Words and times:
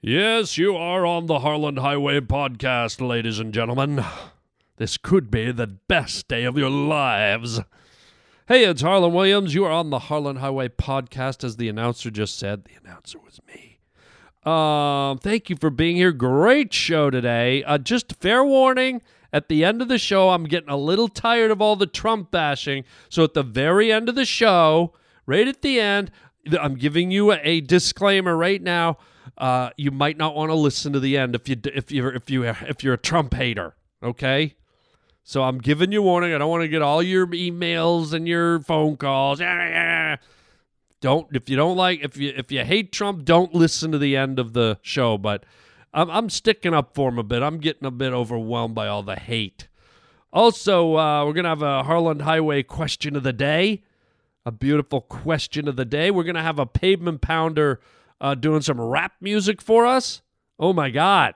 Yes, 0.00 0.56
you 0.56 0.76
are 0.76 1.04
on 1.04 1.26
the 1.26 1.40
Harland 1.40 1.80
Highway 1.80 2.20
podcast, 2.20 3.04
ladies 3.04 3.40
and 3.40 3.52
gentlemen. 3.52 4.04
This 4.76 4.96
could 4.96 5.28
be 5.28 5.50
the 5.50 5.66
best 5.66 6.28
day 6.28 6.44
of 6.44 6.56
your 6.56 6.70
lives. 6.70 7.58
Hey, 8.46 8.64
it's 8.64 8.82
Harland 8.82 9.12
Williams. 9.12 9.56
You 9.56 9.64
are 9.64 9.72
on 9.72 9.90
the 9.90 9.98
Harland 9.98 10.38
Highway 10.38 10.68
podcast, 10.68 11.42
as 11.42 11.56
the 11.56 11.68
announcer 11.68 12.12
just 12.12 12.38
said. 12.38 12.64
The 12.64 12.76
announcer 12.80 13.18
was 13.18 13.40
me. 13.48 13.80
Um, 14.44 15.18
thank 15.18 15.50
you 15.50 15.56
for 15.56 15.68
being 15.68 15.96
here. 15.96 16.12
Great 16.12 16.72
show 16.72 17.10
today. 17.10 17.64
Uh, 17.64 17.78
just 17.78 18.14
fair 18.20 18.44
warning. 18.44 19.02
At 19.32 19.48
the 19.48 19.64
end 19.64 19.82
of 19.82 19.88
the 19.88 19.98
show, 19.98 20.30
I'm 20.30 20.44
getting 20.44 20.70
a 20.70 20.76
little 20.76 21.08
tired 21.08 21.50
of 21.50 21.60
all 21.60 21.74
the 21.74 21.86
Trump 21.86 22.30
bashing. 22.30 22.84
So 23.08 23.24
at 23.24 23.34
the 23.34 23.42
very 23.42 23.90
end 23.90 24.08
of 24.08 24.14
the 24.14 24.24
show, 24.24 24.92
right 25.26 25.48
at 25.48 25.62
the 25.62 25.80
end, 25.80 26.12
I'm 26.58 26.76
giving 26.76 27.10
you 27.10 27.32
a, 27.32 27.40
a 27.42 27.60
disclaimer 27.60 28.36
right 28.36 28.62
now. 28.62 28.98
Uh, 29.38 29.70
you 29.76 29.92
might 29.92 30.16
not 30.16 30.34
want 30.34 30.50
to 30.50 30.54
listen 30.54 30.92
to 30.92 31.00
the 31.00 31.16
end 31.16 31.36
if 31.36 31.48
you 31.48 31.56
if 31.64 31.92
you 31.92 32.08
if 32.08 32.28
you 32.28 32.44
if 32.44 32.82
you're 32.82 32.94
a 32.94 32.98
Trump 32.98 33.34
hater. 33.34 33.76
Okay. 34.02 34.56
So 35.22 35.44
I'm 35.44 35.58
giving 35.58 35.92
you 35.92 36.02
warning. 36.02 36.34
I 36.34 36.38
don't 36.38 36.50
want 36.50 36.62
to 36.62 36.68
get 36.68 36.82
all 36.82 37.02
your 37.02 37.26
emails 37.28 38.12
and 38.12 38.26
your 38.26 38.60
phone 38.60 38.96
calls. 38.96 39.40
Don't 41.00 41.28
if 41.32 41.48
you 41.48 41.54
don't 41.54 41.76
like 41.76 42.00
if 42.02 42.16
you 42.16 42.32
if 42.36 42.50
you 42.50 42.64
hate 42.64 42.90
Trump, 42.90 43.24
don't 43.24 43.54
listen 43.54 43.92
to 43.92 43.98
the 43.98 44.16
end 44.16 44.40
of 44.40 44.52
the 44.52 44.78
show. 44.82 45.16
But 45.16 45.44
I'm 45.94 46.10
I'm 46.10 46.28
sticking 46.28 46.74
up 46.74 46.92
for 46.92 47.10
him 47.10 47.18
a 47.18 47.22
bit. 47.22 47.40
I'm 47.40 47.58
getting 47.58 47.86
a 47.86 47.92
bit 47.92 48.12
overwhelmed 48.12 48.74
by 48.74 48.88
all 48.88 49.04
the 49.04 49.14
hate. 49.14 49.68
Also, 50.32 50.96
uh, 50.96 51.24
we're 51.24 51.34
gonna 51.34 51.50
have 51.50 51.62
a 51.62 51.84
Harland 51.84 52.22
Highway 52.22 52.64
question 52.64 53.14
of 53.14 53.22
the 53.22 53.32
day, 53.32 53.84
a 54.44 54.50
beautiful 54.50 55.00
question 55.00 55.68
of 55.68 55.76
the 55.76 55.84
day. 55.84 56.10
We're 56.10 56.24
gonna 56.24 56.42
have 56.42 56.58
a 56.58 56.66
pavement 56.66 57.20
pounder 57.20 57.80
uh, 58.20 58.34
doing 58.34 58.62
some 58.62 58.80
rap 58.80 59.12
music 59.20 59.60
for 59.62 59.86
us. 59.86 60.22
Oh 60.58 60.72
my 60.72 60.90
god! 60.90 61.34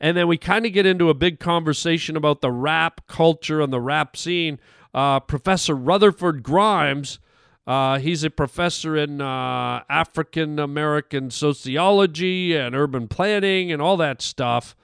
And 0.00 0.16
then 0.16 0.28
we 0.28 0.36
kind 0.36 0.66
of 0.66 0.72
get 0.72 0.86
into 0.86 1.08
a 1.08 1.14
big 1.14 1.40
conversation 1.40 2.16
about 2.16 2.40
the 2.40 2.50
rap 2.50 3.06
culture 3.06 3.60
and 3.60 3.72
the 3.72 3.80
rap 3.80 4.16
scene. 4.16 4.58
Uh, 4.94 5.20
professor 5.20 5.74
Rutherford 5.74 6.42
Grimes, 6.42 7.18
uh, 7.66 7.98
he's 7.98 8.24
a 8.24 8.30
professor 8.30 8.96
in 8.96 9.20
uh, 9.20 9.82
African 9.88 10.58
American 10.58 11.30
sociology 11.30 12.56
and 12.56 12.74
urban 12.74 13.08
planning 13.08 13.72
and 13.72 13.82
all 13.82 13.96
that 13.96 14.22
stuff. 14.22 14.76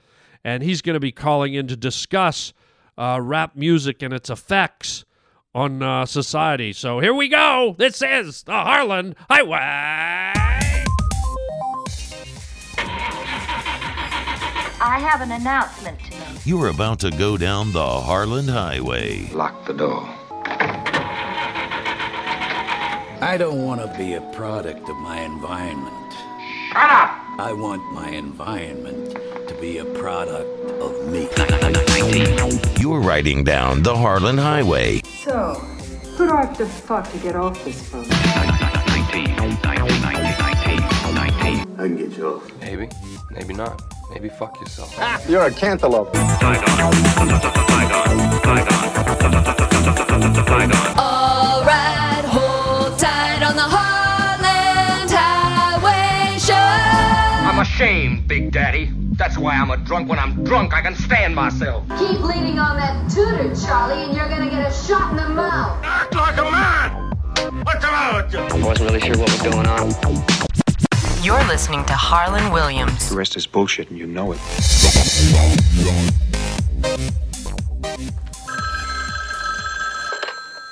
And 0.43 0.61
he's 0.61 0.81
going 0.81 0.95
to 0.95 0.99
be 0.99 1.11
calling 1.11 1.53
in 1.53 1.67
to 1.67 1.77
discuss 1.77 2.53
uh, 2.97 3.19
rap 3.21 3.55
music 3.55 4.01
and 4.01 4.13
its 4.13 4.29
effects 4.29 5.05
on 5.55 5.81
uh, 5.81 6.05
society. 6.05 6.73
So 6.73 6.99
here 6.99 7.13
we 7.13 7.29
go. 7.29 7.75
This 7.77 8.01
is 8.01 8.43
the 8.43 8.51
Harland 8.51 9.15
Highway. 9.29 10.62
I 14.85 14.99
have 14.99 15.21
an 15.21 15.31
announcement 15.31 15.97
to 15.97 16.11
make. 16.11 16.45
You're 16.45 16.67
about 16.67 16.99
to 16.99 17.11
go 17.11 17.37
down 17.37 17.71
the 17.71 17.81
Harland 17.81 18.49
Highway. 18.49 19.29
Lock 19.31 19.65
the 19.65 19.73
door. 19.73 20.03
I 23.21 23.37
don't 23.39 23.63
want 23.63 23.79
to 23.79 23.87
be 23.97 24.15
a 24.15 24.21
product 24.33 24.89
of 24.89 24.97
my 24.97 25.21
environment. 25.21 26.13
Shut 26.67 26.91
up! 26.91 27.11
I 27.39 27.53
want 27.53 27.81
my 27.93 28.09
environment 28.09 29.15
to 29.47 29.55
be 29.61 29.77
a 29.77 29.85
product 29.85 30.49
of 30.81 31.07
me. 31.07 31.29
You're 32.77 32.99
riding 32.99 33.45
down 33.45 33.83
the 33.83 33.95
Harland 33.95 34.41
Highway. 34.41 34.99
So, 35.23 35.53
who 36.17 36.27
do 36.27 36.33
I 36.33 36.43
have 36.45 36.57
to 36.57 36.65
fuck 36.65 37.09
to 37.09 37.17
get 37.19 37.37
off 37.37 37.63
this 37.63 37.89
boat? 37.89 38.05
I 38.11 38.81
can 41.77 41.95
get 41.95 42.17
you 42.17 42.27
off. 42.27 42.51
Maybe, 42.59 42.89
maybe 43.31 43.53
not. 43.53 43.92
Maybe 44.09 44.29
fuck 44.29 44.59
yourself. 44.59 44.95
You're 45.27 45.43
a 45.43 45.51
cantaloupe. 45.51 46.15
Alright, 46.15 46.59
hold 52.25 52.99
tight 52.99 53.43
on 53.43 53.55
the 53.55 53.63
Harland 53.63 55.11
Highway 55.11 56.37
Show. 56.37 56.53
I'm 56.53 57.59
ashamed, 57.59 58.27
Big 58.27 58.51
Daddy. 58.51 58.91
That's 59.13 59.37
why 59.37 59.55
I'm 59.55 59.71
a 59.71 59.77
drunk. 59.77 60.09
When 60.09 60.19
I'm 60.19 60.43
drunk, 60.43 60.73
I 60.73 60.81
can 60.81 60.95
stand 60.95 61.35
myself. 61.35 61.87
Keep 61.99 62.21
leaning 62.21 62.59
on 62.59 62.77
that 62.77 63.09
tutor, 63.11 63.55
Charlie, 63.55 64.03
and 64.03 64.15
you're 64.15 64.29
gonna 64.29 64.49
get 64.49 64.65
a 64.67 64.73
shot 64.73 65.11
in 65.11 65.17
the 65.17 65.29
mouth. 65.29 65.79
Act 65.83 66.15
like 66.15 66.37
a 66.37 66.43
man! 66.43 67.13
What's 67.63 67.81
the 67.83 67.91
matter 67.91 68.23
with 68.23 68.33
you? 68.33 68.39
I 68.39 68.65
wasn't 68.65 68.89
really 68.89 69.01
sure 69.01 69.17
what 69.17 69.29
was 69.29 69.41
going 69.41 69.67
on. 69.67 70.32
You're 71.23 71.43
listening 71.45 71.85
to 71.85 71.93
Harland 71.93 72.51
Williams. 72.51 73.09
The 73.09 73.15
rest 73.15 73.37
is 73.37 73.47
bullshit 73.47 73.89
and 73.89 73.97
you 73.97 74.05
know 74.05 74.33
it. 74.33 74.39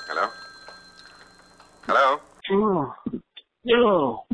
Hello? 0.09 0.29
Hello? 1.83 2.19
Oh, 2.51 2.93
yo. 3.63 4.25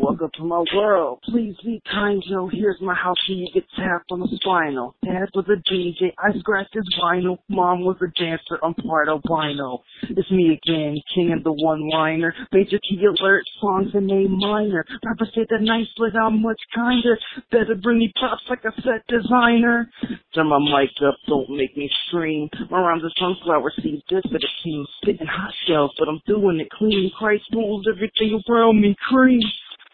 Welcome 0.00 0.30
to 0.34 0.44
my 0.44 0.62
world. 0.76 1.18
Please 1.24 1.56
be 1.64 1.82
kind, 1.90 2.22
Joe. 2.30 2.48
Here's 2.52 2.80
my 2.80 2.94
house 2.94 3.16
where 3.28 3.36
you 3.36 3.48
get 3.52 3.64
tapped 3.76 4.12
on 4.12 4.20
the 4.20 4.28
spinal. 4.40 4.94
Dad 5.04 5.26
was 5.34 5.44
a 5.48 5.58
DJ. 5.68 6.12
I 6.16 6.38
scratched 6.38 6.72
his 6.72 6.86
vinyl. 7.02 7.38
Mom 7.48 7.80
was 7.80 7.96
a 8.00 8.06
dancer. 8.16 8.60
I'm 8.62 8.74
part 8.74 9.08
albino. 9.08 9.82
It's 10.02 10.30
me 10.30 10.56
again, 10.62 10.96
king 11.16 11.32
of 11.36 11.42
the 11.42 11.52
one-liner. 11.52 12.32
Major 12.52 12.78
key 12.88 13.04
alert, 13.04 13.42
songs 13.60 13.90
in 13.92 14.08
A 14.08 14.28
minor. 14.28 14.84
Rapper 15.04 15.26
say 15.34 15.44
that 15.50 15.62
nice, 15.62 15.88
but 15.98 16.12
how 16.14 16.30
much 16.30 16.60
kinder. 16.72 17.18
Better 17.50 17.74
bring 17.74 17.98
me 17.98 18.12
props 18.20 18.42
like 18.48 18.62
a 18.64 18.72
set 18.82 19.02
designer. 19.08 19.90
Turn 20.32 20.46
my 20.46 20.60
mic 20.60 20.90
up, 21.04 21.16
don't 21.26 21.50
make 21.50 21.76
me 21.76 21.90
scream. 22.06 22.48
Around 22.70 23.02
the 23.02 23.10
sunflower 23.18 23.72
seed, 23.82 24.02
good 24.08 24.22
for 24.22 24.38
the 24.38 24.48
team. 24.62 24.86
Spitting 25.02 25.26
hot 25.26 25.52
shells, 25.66 25.90
but 25.98 26.08
I'm 26.08 26.20
doing 26.24 26.60
it 26.60 26.70
clean. 26.70 27.10
Christ 27.18 27.44
moves 27.52 27.88
everything 27.88 28.40
around 28.48 28.80
me 28.80 28.94
cream. 29.08 29.40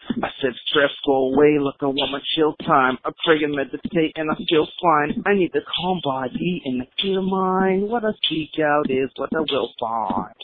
I 0.09 0.29
said 0.41 0.53
stress 0.67 0.91
go 1.05 1.33
away, 1.33 1.57
look 1.59 1.75
I 1.81 1.85
want 1.85 2.11
my 2.11 2.21
chill 2.35 2.55
time. 2.65 2.97
I 3.03 3.11
pray 3.25 3.43
and 3.43 3.53
meditate 3.55 4.13
and 4.15 4.31
I 4.31 4.35
feel 4.49 4.67
fine. 4.81 5.23
I 5.25 5.33
need 5.33 5.51
the 5.53 5.61
calm 5.75 5.99
body 6.03 6.61
and 6.65 6.81
the 6.81 6.85
clear 6.99 7.21
mind. 7.21 7.89
What 7.89 8.05
I 8.05 8.11
seek 8.29 8.59
out 8.63 8.89
is 8.89 9.09
what 9.15 9.29
I 9.35 9.39
will 9.39 9.73
find. 9.79 10.35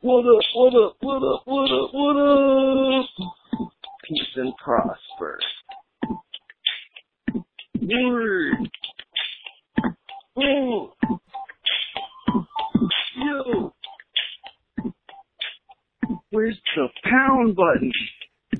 What 0.00 0.26
up, 0.26 0.42
what 0.54 0.74
up, 0.74 0.96
what 1.00 1.22
up, 1.22 1.42
what 1.44 1.70
up, 1.70 1.90
what 1.92 2.16
up? 2.16 3.06
Peace 4.04 4.36
and 4.36 4.52
prosper. 4.56 5.38
Word. 7.80 8.70
Ooh. 10.38 10.92
Yo. 13.16 13.74
Where's 16.30 16.58
the 16.76 16.88
pound 17.04 17.56
button? 17.56 17.92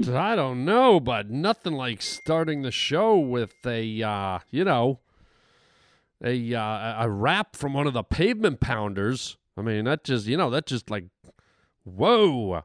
I 0.06 0.36
don't 0.36 0.64
know, 0.64 1.00
but 1.00 1.28
nothing 1.28 1.72
like 1.72 2.03
starting 2.03 2.62
the 2.62 2.70
show 2.70 3.19
with 3.19 3.54
a, 3.66 4.03
uh, 4.03 4.38
you 4.50 4.64
know, 4.64 5.00
a 6.22 6.54
uh, 6.54 7.04
a 7.04 7.10
rap 7.10 7.56
from 7.56 7.72
one 7.72 7.86
of 7.88 7.94
the 7.94 8.04
pavement 8.04 8.60
pounders. 8.60 9.36
I 9.56 9.62
mean, 9.62 9.86
that 9.86 10.04
just, 10.04 10.26
you 10.26 10.36
know, 10.36 10.50
that 10.50 10.66
just 10.66 10.88
like, 10.88 11.06
whoa. 11.84 12.62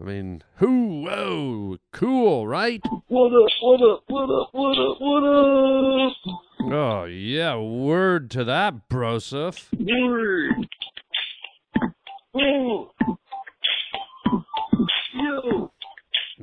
I 0.00 0.02
mean, 0.02 0.42
who, 0.56 1.02
whoa, 1.02 1.76
cool, 1.92 2.48
right? 2.48 2.82
What 3.08 3.32
up, 3.32 3.50
what 3.60 3.82
up, 3.82 4.02
what 4.08 4.30
up, 4.30 4.48
what 4.52 4.78
up, 4.78 4.96
what 5.00 5.24
up? 5.24 6.16
Oh 6.72 7.04
yeah, 7.04 7.56
word 7.56 8.30
to 8.30 8.44
that, 8.44 8.88
Broseph. 8.88 9.68
Word. 9.78 10.68
Yo. 15.14 15.70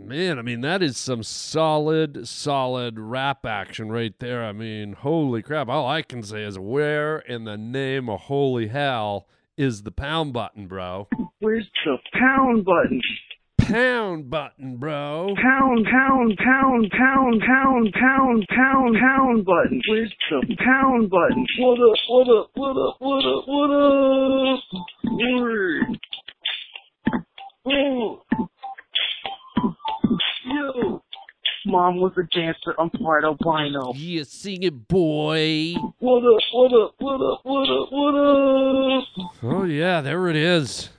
Man, 0.03 0.39
I 0.39 0.41
mean, 0.41 0.61
that 0.61 0.81
is 0.81 0.97
some 0.97 1.23
solid, 1.23 2.27
solid 2.27 2.99
rap 2.99 3.45
action 3.45 3.91
right 3.91 4.13
there. 4.19 4.43
I 4.43 4.51
mean, 4.51 4.93
holy 4.93 5.41
crap. 5.41 5.69
All 5.69 5.87
I 5.87 6.01
can 6.01 6.23
say 6.23 6.43
is, 6.43 6.59
where 6.59 7.19
in 7.19 7.45
the 7.45 7.57
name 7.57 8.09
of 8.09 8.21
holy 8.21 8.67
hell 8.67 9.27
is 9.57 9.83
the 9.83 9.91
pound 9.91 10.33
button, 10.33 10.67
bro? 10.67 11.07
Where's 11.39 11.69
the 11.85 11.97
pound 12.13 12.65
button? 12.65 12.99
Pound 13.59 14.29
button, 14.29 14.77
bro. 14.77 15.33
Pound, 15.41 15.85
pound, 15.85 16.37
pound, 16.37 16.91
pound, 16.91 17.41
pound, 17.47 17.93
pound, 17.93 18.47
pound, 18.49 18.97
pound 18.99 19.45
button. 19.45 19.81
Where's 19.87 20.13
the 20.29 20.55
pound 20.57 21.09
button? 21.09 21.45
What 21.59 21.79
up, 21.79 21.97
what 22.09 22.27
up, 22.27 22.49
what 22.55 22.75
up, 22.75 22.95
what 22.99 23.25
up, 23.25 23.43
what 23.47 23.69
up? 23.71 24.63
Word. 25.05 25.99
Ooh. 27.67 28.20
Mom 31.71 31.97
was 32.01 32.11
a 32.17 32.23
dancer, 32.23 32.75
I'm 32.77 32.89
part 32.89 33.23
albino. 33.23 33.93
Yeah, 33.95 34.23
sing 34.27 34.63
it, 34.63 34.87
boy. 34.89 35.73
What 35.99 36.17
up, 36.25 36.39
what 36.51 36.73
up, 36.73 36.95
what 36.99 37.21
up, 37.21 37.39
what 37.43 37.69
up, 37.69 37.87
what 37.91 38.15
up? 39.23 39.31
Oh, 39.41 39.63
yeah, 39.63 40.01
there 40.01 40.27
it 40.27 40.35
is. 40.35 40.89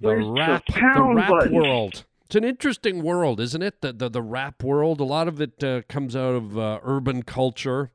The 0.00 0.08
Where's 0.08 0.24
the 0.24 0.32
rap, 0.32 0.64
the 0.66 0.72
pound 0.72 1.16
rap 1.16 1.28
button? 1.28 1.52
world. 1.54 2.04
It's 2.24 2.34
an 2.34 2.44
interesting 2.44 3.02
world, 3.02 3.40
isn't 3.40 3.62
it? 3.62 3.82
The 3.82 3.92
the, 3.92 4.08
the 4.08 4.22
rap 4.22 4.62
world. 4.64 5.00
A 5.00 5.04
lot 5.04 5.28
of 5.28 5.38
it 5.40 5.62
uh, 5.62 5.82
comes 5.86 6.16
out 6.16 6.34
of 6.34 6.58
uh, 6.58 6.80
urban 6.82 7.22
culture. 7.24 7.90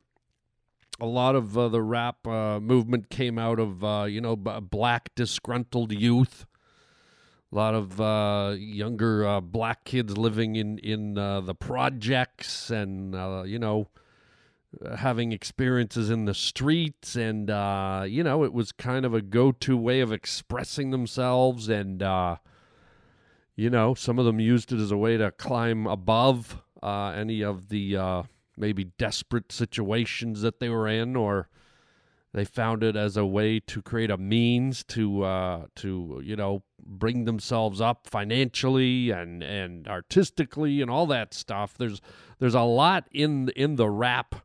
A 1.00 1.08
lot 1.08 1.36
of 1.36 1.58
uh, 1.58 1.68
the 1.70 1.82
rap 1.82 2.26
uh, 2.28 2.60
movement 2.60 3.10
came 3.10 3.40
out 3.40 3.60
of 3.60 3.84
uh, 3.84 4.04
you 4.08 4.22
know 4.22 4.36
b- 4.36 4.60
black 4.62 5.10
disgruntled 5.16 5.92
youth. 5.92 6.46
A 7.52 7.56
lot 7.56 7.76
of 7.76 8.02
uh, 8.02 8.56
younger 8.58 9.40
black 9.42 9.86
kids 9.86 10.18
living 10.18 10.58
in 10.58 10.80
in 10.80 11.14
the 11.14 11.56
projects, 11.58 12.70
and 12.70 13.14
you 13.50 13.58
know 13.58 13.88
having 14.98 15.32
experiences 15.32 16.10
in 16.10 16.26
the 16.26 16.34
streets 16.34 17.16
and 17.16 17.50
uh, 17.50 18.04
you 18.08 18.24
know 18.24 18.44
it 18.44 18.54
was 18.54 18.72
kind 18.72 19.06
of 19.06 19.14
a 19.14 19.22
go-to 19.22 19.78
way 19.78 20.02
of 20.02 20.12
expressing 20.12 20.92
themselves 20.92 21.70
and 21.70 22.04
uh, 22.04 22.36
you 23.56 23.70
know 23.70 23.94
some 23.94 24.20
of 24.20 24.26
them 24.26 24.40
used 24.40 24.72
it 24.72 24.80
as 24.80 24.92
a 24.92 24.98
way 24.98 25.18
to 25.18 25.32
climb 25.32 25.88
above 25.88 26.62
uh, 26.84 27.10
any 27.16 27.44
of 27.44 27.70
the 27.70 27.96
uh, 27.98 28.24
maybe 28.58 28.86
desperate 28.98 29.52
situations 29.52 30.42
that 30.42 30.60
they 30.60 30.70
were 30.70 30.88
in 30.88 31.16
or 31.16 31.50
they 32.38 32.46
found 32.46 32.84
it 32.84 32.96
as 32.96 33.18
a 33.18 33.26
way 33.26 33.60
to 33.60 33.82
create 33.82 34.12
a 34.12 34.18
means 34.18 34.84
to 34.84 35.24
uh, 35.24 35.66
to 35.76 36.22
you 36.24 36.36
know 36.36 36.64
bring 36.86 37.26
themselves 37.26 37.82
up 37.82 38.08
financially 38.08 39.10
and 39.10 39.44
and 39.44 39.88
artistically 39.88 40.82
and 40.82 40.90
all 40.92 41.06
that 41.08 41.34
stuff 41.34 41.78
there's 41.78 42.00
there's 42.40 42.56
a 42.56 42.62
lot 42.62 43.08
in 43.12 43.50
in 43.56 43.76
the 43.76 43.90
rap 43.90 44.36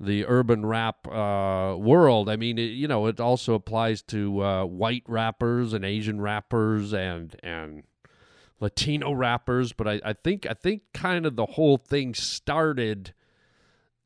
the 0.00 0.26
urban 0.26 0.66
rap 0.66 1.06
uh, 1.06 1.76
world. 1.78 2.28
I 2.28 2.36
mean, 2.36 2.58
it, 2.58 2.72
you 2.72 2.88
know, 2.88 3.06
it 3.06 3.20
also 3.20 3.54
applies 3.54 4.02
to 4.02 4.42
uh, 4.42 4.64
white 4.64 5.04
rappers 5.06 5.72
and 5.72 5.84
Asian 5.84 6.20
rappers 6.20 6.92
and 6.92 7.36
and 7.42 7.84
Latino 8.60 9.12
rappers. 9.12 9.72
But 9.72 9.88
I, 9.88 10.00
I 10.04 10.12
think 10.12 10.46
I 10.48 10.54
think 10.54 10.82
kind 10.92 11.26
of 11.26 11.36
the 11.36 11.46
whole 11.46 11.76
thing 11.76 12.14
started 12.14 13.14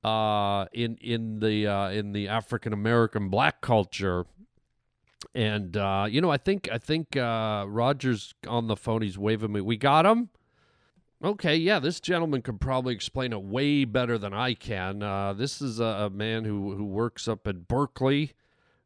uh, 0.05 0.67
in 0.73 0.97
in 1.00 1.41
the 1.41 1.67
uh, 1.67 1.91
in 1.91 2.12
the 2.12 2.29
African 2.29 2.73
American 2.73 3.29
black 3.29 3.61
culture. 3.61 4.27
And 5.35 5.77
uh, 5.77 6.06
you 6.09 6.21
know, 6.21 6.31
I 6.31 6.37
think 6.37 6.69
I 6.73 6.79
think 6.79 7.17
uh, 7.17 7.65
Rogers 7.69 8.35
on 8.47 8.69
the 8.69 8.77
phone. 8.77 9.03
He's 9.03 9.19
waving 9.19 9.53
me. 9.53 9.61
We 9.61 9.77
got 9.77 10.06
him. 10.06 10.31
Okay, 11.23 11.56
yeah, 11.56 11.81
this 11.81 11.99
gentleman 11.99 12.43
could 12.43 12.61
probably 12.61 12.95
explain 12.95 13.33
it 13.33 13.43
way 13.43 13.85
better 13.85 14.19
than 14.19 14.33
I 14.33 14.55
can. 14.55 15.03
Uh, 15.03 15.33
this 15.33 15.61
is 15.61 15.81
a, 15.81 15.85
a, 15.85 16.11
man 16.11 16.45
who, 16.45 16.77
who 16.77 16.85
works 16.85 17.27
up 17.27 17.45
at 17.49 17.67
Berkeley 17.67 18.35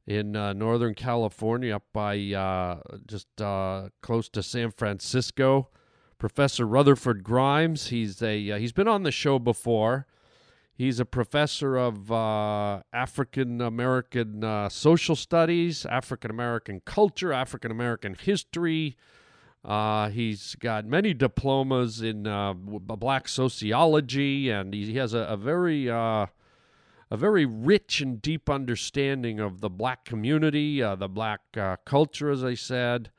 in 0.06 0.34
uh, 0.34 0.54
Northern 0.54 0.94
California, 0.94 1.76
up 1.76 1.84
by 1.92 2.18
uh, 2.32 2.80
just 3.06 3.28
uh, 3.38 3.90
close 4.00 4.30
to 4.30 4.42
San 4.42 4.70
Francisco. 4.70 5.68
Professor 6.16 6.66
Rutherford 6.66 7.22
Grimes. 7.22 7.88
He's 7.88 8.22
a 8.22 8.52
uh, 8.52 8.56
he's 8.56 8.72
been 8.72 8.88
on 8.88 9.02
the 9.02 9.12
show 9.12 9.38
before. 9.38 10.06
He's 10.82 10.98
a 10.98 11.04
professor 11.04 11.76
of 11.76 12.10
uh, 12.10 12.82
African 12.92 13.60
American 13.60 14.68
social 14.68 15.14
studies, 15.14 15.86
African 15.86 16.30
American 16.30 16.82
culture, 16.84 17.32
African 17.32 17.70
American 17.70 18.14
history. 18.14 18.96
Uh, 19.64 20.08
he's 20.08 20.56
got 20.56 20.84
many 20.84 21.14
diplomas 21.14 22.02
in 22.02 22.26
uh, 22.26 22.52
black 22.52 23.28
sociology, 23.28 24.50
and 24.50 24.74
he 24.74 24.96
has 24.96 25.14
a, 25.14 25.20
a 25.20 25.36
very 25.36 25.88
uh, 25.88 26.26
a 27.10 27.16
very 27.16 27.46
rich 27.46 28.00
and 28.00 28.20
deep 28.20 28.50
understanding 28.50 29.38
of 29.38 29.60
the 29.60 29.70
black 29.70 30.04
community, 30.04 30.82
uh, 30.82 30.96
the 30.96 31.08
black 31.08 31.42
uh, 31.56 31.76
culture, 31.84 32.30
as 32.30 32.42
I 32.42 32.54
said. 32.54 33.12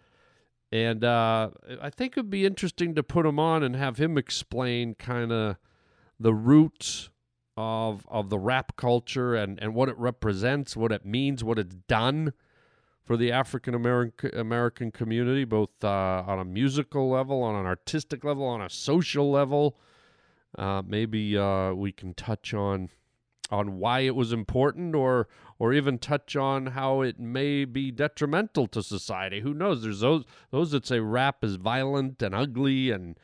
And 0.70 1.04
uh, 1.06 1.52
I 1.82 1.90
think 1.90 2.18
it 2.18 2.22
would 2.22 2.30
be 2.30 2.46
interesting 2.46 2.94
to 2.96 3.04
put 3.04 3.26
him 3.26 3.40
on 3.40 3.64
and 3.64 3.76
have 3.76 3.98
him 3.98 4.18
explain 4.18 4.96
kind 4.96 5.32
of 5.32 5.56
the 6.20 6.34
roots 6.34 7.10
of 7.56 8.06
of 8.08 8.30
the 8.30 8.40
rap 8.40 8.76
culture 8.76 9.36
and, 9.36 9.60
and 9.62 9.76
what 9.76 9.90
it 9.90 9.98
represents, 9.98 10.76
what 10.76 10.92
it 10.92 11.06
means, 11.06 11.44
what 11.44 11.60
it's 11.60 11.76
done 11.88 12.34
for 13.04 13.18
the 13.18 13.32
African 13.32 13.76
American 13.76 14.92
community, 14.92 15.44
both 15.44 15.84
uh, 15.84 16.24
on 16.26 16.40
a 16.40 16.46
musical 16.46 17.10
level, 17.10 17.44
on 17.44 17.56
an 17.56 17.66
artistic 17.66 18.24
level, 18.24 18.46
on 18.46 18.62
a 18.62 18.70
social 18.70 19.30
level. 19.30 19.78
Uh, 20.58 20.82
maybe 20.86 21.38
uh, 21.38 21.74
we 21.74 21.92
can 21.92 22.14
touch 22.14 22.54
on 22.54 22.90
on 23.52 23.78
why 23.78 24.00
it 24.00 24.16
was 24.16 24.32
important, 24.32 24.96
or 24.96 25.28
or 25.60 25.74
even 25.74 25.98
touch 25.98 26.36
on 26.36 26.68
how 26.68 27.02
it 27.02 27.20
may 27.20 27.66
be 27.66 27.92
detrimental 27.92 28.68
to 28.68 28.82
society. 28.82 29.42
Who 29.42 29.54
knows? 29.54 29.84
There's 29.84 30.00
those 30.00 30.24
those 30.52 30.72
that 30.72 30.88
say 30.88 31.00
rap 31.00 31.44
is 31.44 31.56
violent 31.56 32.22
and 32.22 32.34
ugly 32.34 32.90
and 32.90 33.18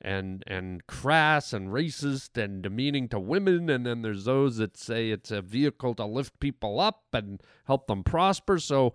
and 0.00 0.44
and 0.46 0.86
crass 0.86 1.52
and 1.52 1.68
racist 1.68 2.42
and 2.42 2.62
demeaning 2.62 3.08
to 3.08 3.18
women 3.18 3.68
and 3.68 3.84
then 3.84 4.02
there's 4.02 4.24
those 4.24 4.58
that 4.58 4.76
say 4.76 5.10
it's 5.10 5.30
a 5.30 5.42
vehicle 5.42 5.94
to 5.94 6.04
lift 6.04 6.38
people 6.38 6.78
up 6.78 7.04
and 7.12 7.42
help 7.66 7.86
them 7.88 8.04
prosper 8.04 8.58
so 8.58 8.92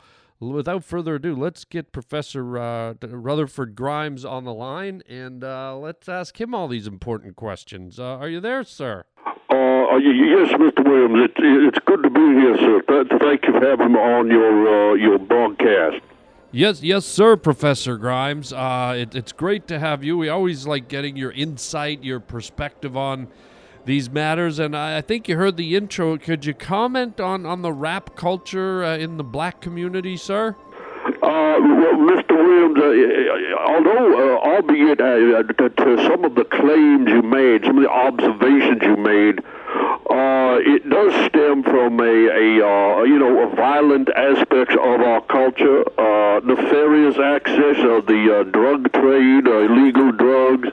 without 0.52 0.84
further 0.84 1.16
ado, 1.16 1.36
let's 1.36 1.64
get 1.66 1.92
Professor 1.92 2.58
uh, 2.58 2.94
Rutherford 3.02 3.76
Grimes 3.76 4.26
on 4.26 4.44
the 4.44 4.54
line 4.54 5.02
and 5.08 5.44
uh, 5.44 5.78
let's 5.78 6.10
ask 6.10 6.40
him 6.40 6.54
all 6.54 6.68
these 6.68 6.88
important 6.88 7.36
questions. 7.36 8.00
Uh, 8.00 8.18
are 8.18 8.30
you 8.30 8.40
there, 8.40 8.64
sir? 8.64 9.06
Uh, 9.50 9.98
yes, 9.98 10.52
Mr. 10.54 10.84
Williams. 10.84 11.30
It's 11.30 11.36
it's 11.38 11.80
good 11.86 12.02
to 12.04 12.10
be 12.10 12.20
here, 12.20 12.58
sir. 12.58 12.82
Thank 13.20 13.46
you 13.46 13.54
for 13.54 13.66
having 13.66 13.94
me 13.94 14.00
on 14.00 14.30
your 14.32 14.92
uh, 14.92 14.94
your 14.96 15.20
broadcast. 15.20 16.02
Yes, 16.56 16.84
yes, 16.84 17.04
sir, 17.04 17.36
Professor 17.36 17.98
Grimes. 17.98 18.54
Uh, 18.54 18.94
it, 18.96 19.16
it's 19.16 19.32
great 19.32 19.68
to 19.70 19.80
have 19.80 20.04
you. 20.04 20.20
We 20.20 20.30
always 20.30 20.68
like 20.68 20.88
getting 20.88 21.18
your 21.18 21.32
insight, 21.32 22.04
your 22.04 22.20
perspective 22.20 22.96
on 22.96 23.28
these 23.86 24.08
matters. 24.12 24.60
And 24.60 24.78
I, 24.78 25.02
think 25.02 25.28
you 25.28 25.36
heard 25.36 25.58
the 25.58 25.76
intro. 25.76 26.16
Could 26.20 26.46
you 26.46 26.54
comment 26.54 27.20
on, 27.20 27.48
on 27.48 27.64
the 27.64 27.74
rap 27.74 28.16
culture 28.16 28.84
uh, 28.84 28.98
in 28.98 29.18
the 29.18 29.24
black 29.24 29.62
community, 29.62 30.16
sir? 30.16 30.56
Uh, 31.06 31.58
well, 31.58 31.96
Mr. 31.96 32.38
Williams, 32.38 32.78
uh, 32.78 33.56
although, 33.68 34.36
uh, 34.36 34.40
albeit 34.42 35.02
uh, 35.02 35.42
to 35.42 36.04
some 36.08 36.24
of 36.24 36.36
the 36.36 36.46
claims 36.46 37.10
you 37.10 37.24
made, 37.24 37.66
some 37.66 37.80
of 37.80 37.84
the 37.84 37.90
observations 37.90 38.80
you 38.84 38.96
made, 38.96 39.40
uh, 39.74 40.58
it 40.60 40.88
does 40.90 41.14
stem 41.26 41.64
from 41.64 42.00
a, 42.00 42.04
a 42.04 42.66
uh, 42.66 43.04
you 43.04 43.18
know, 43.18 43.48
a 43.48 43.56
violent 43.56 44.10
aspects 44.16 44.74
of 44.74 45.02
our 45.02 45.22
culture, 45.22 45.84
uh, 46.00 46.40
nefarious 46.44 47.18
access 47.18 47.78
of 47.84 48.06
the 48.06 48.48
drug 48.52 48.92
trade, 48.94 49.48
illegal 49.48 50.12
drugs, 50.12 50.70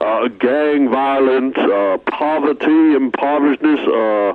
uh, 0.00 0.28
gang 0.28 0.88
violence, 0.90 1.56
uh, 1.58 1.98
poverty, 2.10 2.96
impoverishedness, 2.96 3.86
uh, 3.86 4.34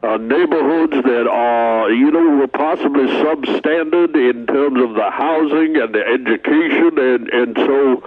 uh, 0.00 0.16
neighborhoods 0.16 1.02
that 1.04 1.26
are, 1.28 1.90
you 1.90 2.10
know, 2.10 2.36
were 2.36 2.48
possibly 2.48 3.06
substandard 3.06 4.14
in 4.14 4.46
terms 4.46 4.80
of 4.82 4.94
the 4.94 5.10
housing 5.10 5.76
and 5.76 5.94
the 5.94 6.04
education, 6.06 6.98
and 6.98 7.28
and 7.30 7.56
so 7.56 8.02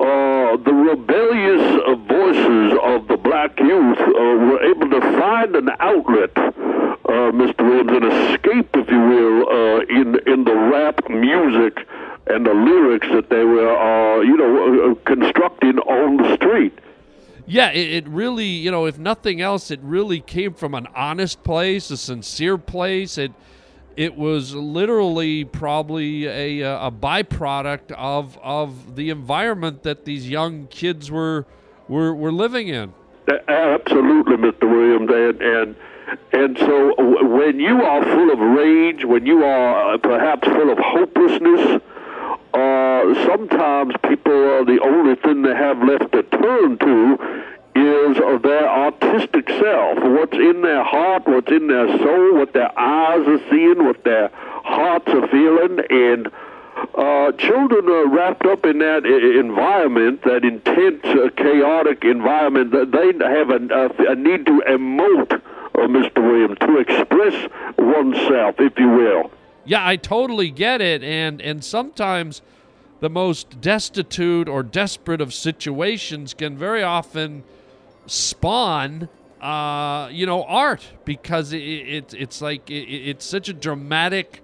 uh, 0.00 0.56
the 0.56 0.72
rebellious 0.72 1.82
uh, 1.86 1.94
voices 1.94 2.78
of 2.82 3.08
the 3.08 3.16
black 3.16 3.58
youth 3.58 3.98
uh, 3.98 4.12
were 4.12 4.62
able 4.62 4.90
to 4.90 5.00
find 5.18 5.54
an 5.56 5.70
outlet, 5.80 6.30
uh, 6.36 7.32
Mr. 7.32 7.64
Williams, 7.64 7.92
an 7.92 8.04
escape, 8.04 8.68
if 8.74 8.90
you 8.90 9.00
will, 9.00 9.48
uh, 9.48 9.80
in 9.88 10.18
in 10.26 10.44
the 10.44 10.54
rap 10.54 11.08
music 11.08 11.86
and 12.26 12.44
the 12.44 12.54
lyrics 12.54 13.06
that 13.12 13.30
they 13.30 13.44
were, 13.44 14.22
you 14.24 14.36
know, 14.36 14.94
constructing 15.04 15.78
on 15.78 16.16
the 16.16 16.34
street. 16.34 16.78
Yeah, 17.48 17.70
it, 17.70 17.92
it, 17.92 18.08
really, 18.08 18.46
you 18.46 18.72
know, 18.72 18.86
if 18.86 18.98
nothing 18.98 19.40
else, 19.40 19.70
it 19.70 19.78
really 19.80 20.20
came 20.20 20.52
from 20.52 20.74
an 20.74 20.88
honest 20.96 21.44
place, 21.44 21.90
a 21.90 21.96
sincere 21.96 22.58
place. 22.58 23.18
It 23.18 23.32
it 23.96 24.16
was 24.16 24.54
literally 24.54 25.44
probably 25.44 26.26
a 26.26 26.60
a 26.60 26.90
byproduct 26.90 27.92
of 27.92 28.38
of 28.42 28.96
the 28.96 29.10
environment 29.10 29.82
that 29.82 30.04
these 30.04 30.28
young 30.28 30.66
kids 30.68 31.10
were 31.10 31.46
were 31.88 32.14
were 32.14 32.32
living 32.32 32.68
in. 32.68 32.92
Absolutely, 33.48 34.36
Mr. 34.36 34.70
Williams, 34.70 35.10
and 35.10 35.42
and 35.42 35.76
and 36.32 36.58
so 36.58 36.94
when 37.26 37.58
you 37.58 37.82
are 37.82 38.02
full 38.04 38.30
of 38.32 38.38
rage, 38.38 39.04
when 39.04 39.26
you 39.26 39.44
are 39.44 39.94
uh, 39.94 39.98
perhaps 39.98 40.46
full 40.46 40.70
of 40.70 40.78
hopelessness 40.78 41.82
uh, 42.56 43.14
sometimes 43.26 43.94
people 44.08 44.32
are 44.32 44.64
the 44.64 44.80
only 44.82 45.14
thing 45.16 45.42
they 45.42 45.54
have 45.54 45.78
left 45.82 46.10
to 46.12 46.22
turn 46.22 46.78
to 46.78 47.18
is 47.76 48.16
of 48.24 48.42
their 48.42 48.68
artistic 48.68 49.48
self, 49.48 49.98
what's 50.02 50.36
in 50.36 50.62
their 50.62 50.82
heart, 50.82 51.26
what's 51.26 51.50
in 51.50 51.68
their 51.68 51.86
soul, 51.98 52.34
what 52.34 52.52
their 52.52 52.76
eyes 52.78 53.26
are 53.28 53.50
seeing, 53.50 53.84
what 53.84 54.02
their 54.04 54.30
hearts 54.32 55.08
are 55.08 55.28
feeling, 55.28 55.80
and 55.90 56.30
uh, 56.94 57.32
children 57.32 57.88
are 57.88 58.08
wrapped 58.08 58.46
up 58.46 58.64
in 58.64 58.78
that 58.78 59.04
environment, 59.06 60.22
that 60.22 60.44
intense, 60.44 61.04
uh, 61.04 61.28
chaotic 61.36 62.04
environment. 62.04 62.70
That 62.70 62.92
they 62.92 63.12
have 63.24 63.50
a, 63.50 64.10
a, 64.10 64.14
need 64.14 64.46
to 64.46 64.62
emote, 64.68 65.32
uh, 65.32 65.86
Mr. 65.86 66.22
Williams, 66.22 66.58
to 66.60 66.78
express 66.78 67.50
oneself, 67.78 68.56
if 68.58 68.78
you 68.78 68.88
will. 68.88 69.30
Yeah, 69.64 69.86
I 69.86 69.96
totally 69.96 70.50
get 70.50 70.80
it, 70.80 71.02
and 71.02 71.40
and 71.40 71.64
sometimes 71.64 72.42
the 73.00 73.10
most 73.10 73.60
destitute 73.60 74.48
or 74.48 74.62
desperate 74.62 75.20
of 75.20 75.34
situations 75.34 76.34
can 76.34 76.56
very 76.56 76.82
often 76.82 77.44
spawn 78.06 79.08
uh, 79.40 80.08
you 80.10 80.26
know 80.26 80.44
art 80.44 80.86
because 81.04 81.52
it, 81.52 81.58
it 81.58 82.14
it's 82.14 82.40
like 82.40 82.70
it, 82.70 82.84
it's 82.84 83.24
such 83.24 83.48
a 83.48 83.52
dramatic 83.52 84.42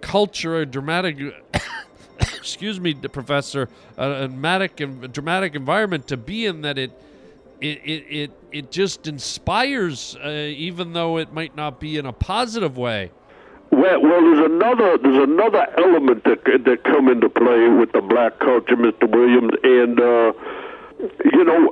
culture 0.00 0.60
a 0.60 0.66
dramatic 0.66 1.18
excuse 2.20 2.78
me 2.78 2.94
professor 2.94 3.68
a, 3.96 4.28
dramatic 4.28 4.80
a 4.80 4.86
dramatic 4.86 5.54
environment 5.54 6.06
to 6.06 6.16
be 6.16 6.46
in 6.46 6.62
that 6.62 6.78
it 6.78 6.92
it 7.60 7.80
it 7.84 8.04
it, 8.08 8.30
it 8.52 8.70
just 8.70 9.06
inspires 9.06 10.16
uh, 10.24 10.28
even 10.28 10.92
though 10.92 11.16
it 11.16 11.32
might 11.32 11.56
not 11.56 11.80
be 11.80 11.96
in 11.96 12.06
a 12.06 12.12
positive 12.12 12.76
way 12.76 13.10
well, 13.72 14.00
well, 14.00 14.20
there's 14.22 14.46
another 14.46 14.98
there's 14.98 15.28
another 15.28 15.66
element 15.76 16.22
that 16.24 16.44
that 16.64 16.84
come 16.84 17.08
into 17.08 17.28
play 17.28 17.68
with 17.68 17.90
the 17.92 18.00
black 18.00 18.38
culture, 18.38 18.76
Mr. 18.76 19.10
Williams, 19.10 19.52
and 19.64 20.00
uh, 20.00 20.32
you 20.98 21.44
know 21.44 21.68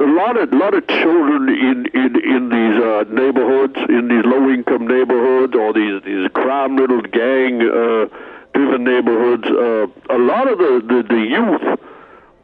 a, 0.00 0.10
lot 0.10 0.36
of 0.36 0.52
lot 0.52 0.74
of 0.74 0.86
children 0.88 1.48
in 1.48 1.86
in 1.94 2.16
in 2.24 2.48
these 2.48 2.82
uh, 2.82 3.04
neighborhoods, 3.08 3.76
in 3.88 4.08
these 4.08 4.24
low 4.24 4.50
income 4.50 4.86
neighborhoods, 4.86 5.54
or 5.54 5.72
these 5.72 6.02
these 6.02 6.28
crime 6.34 6.76
riddled 6.76 7.10
gang 7.12 7.62
uh, 7.62 8.06
driven 8.54 8.84
neighborhoods. 8.84 9.44
Uh, 9.44 10.14
a 10.14 10.18
lot 10.18 10.50
of 10.50 10.58
the, 10.58 10.82
the 10.86 11.02
the 11.08 11.20
youth 11.20 11.80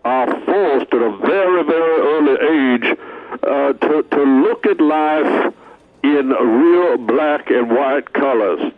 are 0.04 0.26
forced 0.44 0.92
at 0.92 1.02
a 1.02 1.16
very 1.18 1.64
very 1.64 2.00
early 2.12 2.86
age 2.86 2.98
uh, 3.42 3.72
to 3.74 4.02
to 4.02 4.22
look 4.22 4.66
at 4.66 4.80
life 4.80 5.54
in 6.02 6.28
real 6.28 6.96
black 6.96 7.50
and 7.50 7.70
white 7.70 8.12
colors. 8.12 8.72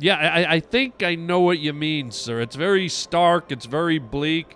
Yeah, 0.00 0.16
I, 0.16 0.54
I 0.54 0.60
think 0.60 1.02
I 1.02 1.16
know 1.16 1.40
what 1.40 1.58
you 1.58 1.72
mean, 1.72 2.12
sir. 2.12 2.40
It's 2.40 2.54
very 2.54 2.88
stark. 2.88 3.50
It's 3.50 3.66
very 3.66 3.98
bleak. 3.98 4.54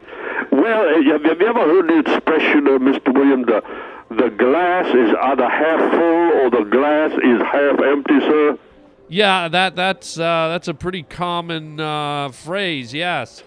Well, 0.62 0.87
have 0.87 1.25
you 1.25 1.49
ever 1.49 1.59
heard 1.59 1.88
the 1.88 1.99
expression, 1.99 2.69
uh, 2.69 2.78
Mr. 2.78 3.12
William, 3.12 3.42
the, 3.42 3.64
the 4.11 4.31
glass 4.31 4.87
is 4.95 5.11
either 5.21 5.49
half 5.49 5.90
full 5.90 6.31
or 6.38 6.50
the 6.50 6.71
glass 6.71 7.11
is 7.11 7.42
half 7.42 7.81
empty, 7.81 8.21
sir? 8.21 8.57
Yeah, 9.09 9.49
that 9.49 9.75
that's 9.75 10.16
uh, 10.16 10.47
that's 10.50 10.69
a 10.69 10.75
pretty 10.75 11.02
common 11.02 11.81
uh, 11.81 12.28
phrase. 12.28 12.95
Yes. 12.95 13.42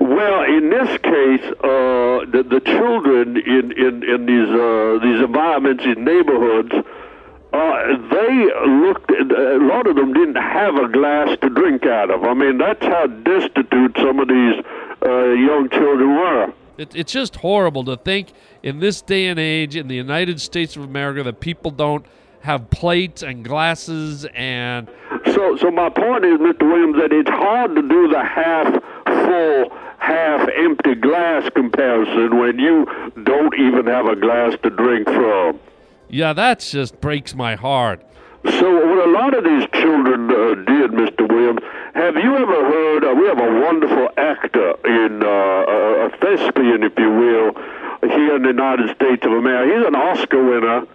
Well, 0.00 0.44
in 0.44 0.70
this 0.70 0.88
case, 1.02 1.44
uh, 1.62 2.24
the 2.32 2.42
the 2.48 2.60
children 2.64 3.36
in 3.36 3.70
in 3.72 4.02
in 4.02 4.24
these 4.24 4.48
uh, 4.48 4.98
these 5.02 5.20
environments 5.20 5.84
in 5.84 6.02
neighborhoods 6.02 6.72
uh, 7.52 7.96
they 8.10 8.44
looked, 8.68 9.10
a 9.10 9.58
lot 9.62 9.86
of 9.86 9.96
them 9.96 10.12
didn't 10.12 10.36
have 10.36 10.74
a 10.76 10.86
glass 10.88 11.36
to 11.40 11.48
drink 11.48 11.86
out 11.86 12.10
of. 12.10 12.24
I 12.24 12.34
mean, 12.34 12.58
that's 12.58 12.84
how 12.84 13.06
destitute 13.06 13.96
some 13.96 14.20
of 14.20 14.28
these 14.28 14.58
uh, 14.58 14.77
Uh, 15.04 15.28
young 15.30 15.68
children 15.70 16.10
were. 16.10 16.52
It, 16.76 16.94
it's 16.94 17.12
just 17.12 17.36
horrible 17.36 17.84
to 17.84 17.96
think 17.96 18.32
in 18.62 18.78
this 18.78 19.02
day 19.02 19.26
and 19.26 19.38
age 19.38 19.76
in 19.76 19.88
the 19.88 19.96
United 19.96 20.40
States 20.40 20.76
of 20.76 20.84
America 20.84 21.22
that 21.24 21.40
people 21.40 21.70
don't 21.70 22.06
have 22.40 22.70
plates 22.70 23.22
and 23.22 23.44
glasses 23.44 24.24
and. 24.34 24.88
So, 25.26 25.56
so 25.56 25.70
my 25.70 25.88
point 25.88 26.24
is, 26.24 26.38
Mr. 26.38 26.62
Williams, 26.62 26.96
that 26.96 27.12
it's 27.12 27.28
hard 27.30 27.74
to 27.74 27.82
do 27.82 28.08
the 28.08 28.24
half 28.24 28.72
full, 29.06 29.76
half 29.98 30.48
empty 30.56 30.94
glass 30.94 31.50
comparison 31.54 32.38
when 32.38 32.58
you 32.58 32.86
don't 33.24 33.54
even 33.58 33.86
have 33.86 34.06
a 34.06 34.16
glass 34.16 34.56
to 34.62 34.70
drink 34.70 35.06
from. 35.08 35.58
Yeah, 36.08 36.32
that 36.32 36.60
just 36.60 37.00
breaks 37.00 37.34
my 37.34 37.54
heart. 37.54 38.02
So, 38.44 38.86
what 38.86 39.08
a 39.08 39.10
lot 39.10 39.34
of 39.34 39.42
these 39.42 39.68
children 39.72 40.30
uh, 40.30 40.54
did, 40.54 40.92
Mr. 40.92 41.28
Williams, 41.28 41.60
have 41.94 42.14
you 42.14 42.36
ever 42.36 42.64
heard? 42.70 43.04
Uh, 43.04 43.14
we 43.14 43.26
have 43.26 43.40
a 43.40 43.60
wonderful 43.60 44.08
actor 44.16 44.74
in 44.86 45.22
uh, 45.24 46.06
a 46.06 46.10
thespian, 46.20 46.84
if 46.84 46.92
you 46.96 47.10
will, 47.10 47.52
here 48.08 48.36
in 48.36 48.42
the 48.42 48.48
United 48.48 48.94
States 48.94 49.26
of 49.26 49.32
America. 49.32 49.76
He's 49.76 49.86
an 49.88 49.96
Oscar 49.96 50.44
winner. 50.44 50.86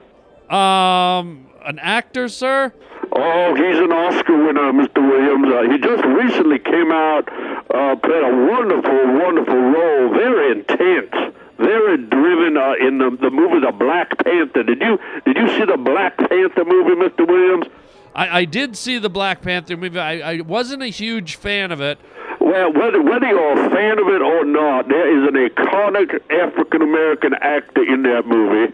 Um, 0.55 1.47
an 1.65 1.79
actor, 1.79 2.29
sir? 2.29 2.73
Oh, 3.11 3.55
he's 3.55 3.77
an 3.77 3.91
Oscar 3.91 4.45
winner, 4.45 4.71
Mr. 4.71 5.05
Williams. 5.05 5.47
Uh, 5.51 5.69
he 5.69 5.77
just 5.79 6.03
recently 6.05 6.59
came 6.59 6.93
out, 6.93 7.27
uh, 7.75 7.97
played 7.97 8.23
a 8.23 8.47
wonderful, 8.49 9.19
wonderful 9.19 9.59
role, 9.59 10.09
very 10.13 10.51
intense 10.53 11.22
uh, 12.73 12.87
in 12.87 12.97
the 12.97 13.17
the 13.21 13.29
movie 13.29 13.59
The 13.59 13.71
Black 13.71 14.17
Panther. 14.23 14.63
Did 14.63 14.81
you 14.81 14.99
did 15.25 15.37
you 15.37 15.47
see 15.49 15.65
the 15.65 15.77
Black 15.77 16.17
Panther 16.17 16.65
movie, 16.65 16.95
Mr. 16.95 17.27
Williams? 17.27 17.65
I, 18.15 18.39
I 18.39 18.45
did 18.45 18.77
see 18.77 18.99
the 18.99 19.09
Black 19.09 19.41
Panther 19.41 19.75
movie. 19.75 19.99
I, 19.99 20.33
I 20.33 20.41
wasn't 20.41 20.83
a 20.83 20.87
huge 20.87 21.35
fan 21.35 21.71
of 21.71 21.81
it. 21.81 21.97
Well, 22.39 22.73
whether 22.73 23.01
whether 23.01 23.27
you're 23.27 23.65
a 23.65 23.69
fan 23.69 23.99
of 23.99 24.07
it 24.07 24.21
or 24.21 24.45
not, 24.45 24.87
there 24.87 25.07
is 25.09 25.27
an 25.27 25.35
iconic 25.35 26.19
African 26.31 26.81
American 26.81 27.33
actor 27.33 27.83
in 27.83 28.03
that 28.03 28.27
movie 28.27 28.73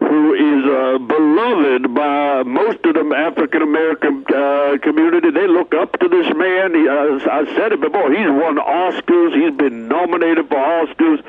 who 0.00 0.32
is 0.32 0.64
uh, 0.64 0.98
beloved 0.98 1.94
by 1.94 2.42
most 2.42 2.78
of 2.84 2.94
the 2.94 3.14
African 3.14 3.60
American 3.62 4.24
uh, 4.34 4.78
community. 4.82 5.30
They 5.30 5.46
look 5.46 5.74
up 5.74 5.98
to 6.00 6.08
this 6.08 6.26
man. 6.34 6.74
He, 6.74 6.88
uh, 6.88 7.30
I 7.30 7.44
said 7.54 7.72
it 7.72 7.80
before. 7.80 8.10
He's 8.10 8.26
won 8.26 8.56
Oscars. 8.56 9.36
He's 9.36 9.54
been 9.56 9.88
nominated 9.88 10.48
for 10.48 10.56
Oscars. 10.56 11.22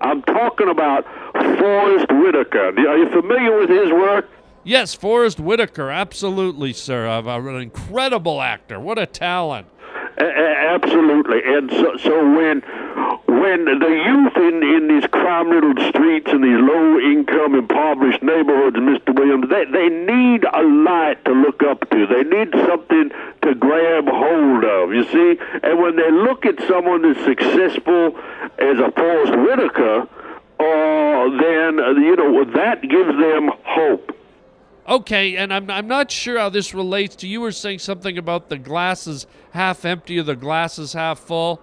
I'm 0.00 0.22
talking 0.22 0.68
about 0.68 1.04
Forest 1.58 2.06
Whitaker. 2.12 2.68
Are 2.88 2.98
you 2.98 3.08
familiar 3.10 3.58
with 3.58 3.70
his 3.70 3.90
work? 3.90 4.28
Yes, 4.64 4.94
Forest 4.94 5.40
Whitaker, 5.40 5.90
absolutely, 5.90 6.72
sir. 6.72 7.06
An 7.06 7.56
incredible 7.60 8.40
actor. 8.42 8.78
What 8.78 8.98
a 8.98 9.06
talent. 9.06 9.66
A- 10.18 10.68
absolutely. 10.74 11.40
And 11.44 11.70
so, 11.70 11.96
so 11.96 12.36
when 12.36 12.62
when 13.26 13.64
the 13.64 14.02
youth 14.06 14.36
in, 14.36 14.62
in 14.62 14.88
these 14.88 15.06
crime-riddled 15.10 15.78
streets 15.88 16.30
and 16.32 16.42
these 16.42 16.58
low-income, 16.58 17.54
impoverished 17.54 18.22
neighborhoods, 18.22 18.76
Mr. 18.76 19.14
Williams, 19.14 19.48
they, 19.48 19.64
they 19.66 19.88
need 19.88 20.44
a 20.44 20.62
light 20.62 21.24
to 21.24 21.32
look 21.32 21.62
up 21.62 21.88
to. 21.90 22.06
They 22.06 22.24
need 22.24 22.52
something 22.66 23.10
to 23.42 23.54
grab 23.54 24.06
hold 24.08 24.64
of, 24.64 24.92
you 24.92 25.04
see? 25.04 25.40
And 25.62 25.78
when 25.78 25.96
they 25.96 26.10
look 26.10 26.46
at 26.46 26.60
someone 26.66 27.04
as 27.04 27.16
successful 27.24 28.18
as 28.58 28.78
a 28.78 28.90
Forest 28.92 29.36
Whitaker, 29.36 30.08
uh, 30.60 31.40
then, 31.40 31.78
uh, 31.78 31.92
you 31.92 32.16
know, 32.16 32.44
that 32.44 32.82
gives 32.82 33.16
them 33.18 33.50
hope. 33.64 34.14
Okay, 34.88 35.36
and 35.36 35.52
I'm, 35.52 35.70
I'm 35.70 35.86
not 35.86 36.10
sure 36.10 36.38
how 36.38 36.48
this 36.48 36.72
relates 36.72 37.14
to 37.16 37.28
you 37.28 37.42
were 37.42 37.52
saying 37.52 37.78
something 37.80 38.16
about 38.16 38.48
the 38.48 38.56
glasses 38.56 39.26
half 39.50 39.84
empty 39.84 40.18
or 40.18 40.22
the 40.22 40.34
glasses 40.34 40.94
half 40.94 41.18
full. 41.18 41.60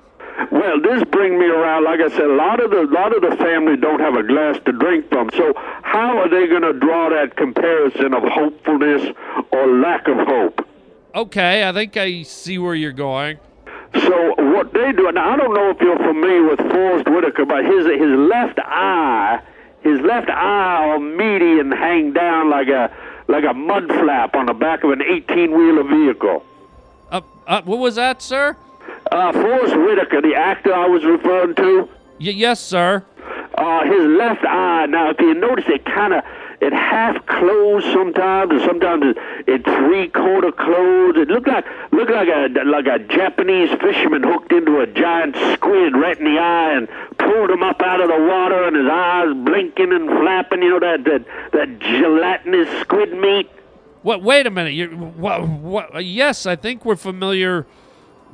Well, 0.66 0.82
this 0.82 1.04
brings 1.12 1.40
me 1.40 1.46
around. 1.46 1.84
Like 1.84 2.00
I 2.00 2.10
said, 2.10 2.26
a 2.26 2.34
lot 2.34 2.60
of 2.60 2.72
the 2.72 2.88
lot 2.88 3.16
of 3.16 3.22
the 3.22 3.36
family 3.38 3.78
don't 3.78 4.00
have 4.00 4.16
a 4.16 4.24
glass 4.24 4.58
to 4.66 4.72
drink 4.72 5.08
from. 5.10 5.30
So 5.38 5.54
how 5.84 6.18
are 6.18 6.28
they 6.28 6.48
going 6.48 6.64
to 6.64 6.74
draw 6.74 7.10
that 7.10 7.36
comparison 7.38 8.16
of 8.16 8.24
hopefulness 8.24 9.16
or 9.52 9.68
lack 9.68 10.08
of 10.08 10.18
hope? 10.18 10.68
Okay, 11.14 11.70
I 11.70 11.72
think 11.72 11.96
I 11.98 12.24
see 12.24 12.58
where 12.58 12.74
you're 12.74 12.92
going. 12.92 13.38
So 13.94 14.34
what 14.54 14.74
they 14.74 14.92
do 14.92 15.12
now, 15.12 15.34
I 15.34 15.38
don't 15.38 15.54
know 15.54 15.70
if 15.70 15.80
you're 15.80 15.98
familiar 15.98 16.50
with 16.50 16.60
Forest 16.60 17.10
Whitaker, 17.10 17.46
but 17.46 17.64
his 17.64 17.86
his 17.86 18.18
left 18.18 18.58
eye, 18.58 19.42
his 19.82 20.02
left 20.02 20.32
eye 20.32 20.84
or 20.88 21.00
median 21.00 21.72
hang 21.72 22.12
down 22.12 22.50
like 22.50 22.70
a 22.70 22.92
like 23.28 23.44
a 23.48 23.54
mud 23.54 23.88
flap 23.88 24.34
on 24.34 24.48
the 24.48 24.54
back 24.54 24.84
of 24.84 24.90
an 24.90 25.04
18 25.04 25.56
wheeler 25.56 25.84
vehicle. 25.84 26.44
Uh, 27.12 27.22
uh, 27.46 27.62
what 27.62 27.78
was 27.78 27.96
that, 27.96 28.24
sir? 28.24 28.58
Uh, 29.12 29.32
Forest 29.32 29.76
Whitaker, 29.78 30.22
the 30.22 30.36
actor 30.36 30.74
I 30.74 30.88
was 30.88 31.04
referring 31.06 31.56
to. 31.56 31.90
Y- 32.20 32.30
yes, 32.32 32.60
sir. 32.60 33.04
Uh, 33.58 33.84
his 33.86 34.06
left 34.06 34.44
eye. 34.44 34.86
Now, 34.88 35.10
if 35.12 35.20
you 35.20 35.34
notice, 35.34 35.66
it 35.68 35.86
kind 35.86 36.14
of 36.14 36.24
it 36.62 36.74
half 36.74 37.26
closed 37.28 37.86
sometimes, 37.94 38.52
and 38.52 38.62
sometimes 38.62 39.04
it, 39.06 39.18
it 39.48 39.64
three 39.64 40.08
quarter 40.10 40.52
closed. 40.52 41.18
It 41.18 41.28
looked 41.30 41.48
like 41.48 41.66
looked 41.92 42.12
like 42.12 42.28
a 42.28 42.48
like 42.66 42.88
a 42.88 43.00
Japanese 43.00 43.70
fisherman 43.80 44.24
hooked 44.24 44.52
into 44.52 44.80
a 44.80 44.88
giant 44.88 45.36
squid 45.54 45.96
right 45.96 46.18
in 46.18 46.26
the 46.26 46.40
eye 46.40 46.74
and 46.74 46.88
pulled 47.18 47.50
him 47.50 47.64
up 47.64 47.82
out 47.82 48.02
of 48.02 48.10
the 48.10 48.20
water, 48.28 48.64
and 48.68 48.76
his 48.76 48.88
eyes 48.92 49.34
blinking 49.46 49.92
and 49.94 50.10
flapping. 50.10 50.62
You 50.62 50.72
know 50.72 50.80
that 50.80 51.04
that 51.06 51.26
that 51.54 51.80
gelatinous 51.80 52.70
squid 52.82 53.14
meat. 53.14 53.50
What? 54.02 54.22
Wait 54.22 54.46
a 54.48 54.52
minute. 54.52 54.74
You 54.74 54.90
what? 54.90 55.48
What? 55.48 56.06
Yes, 56.06 56.46
I 56.46 56.56
think 56.56 56.84
we're 56.84 56.96
familiar 56.96 57.66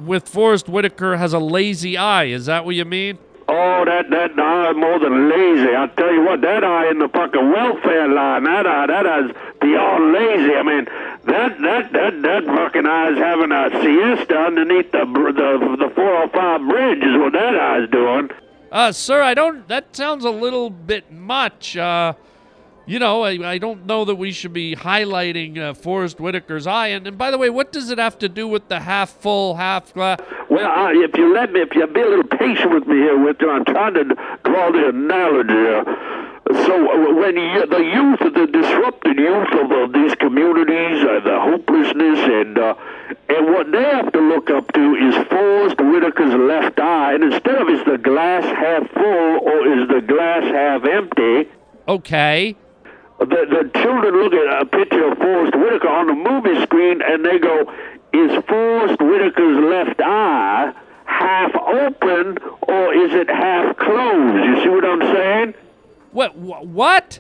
with 0.05 0.27
Forest 0.27 0.67
Whitaker 0.69 1.17
has 1.17 1.33
a 1.33 1.39
lazy 1.39 1.97
eye. 1.97 2.25
Is 2.25 2.45
that 2.45 2.65
what 2.65 2.75
you 2.75 2.85
mean? 2.85 3.17
Oh, 3.47 3.83
that 3.83 4.09
that 4.11 4.39
eye 4.39 4.71
more 4.71 4.97
than 4.99 5.29
lazy. 5.29 5.75
I 5.75 5.87
tell 5.97 6.13
you 6.13 6.23
what, 6.23 6.39
that 6.41 6.63
eye 6.63 6.89
in 6.89 6.99
the 6.99 7.09
fucking 7.09 7.51
welfare 7.51 8.07
line, 8.07 8.45
that 8.45 8.65
eye, 8.65 8.87
that 8.87 9.05
eye's 9.05 9.31
beyond 9.59 10.13
lazy. 10.13 10.53
I 10.55 10.63
mean, 10.63 10.85
that 11.25 11.59
that 11.59 11.91
that 11.91 12.21
that 12.21 12.45
fucking 12.45 12.85
eye's 12.85 13.17
having 13.17 13.51
a 13.51 13.69
siesta 13.81 14.37
underneath 14.37 14.91
the 14.91 15.05
the 15.05 15.75
the 15.87 15.93
405 15.93 16.61
bridge 16.69 17.03
is 17.03 17.17
what 17.17 17.33
that 17.33 17.55
eye's 17.55 17.89
doing. 17.89 18.29
Uh, 18.71 18.93
sir, 18.93 19.21
I 19.21 19.33
don't. 19.33 19.67
That 19.67 19.95
sounds 19.97 20.23
a 20.23 20.29
little 20.29 20.69
bit 20.69 21.11
much. 21.11 21.75
Uh, 21.75 22.13
you 22.85 22.99
know, 22.99 23.23
I, 23.23 23.53
I 23.53 23.57
don't 23.57 23.85
know 23.85 24.05
that 24.05 24.15
we 24.15 24.31
should 24.31 24.53
be 24.53 24.75
highlighting 24.75 25.57
uh, 25.57 25.73
Forest 25.73 26.17
Whitaker's 26.17 26.67
eye. 26.67 26.87
And, 26.87 27.07
and 27.07 27.17
by 27.17 27.31
the 27.31 27.37
way, 27.37 27.49
what 27.49 27.71
does 27.71 27.89
it 27.89 27.97
have 27.97 28.17
to 28.19 28.29
do 28.29 28.47
with 28.47 28.67
the 28.67 28.79
half 28.79 29.11
full, 29.11 29.55
half 29.55 29.93
glass? 29.93 30.19
Well, 30.49 30.69
uh, 30.69 30.91
if 30.91 31.15
you 31.15 31.33
let 31.33 31.51
me, 31.53 31.61
if 31.61 31.75
you 31.75 31.85
be 31.87 32.01
a 32.01 32.07
little 32.07 32.23
patient 32.23 32.73
with 32.73 32.87
me 32.87 32.97
here, 32.97 33.17
with 33.17 33.37
you, 33.39 33.49
I'm 33.49 33.65
trying 33.65 33.93
to 33.93 34.03
draw 34.43 34.71
the 34.71 34.89
analogy. 34.89 35.53
Here. 35.53 35.83
So 36.51 36.73
uh, 36.73 37.13
when 37.15 37.37
you, 37.37 37.65
the 37.67 37.79
youth, 37.79 38.19
the 38.33 38.47
disrupted 38.47 39.17
youth 39.17 39.53
of 39.53 39.71
uh, 39.71 39.87
these 39.93 40.15
communities, 40.15 41.03
uh, 41.03 41.21
the 41.23 41.39
hopelessness, 41.39 42.19
and 42.19 42.57
uh, 42.57 42.75
and 43.29 43.45
what 43.53 43.71
they 43.71 43.83
have 43.83 44.11
to 44.11 44.19
look 44.19 44.49
up 44.49 44.71
to 44.73 44.95
is 44.95 45.15
Forest 45.27 45.77
Whitaker's 45.77 46.33
left 46.33 46.79
eye, 46.79 47.13
and 47.13 47.23
instead 47.23 47.61
of 47.61 47.69
is 47.69 47.85
the 47.85 47.97
glass 47.97 48.43
half 48.43 48.89
full 48.91 49.39
or 49.39 49.81
is 49.81 49.87
the 49.87 50.01
glass 50.01 50.43
half 50.43 50.83
empty? 50.83 51.49
Okay. 51.87 52.57
The, 53.21 53.45
the 53.45 53.79
children 53.79 54.15
look 54.15 54.33
at 54.33 54.61
a 54.61 54.65
picture 54.65 55.11
of 55.11 55.17
Forest 55.17 55.55
Whitaker 55.55 55.87
on 55.89 56.07
the 56.07 56.13
movie 56.13 56.59
screen 56.63 57.01
and 57.01 57.23
they 57.23 57.37
go, 57.37 57.71
is 58.13 58.43
Forest 58.45 58.99
Whitaker's 58.99 59.63
left 59.63 60.01
eye 60.01 60.73
half 61.05 61.55
open 61.55 62.37
or 62.61 62.93
is 62.93 63.13
it 63.13 63.29
half 63.29 63.77
closed? 63.77 64.45
You 64.45 64.63
see 64.63 64.69
what 64.69 64.85
I'm 64.85 65.01
saying? 65.13 65.53
What? 66.11 66.35
What? 66.35 67.19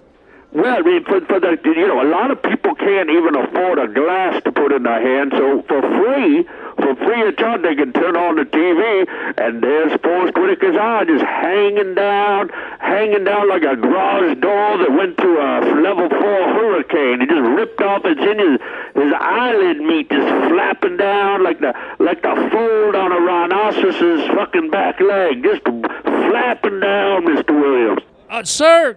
Well, 0.51 0.79
I 0.79 0.81
mean, 0.81 1.05
for, 1.05 1.21
for 1.21 1.39
the 1.39 1.57
you 1.63 1.87
know, 1.87 2.01
a 2.01 2.09
lot 2.09 2.31
of 2.31 2.41
people 2.43 2.75
can't 2.75 3.09
even 3.09 3.35
afford 3.35 3.79
a 3.79 3.87
glass 3.87 4.41
to 4.43 4.51
put 4.51 4.73
in 4.73 4.83
their 4.83 5.01
hand. 5.01 5.31
So 5.37 5.61
for 5.67 5.81
free, 5.81 6.45
for 6.81 6.95
free 6.95 7.27
of 7.27 7.37
charge, 7.37 7.61
they 7.61 7.75
can 7.75 7.93
turn 7.93 8.15
on 8.15 8.35
the 8.35 8.43
TV, 8.43 9.07
and 9.37 9.61
there's 9.61 9.99
Forest 10.01 10.35
Whitaker's 10.35 10.75
eye 10.75 11.05
just 11.05 11.23
hanging 11.23 11.95
down, 11.95 12.49
hanging 12.79 13.23
down 13.23 13.47
like 13.49 13.63
a 13.63 13.75
garage 13.75 14.37
door 14.39 14.77
that 14.77 14.91
went 14.91 15.17
through 15.17 15.39
a 15.39 15.81
level 15.81 16.09
four 16.09 16.41
hurricane. 16.53 17.21
He 17.21 17.27
just 17.27 17.41
ripped 17.41 17.81
off 17.81 18.03
his 18.03 18.17
his 18.17 19.13
eyelid 19.19 19.77
meat, 19.77 20.09
just 20.09 20.27
flapping 20.51 20.97
down 20.97 21.43
like 21.43 21.59
the 21.59 21.73
like 21.99 22.21
the 22.21 22.49
fold 22.51 22.95
on 22.95 23.11
a 23.11 23.19
rhinoceros's 23.19 24.27
fucking 24.35 24.69
back 24.69 24.99
leg, 24.99 25.43
just 25.43 25.63
flapping 25.63 26.79
down, 26.79 27.25
Mister 27.25 27.53
Williams. 27.53 28.01
Uh, 28.29 28.43
sir, 28.43 28.95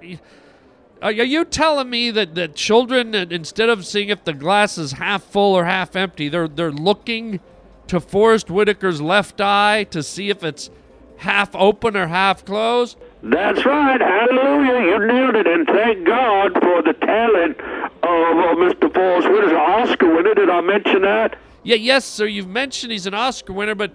are 1.03 1.13
you 1.13 1.45
telling 1.45 1.91
me 1.91 2.11
that, 2.13 2.35
that 2.35 2.55
children, 2.55 3.15
instead 3.15 3.69
of 3.69 3.85
seeing 3.85 4.09
if 4.09 4.25
the 4.25 4.33
glass 4.33 4.79
is 4.79 4.93
half 4.93 5.23
full 5.25 5.55
or 5.55 5.65
half 5.65 5.97
empty, 5.97 6.29
they're 6.29 6.49
they're 6.49 6.73
looking 6.73 7.41
to 7.89 8.01
Forest 8.01 8.49
Whitaker's 8.49 9.01
left 9.01 9.41
eye 9.41 9.85
to 9.85 10.03
see 10.03 10.31
if 10.31 10.43
it's 10.43 10.71
half 11.19 11.55
open 11.55 11.97
or 11.97 12.07
half 12.07 12.45
closed? 12.45 12.99
That's 13.23 13.65
right. 13.65 14.01
Hallelujah. 14.01 14.91
You 14.91 15.07
nailed 15.07 15.37
it. 15.37 15.47
And 15.47 15.67
thank 15.67 16.07
God 16.07 16.53
for 16.55 16.83
the 16.83 16.93
talent 17.01 17.59
of 17.61 18.01
uh, 18.03 18.55
Mr. 18.57 18.93
Forest 18.93 19.29
Whitaker. 19.29 19.57
Oscar 19.57 20.15
winner. 20.15 20.35
Did 20.35 20.51
I 20.51 20.61
mention 20.61 21.03
that? 21.03 21.39
Yeah, 21.63 21.77
yes, 21.77 22.05
sir. 22.05 22.27
You've 22.27 22.49
mentioned 22.49 22.93
he's 22.93 23.07
an 23.07 23.15
Oscar 23.15 23.55
winner, 23.55 23.75
but 23.75 23.93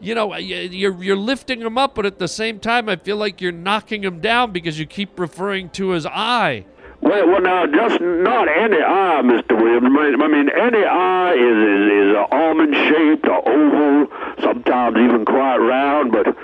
you 0.00 0.14
know, 0.14 0.34
you're 0.34 1.02
you're 1.02 1.16
lifting 1.16 1.60
him 1.60 1.76
up, 1.76 1.94
but 1.94 2.06
at 2.06 2.18
the 2.18 2.28
same 2.28 2.58
time, 2.58 2.88
I 2.88 2.96
feel 2.96 3.18
like 3.18 3.42
you're 3.42 3.52
knocking 3.52 4.02
him 4.02 4.20
down 4.20 4.50
because 4.50 4.78
you 4.78 4.86
keep 4.86 5.18
referring 5.20 5.68
to 5.70 5.90
his 5.90 6.06
eye. 6.06 6.64
Well, 7.02 7.26
well, 7.28 7.40
now, 7.40 7.66
just 7.66 8.00
not 8.00 8.48
any 8.48 8.76
eye, 8.76 9.22
Mr. 9.24 9.56
Williams. 9.60 10.20
I 10.22 10.28
mean, 10.28 10.50
any 10.50 10.84
eye 10.84 11.32
is 11.32 11.58
is, 11.72 11.82
is 11.92 12.16
almond 12.30 12.74
shaped 12.74 13.26
or 13.26 13.48
oval, 13.48 14.12
sometimes 14.42 14.96
even 14.98 15.24
quite 15.24 15.56
round, 15.58 16.12
but. 16.12 16.36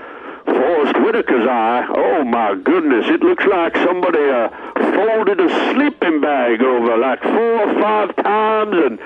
Forest 0.46 0.94
Whitaker's 0.94 1.46
eye, 1.48 1.84
oh 1.96 2.22
my 2.22 2.54
goodness, 2.54 3.06
it 3.08 3.20
looks 3.20 3.44
like 3.46 3.74
somebody 3.78 4.22
uh, 4.30 4.48
folded 4.94 5.40
a 5.40 5.72
sleeping 5.74 6.20
bag 6.20 6.62
over 6.62 6.96
like 6.96 7.20
four 7.20 7.68
or 7.68 7.82
five 7.82 8.14
times 8.14 8.76
and 8.76 8.98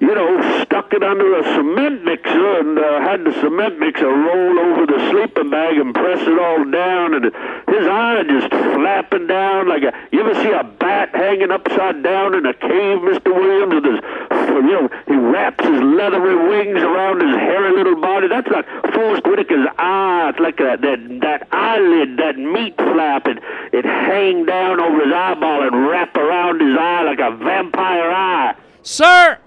you 0.00 0.14
know, 0.14 0.62
stuck 0.62 0.92
it 0.92 1.02
under 1.02 1.38
a 1.38 1.42
cement 1.54 2.04
mixer 2.04 2.58
and 2.60 2.78
uh, 2.78 3.00
had 3.00 3.24
the 3.24 3.32
cement 3.40 3.78
mixer 3.78 4.08
roll 4.08 4.58
over 4.58 4.86
the 4.86 5.10
sleeping 5.10 5.50
bag 5.50 5.78
and 5.78 5.94
press 5.94 6.20
it 6.20 6.38
all 6.38 6.64
down, 6.70 7.14
and 7.14 7.24
his 7.24 7.86
eye 7.86 8.22
just 8.28 8.50
flapping 8.50 9.26
down 9.26 9.68
like 9.68 9.82
a. 9.82 9.92
You 10.12 10.20
ever 10.20 10.34
see 10.42 10.50
a 10.50 10.64
bat 10.64 11.10
hanging 11.14 11.50
upside 11.50 12.02
down 12.02 12.34
in 12.34 12.46
a 12.46 12.54
cave, 12.54 13.02
Mister 13.02 13.32
Williams? 13.32 13.74
With 13.74 13.84
his, 13.84 14.00
you 14.48 14.72
know, 14.72 14.88
he 15.06 15.14
wraps 15.14 15.64
his 15.64 15.80
leathery 15.80 16.36
wings 16.48 16.82
around 16.82 17.20
his 17.20 17.34
hairy 17.34 17.72
little 17.76 18.00
body. 18.00 18.28
That's 18.28 18.48
like 18.48 18.66
Forest 18.94 19.24
Whitaker's 19.24 19.66
eye. 19.78 20.30
It's 20.30 20.38
like 20.38 20.60
a, 20.60 20.76
that 20.80 21.20
that 21.22 21.48
eyelid, 21.52 22.18
that 22.18 22.36
meat 22.38 22.76
flap. 22.76 23.26
It 23.26 23.38
it 23.72 23.84
hang 23.84 24.46
down 24.46 24.80
over 24.80 25.04
his 25.04 25.12
eyeball 25.12 25.62
and 25.66 25.88
wrap 25.88 26.16
around 26.16 26.60
his 26.60 26.76
eye 26.78 27.02
like 27.02 27.18
a 27.18 27.36
vampire 27.36 28.10
eye. 28.10 28.54
Sir, 28.86 29.38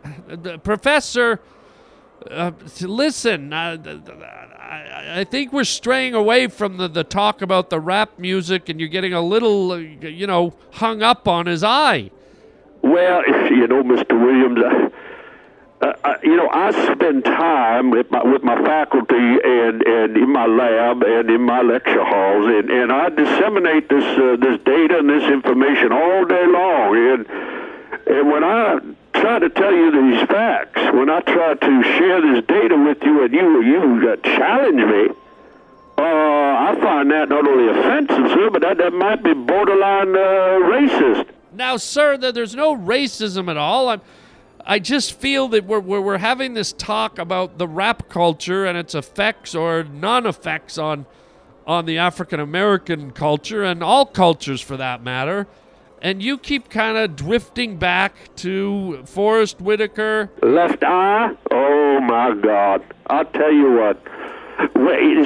Professor, 0.64 1.40
uh, 2.30 2.52
listen, 2.82 3.54
uh, 3.54 3.78
I, 4.60 5.22
I, 5.22 5.24
think 5.24 5.54
we're 5.54 5.64
straying 5.64 6.14
away 6.14 6.48
from 6.48 6.76
the, 6.76 6.90
the 6.90 7.06
talk 7.06 7.42
about 7.42 7.70
the 7.70 7.80
rap 7.80 8.20
music, 8.20 8.68
and 8.68 8.82
you're 8.82 8.90
getting 8.90 9.14
a 9.14 9.22
little, 9.22 9.72
uh, 9.72 9.78
you 9.78 10.28
know, 10.28 10.56
hung 10.74 11.02
up 11.02 11.26
on 11.26 11.46
his 11.46 11.64
eye. 11.64 12.12
Well, 12.82 13.24
you 13.50 13.66
know, 13.66 13.82
Mr. 13.82 14.22
Williams, 14.22 14.60
uh, 14.60 15.86
uh, 16.04 16.16
you 16.22 16.36
know, 16.36 16.50
I 16.52 16.72
spend 16.94 17.24
time 17.24 17.92
with 17.92 18.12
my 18.12 18.22
with 18.22 18.44
my 18.44 18.62
faculty 18.62 19.16
and 19.16 19.82
and 19.88 20.18
in 20.18 20.34
my 20.34 20.48
lab 20.48 21.02
and 21.04 21.30
in 21.30 21.44
my 21.44 21.62
lecture 21.62 22.04
halls, 22.04 22.46
and 22.46 22.70
and 22.70 22.92
I 22.92 23.08
disseminate 23.08 23.88
this 23.88 24.04
this 24.42 24.60
data 24.66 25.00
and 25.00 25.10
this 25.10 25.32
information 25.32 25.94
all 25.94 26.26
day 26.26 26.46
long, 26.46 26.98
and 26.98 27.26
and 28.06 28.30
when 28.30 28.44
I 28.44 28.80
try 29.14 29.40
to 29.40 29.50
tell 29.50 29.74
you 29.74 29.92
these 29.92 30.28
facts, 30.28 30.82
when 30.94 31.10
I 31.10 31.22
try 31.22 31.54
to 31.54 31.84
share 31.84 32.22
this 32.22 32.46
data 32.48 32.78
with 32.78 33.02
you 33.04 33.24
and 33.24 33.34
you 33.34 33.62
you 33.62 34.10
uh, 34.10 34.16
challenge 34.18 34.78
me, 34.78 35.10
uh, 35.98 36.02
I 36.02 36.78
find 36.82 37.12
that 37.12 37.30
not 37.30 37.48
only 37.48 37.68
offensive, 37.68 38.32
sir, 38.32 38.50
but 38.50 38.62
that, 38.62 38.78
that 38.78 38.94
might 38.94 39.24
be 39.24 39.34
borderline 39.34 40.16
uh, 40.16 40.60
racist. 40.70 41.28
Now, 41.54 41.78
sir, 41.78 42.18
there's 42.18 42.56
no 42.56 42.76
racism 42.76 43.50
at 43.50 43.58
all. 43.58 43.90
I'm, 43.90 44.02
I 44.66 44.80
just 44.80 45.14
feel 45.14 45.48
that 45.50 45.66
we're, 45.66 45.80
we're, 45.80 46.02
we're 46.02 46.18
having 46.18 46.54
this 46.54 46.74
talk 46.74 47.18
about 47.18 47.58
the 47.58 47.68
rap 47.68 48.08
culture 48.08 48.66
and 48.66 48.78
its 48.78 48.96
effects 48.96 49.56
or 49.56 49.84
non 49.84 50.26
effects 50.26 50.78
on, 50.78 51.06
on 51.66 51.86
the 51.86 51.98
African 51.98 52.40
American 52.40 53.12
culture 53.12 53.64
and 53.64 53.84
all 53.84 54.06
cultures 54.06 54.62
for 54.62 54.78
that 54.78 55.04
matter 55.04 55.48
and 56.02 56.22
you 56.22 56.38
keep 56.38 56.70
kind 56.70 56.98
of 56.98 57.16
drifting 57.16 57.78
back 57.78 58.14
to 58.38 59.04
Forest 59.06 59.62
Whitaker. 59.62 60.30
Left 60.42 60.84
eye? 60.84 61.36
Oh 61.52 62.00
my 62.02 62.36
God! 62.36 62.84
I'll 63.08 63.26
tell 63.26 63.52
you 63.52 63.72
what. 63.74 64.02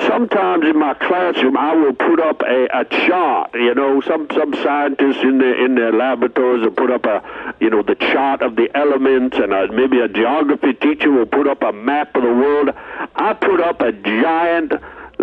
Sometimes 0.08 0.66
in 0.66 0.78
my 0.78 0.94
classroom, 0.94 1.58
I 1.58 1.74
will 1.76 1.94
put 1.94 2.20
up 2.20 2.42
a, 2.44 2.68
a 2.72 2.86
chart. 2.86 3.52
You 3.56 3.74
know, 3.74 4.00
some 4.02 4.28
some 4.32 4.54
scientists 4.54 5.24
in 5.24 5.40
their 5.40 5.66
in 5.66 5.74
their 5.74 5.92
laboratories 5.92 6.64
will 6.64 6.72
put 6.72 6.92
up 6.92 7.06
a 7.06 7.56
you 7.60 7.70
know 7.72 7.82
the 7.82 7.96
chart 7.96 8.44
of 8.44 8.56
the 8.56 8.70
elements, 8.78 9.38
and 9.38 9.52
a, 9.52 9.72
maybe 9.72 10.00
a 10.00 10.08
geography 10.08 10.74
teacher 10.74 11.12
will 11.12 11.26
put 11.26 11.48
up 11.48 11.64
a 11.64 11.72
map 11.72 12.16
of 12.16 12.22
the 12.22 12.30
world. 12.30 12.70
I 13.16 13.34
put 13.34 13.60
up 13.60 13.82
a 13.82 13.92
giant 13.92 14.74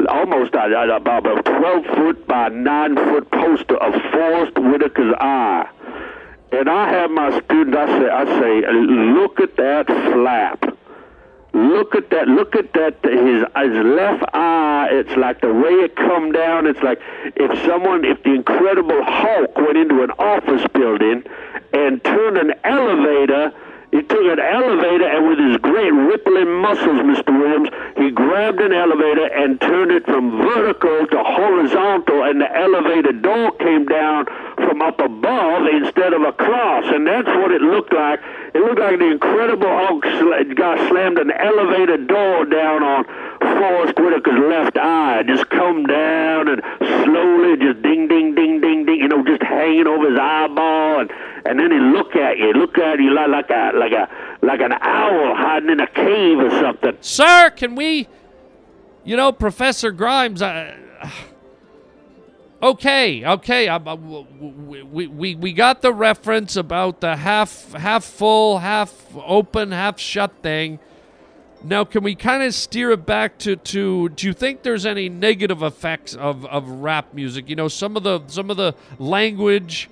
almost 0.08 0.54
about 0.54 1.26
a 1.26 1.42
12 1.42 1.86
foot 1.96 2.26
by 2.26 2.48
9 2.48 2.96
foot 2.96 3.30
poster 3.30 3.76
of 3.76 3.92
Forest 4.12 4.56
Whitaker's 4.56 5.14
eye. 5.20 5.68
And 6.52 6.68
I 6.68 6.88
have 6.88 7.10
my 7.10 7.40
students, 7.40 7.76
I 7.76 7.86
say, 7.86 8.10
I 8.10 8.24
say, 8.40 8.72
look 8.72 9.40
at 9.40 9.56
that 9.56 9.86
flap. 9.86 10.76
Look 11.52 11.96
at 11.96 12.10
that, 12.10 12.28
look 12.28 12.54
at 12.54 12.72
that, 12.74 12.98
his, 13.02 13.42
his 13.42 13.84
left 13.84 14.24
eye, 14.34 14.88
it's 14.92 15.16
like 15.16 15.40
the 15.40 15.52
way 15.52 15.70
it 15.70 15.96
come 15.96 16.30
down, 16.30 16.66
it's 16.66 16.80
like 16.80 17.00
if 17.34 17.66
someone, 17.66 18.04
if 18.04 18.22
the 18.22 18.34
Incredible 18.34 19.02
Hulk 19.02 19.56
went 19.56 19.76
into 19.76 20.02
an 20.04 20.12
office 20.12 20.64
building 20.72 21.24
and 21.72 22.02
turned 22.04 22.38
an 22.38 22.54
elevator 22.62 23.52
he 23.90 24.02
took 24.02 24.22
an 24.22 24.38
elevator 24.38 25.08
and 25.08 25.28
with 25.28 25.38
his 25.38 25.56
great 25.58 25.90
rippling 25.90 26.62
muscles, 26.62 27.02
Mr. 27.02 27.36
Williams, 27.36 27.68
he 27.96 28.10
grabbed 28.10 28.60
an 28.60 28.72
elevator 28.72 29.26
and 29.26 29.60
turned 29.60 29.90
it 29.90 30.04
from 30.06 30.38
vertical 30.38 31.06
to 31.08 31.22
horizontal, 31.24 32.22
and 32.22 32.40
the 32.40 32.56
elevator 32.56 33.12
door 33.12 33.50
came 33.58 33.86
down 33.86 34.26
from 34.54 34.80
up 34.80 35.00
above 35.00 35.66
instead 35.66 36.12
of 36.12 36.22
across, 36.22 36.84
and 36.86 37.04
that's 37.04 37.26
what 37.26 37.50
it 37.50 37.62
looked 37.62 37.92
like. 37.92 38.20
It 38.54 38.62
looked 38.62 38.78
like 38.78 38.98
the 38.98 39.10
Incredible 39.10 39.66
Hulk 39.66 40.02
guy 40.54 40.88
slammed 40.88 41.18
an 41.18 41.32
elevator 41.32 41.96
door 41.96 42.44
down 42.44 42.82
on 42.84 43.04
Forest 43.40 43.98
Whitaker's 43.98 44.38
left 44.48 44.76
eye, 44.78 45.24
just 45.26 45.48
come 45.50 45.84
down 45.84 46.46
and 46.46 46.62
slowly, 46.78 47.56
just 47.56 47.82
ding, 47.82 48.06
ding, 48.06 48.34
ding, 48.34 48.60
ding, 48.60 48.86
ding, 48.86 49.00
you 49.00 49.08
know, 49.08 49.24
just 49.24 49.42
hanging 49.42 49.88
over 49.88 50.10
his 50.10 50.18
eyeball, 50.18 51.00
and 51.00 51.10
and 51.46 51.58
then 51.58 51.70
he 51.70 51.78
look 51.78 52.14
at 52.16 52.38
you, 52.38 52.52
look 52.52 52.78
at 52.78 52.98
you 52.98 53.12
like, 53.14 53.28
like 53.28 53.50
a 53.50 53.72
like 53.76 53.92
a 53.92 54.08
like 54.44 54.60
an 54.60 54.72
owl 54.72 55.34
hiding 55.34 55.70
in 55.70 55.80
a 55.80 55.86
cave 55.88 56.38
or 56.38 56.50
something. 56.50 56.96
Sir, 57.00 57.50
can 57.50 57.74
we? 57.74 58.08
You 59.04 59.16
know, 59.16 59.32
Professor 59.32 59.90
Grimes, 59.92 60.42
I, 60.42 60.76
Okay, 62.62 63.24
okay. 63.24 63.68
I, 63.68 63.76
I- 63.76 63.94
we, 63.94 65.06
we, 65.06 65.34
we 65.34 65.52
got 65.52 65.80
the 65.80 65.92
reference 65.94 66.56
about 66.56 67.00
the 67.00 67.16
half 67.16 67.72
half 67.72 68.04
full, 68.04 68.58
half 68.58 68.94
open, 69.16 69.72
half 69.72 69.98
shut 69.98 70.32
thing. 70.42 70.78
Now, 71.62 71.84
can 71.84 72.02
we 72.02 72.14
kind 72.14 72.42
of 72.42 72.54
steer 72.54 72.90
it 72.90 73.04
back 73.06 73.38
to, 73.40 73.56
to 73.56 74.08
do 74.10 74.26
you 74.26 74.32
think 74.34 74.62
there's 74.62 74.84
any 74.86 75.08
negative 75.08 75.62
effects 75.62 76.14
of, 76.14 76.44
of 76.46 76.68
rap 76.68 77.12
music? 77.14 77.48
You 77.48 77.56
know, 77.56 77.68
some 77.68 77.96
of 77.96 78.02
the 78.02 78.22
some 78.26 78.50
of 78.50 78.56
the 78.58 78.74
language 78.98 79.88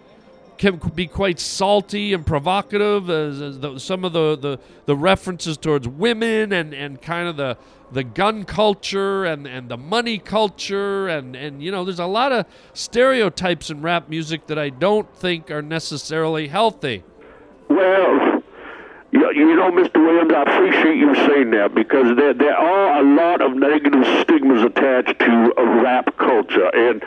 can 0.58 0.76
be 0.94 1.06
quite 1.06 1.40
salty 1.40 2.12
and 2.12 2.26
provocative. 2.26 3.06
The, 3.06 3.74
some 3.78 4.04
of 4.04 4.12
the, 4.12 4.36
the, 4.36 4.58
the 4.86 4.96
references 4.96 5.56
towards 5.56 5.88
women 5.88 6.52
and, 6.52 6.74
and 6.74 7.00
kind 7.00 7.28
of 7.28 7.36
the 7.36 7.56
the 7.90 8.04
gun 8.04 8.44
culture 8.44 9.24
and, 9.24 9.46
and 9.46 9.70
the 9.70 9.76
money 9.76 10.18
culture 10.18 11.08
and, 11.08 11.34
and 11.34 11.62
you 11.62 11.70
know 11.70 11.84
there's 11.84 11.98
a 11.98 12.06
lot 12.06 12.32
of 12.32 12.44
stereotypes 12.74 13.70
in 13.70 13.80
rap 13.80 14.08
music 14.08 14.46
that 14.46 14.58
I 14.58 14.68
don't 14.68 15.10
think 15.16 15.50
are 15.50 15.62
necessarily 15.62 16.48
healthy. 16.48 17.02
Well, 17.68 18.37
you, 19.12 19.56
know, 19.56 19.70
Mr. 19.70 19.96
Williams, 20.04 20.32
I 20.34 20.42
appreciate 20.42 20.96
you 20.96 21.14
saying 21.14 21.50
that 21.52 21.74
because 21.74 22.16
there 22.16 22.34
there 22.34 22.56
are 22.56 23.00
a 23.00 23.02
lot 23.02 23.40
of 23.40 23.54
negative 23.56 24.04
stigmas 24.20 24.62
attached 24.62 25.18
to 25.20 25.52
rap 25.82 26.16
culture, 26.18 26.68
and 26.74 27.02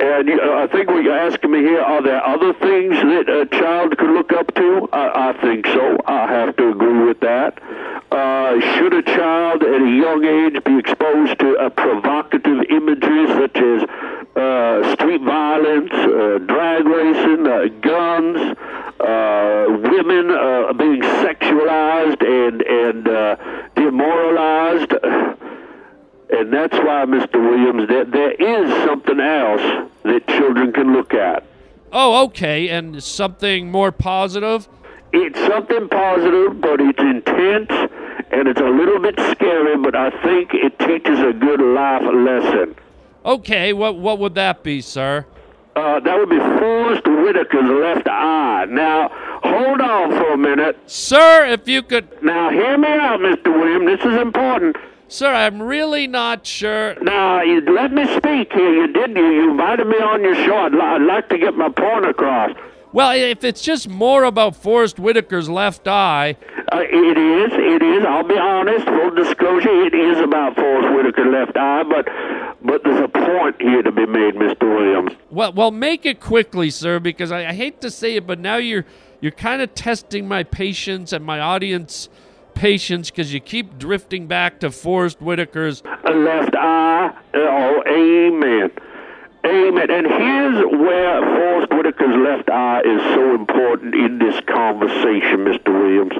and 0.00 0.28
you- 0.28 0.40
I 0.40 0.66
think 0.68 0.88
what 0.88 1.02
you're 1.04 1.18
asking 1.18 1.50
me 1.50 1.60
here 1.60 1.80
are 1.80 2.02
there 2.02 2.24
other 2.26 2.52
things 2.54 2.94
that 2.96 3.28
a 3.28 3.46
child 3.46 3.96
could 3.98 4.10
look 4.10 4.32
up 4.32 4.54
to? 4.54 4.88
I, 4.92 5.30
I 5.30 5.32
think 5.40 5.66
so. 5.66 5.98
I 6.06 6.26
have 6.26 6.56
to 6.56 6.70
agree 6.70 7.04
with 7.04 7.20
that. 7.20 7.58
Uh, 8.10 8.60
should 8.76 8.92
a 8.94 9.02
child 9.02 9.62
at 9.62 9.80
a 9.82 9.90
young 9.90 10.24
age 10.24 10.62
be 10.64 10.78
exposed 10.78 11.38
to 11.38 11.54
a 11.54 11.70
provocative 11.70 12.62
imagery 12.70 13.26
such 13.28 13.56
as 13.56 13.82
uh, 14.36 14.92
street 14.94 15.20
violence, 15.22 15.92
uh, 15.92 16.38
drag 16.46 16.86
racing, 16.86 17.46
uh, 17.46 17.66
guns, 17.80 18.56
uh, 19.00 19.66
women 19.68 20.30
uh, 20.30 20.72
being 20.72 21.02
sexualized 21.02 22.22
and 22.22 22.62
and 22.62 23.08
uh, 23.08 23.36
demoralized? 23.74 24.92
And 26.34 26.50
that's 26.50 26.76
why, 26.78 27.04
Mr. 27.04 27.34
Williams, 27.34 27.88
that 27.88 28.10
there 28.10 28.32
is 28.32 28.70
something 28.86 29.20
else 29.20 29.90
that 30.02 30.26
children 30.28 30.72
can 30.72 30.94
look 30.94 31.12
at. 31.12 31.44
Oh, 31.92 32.24
okay, 32.24 32.70
and 32.70 33.02
something 33.02 33.70
more 33.70 33.92
positive. 33.92 34.66
It's 35.12 35.38
something 35.40 35.90
positive, 35.90 36.58
but 36.58 36.80
it's 36.80 37.02
intense 37.02 37.70
and 38.32 38.48
it's 38.48 38.60
a 38.60 38.64
little 38.64 38.98
bit 38.98 39.14
scary, 39.30 39.76
but 39.76 39.94
I 39.94 40.10
think 40.22 40.54
it 40.54 40.78
teaches 40.78 41.18
a 41.20 41.32
good 41.32 41.60
life 41.60 42.02
lesson. 42.02 42.74
Okay, 43.24 43.72
what 43.72 43.98
what 43.98 44.18
would 44.18 44.34
that 44.34 44.62
be, 44.62 44.80
sir? 44.80 45.26
Uh, 45.74 46.00
that 46.00 46.18
would 46.18 46.28
be 46.28 46.38
Forest 46.38 47.06
Whitaker's 47.06 47.70
left 47.80 48.06
eye. 48.06 48.66
Now, 48.68 49.08
hold 49.42 49.80
on 49.80 50.10
for 50.10 50.32
a 50.32 50.36
minute. 50.36 50.78
Sir, 50.86 51.46
if 51.46 51.66
you 51.66 51.82
could. 51.82 52.22
Now, 52.22 52.50
hear 52.50 52.76
me 52.76 52.88
out, 52.88 53.20
Mr. 53.20 53.46
Williams. 53.46 53.86
This 54.00 54.12
is 54.12 54.20
important. 54.20 54.76
Sir, 55.08 55.32
I'm 55.32 55.62
really 55.62 56.06
not 56.06 56.46
sure. 56.46 56.94
Now, 57.02 57.42
you 57.42 57.60
let 57.60 57.92
me 57.92 58.04
speak 58.16 58.52
here. 58.52 58.74
You 58.86 58.92
did. 58.92 59.16
You, 59.16 59.26
you 59.30 59.50
invited 59.50 59.86
me 59.86 59.96
on 59.96 60.22
your 60.22 60.34
show. 60.34 60.56
I'd, 60.56 60.74
I'd 60.74 61.02
like 61.02 61.28
to 61.30 61.38
get 61.38 61.54
my 61.54 61.68
point 61.70 62.04
across. 62.06 62.50
Well, 62.94 63.12
if 63.12 63.42
it's 63.42 63.62
just 63.62 63.88
more 63.88 64.24
about 64.24 64.54
Forest 64.54 64.98
Whitaker's 64.98 65.48
left 65.48 65.88
eye, 65.88 66.36
Uh, 66.70 66.80
it 66.80 67.16
is. 67.18 67.52
It 67.54 67.82
is. 67.82 68.04
I'll 68.04 68.22
be 68.28 68.36
honest. 68.36 68.84
Full 68.86 69.10
disclosure. 69.14 69.86
It 69.86 69.94
is 69.94 70.18
about 70.18 70.54
Forest 70.56 70.94
Whitaker 70.94 71.30
left 71.30 71.56
eye, 71.56 71.82
but 71.84 72.06
but 72.62 72.84
there's 72.84 73.00
a 73.00 73.08
point 73.26 73.60
here 73.60 73.82
to 73.82 73.92
be 73.92 74.06
made, 74.06 74.34
Mr. 74.34 74.62
Williams. 74.62 75.12
well, 75.30 75.52
well, 75.52 75.70
make 75.70 76.06
it 76.06 76.20
quickly, 76.20 76.70
sir, 76.70 76.98
because 77.00 77.32
I, 77.32 77.48
I 77.48 77.52
hate 77.52 77.80
to 77.80 77.90
say 77.90 78.16
it, 78.16 78.26
but 78.26 78.38
now 78.38 78.56
you're 78.56 78.84
you're 79.20 79.32
kind 79.32 79.62
of 79.62 79.74
testing 79.74 80.26
my 80.26 80.42
patience 80.42 81.12
and 81.12 81.24
my 81.24 81.38
audience 81.38 82.08
patience 82.54 83.10
because 83.10 83.32
you 83.32 83.40
keep 83.40 83.78
drifting 83.78 84.26
back 84.26 84.60
to 84.60 84.70
Forest 84.70 85.20
Whitaker's. 85.20 85.82
Left 85.84 86.54
eye. 86.56 87.08
Uh, 87.32 87.38
oh, 87.38 87.82
amen. 87.86 88.70
Amen. 89.44 89.90
And 89.90 90.06
here's 90.06 90.64
where 90.80 91.20
Forest 91.20 91.72
Whitaker's 91.72 92.16
left 92.16 92.50
eye 92.50 92.80
is 92.84 93.02
so 93.14 93.34
important 93.34 93.94
in 93.94 94.18
this 94.18 94.40
conversation, 94.46 95.44
Mr. 95.44 95.68
Williams. 95.68 96.12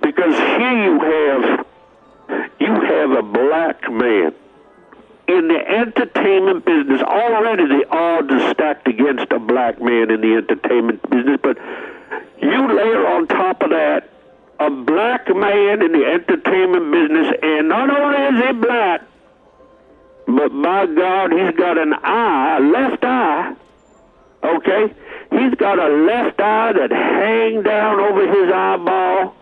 Because 0.00 0.34
here 0.38 0.84
you 0.84 1.00
have 1.00 1.66
you 2.60 2.72
have 2.72 3.10
a 3.12 3.22
black 3.22 3.90
man 3.90 4.34
in 5.28 5.48
the 5.48 5.58
entertainment 5.58 6.64
business. 6.64 7.02
Already 7.02 7.66
the 7.66 7.86
odds 7.90 8.32
are 8.32 8.54
stacked 8.54 8.88
against 8.88 9.30
a 9.30 9.38
black 9.38 9.80
man 9.80 10.10
in 10.10 10.20
the 10.20 10.34
entertainment 10.34 11.08
business, 11.10 11.38
but 11.42 11.58
you 12.40 12.74
layer 12.74 13.06
on 13.06 13.26
top 13.28 13.62
of 13.62 13.70
that 13.70 14.10
a 14.60 14.70
black 14.70 15.28
man 15.34 15.82
in 15.82 15.92
the 15.92 16.04
entertainment 16.04 16.90
business, 16.90 17.32
and 17.42 17.68
not 17.68 17.90
only 17.90 18.38
is 18.38 18.46
he 18.46 18.52
black, 18.54 19.02
but 20.26 20.48
by 20.62 20.86
God, 20.86 21.32
he's 21.32 21.56
got 21.56 21.78
an 21.78 21.94
eye, 21.94 22.58
a 22.58 22.60
left 22.60 23.04
eye. 23.04 23.54
Okay, 24.42 24.94
he's 25.30 25.54
got 25.54 25.78
a 25.78 25.88
left 25.88 26.40
eye 26.40 26.72
that 26.72 26.90
hang 26.90 27.62
down 27.62 28.00
over 28.00 28.26
his 28.26 28.52
eyeball. 28.52 29.34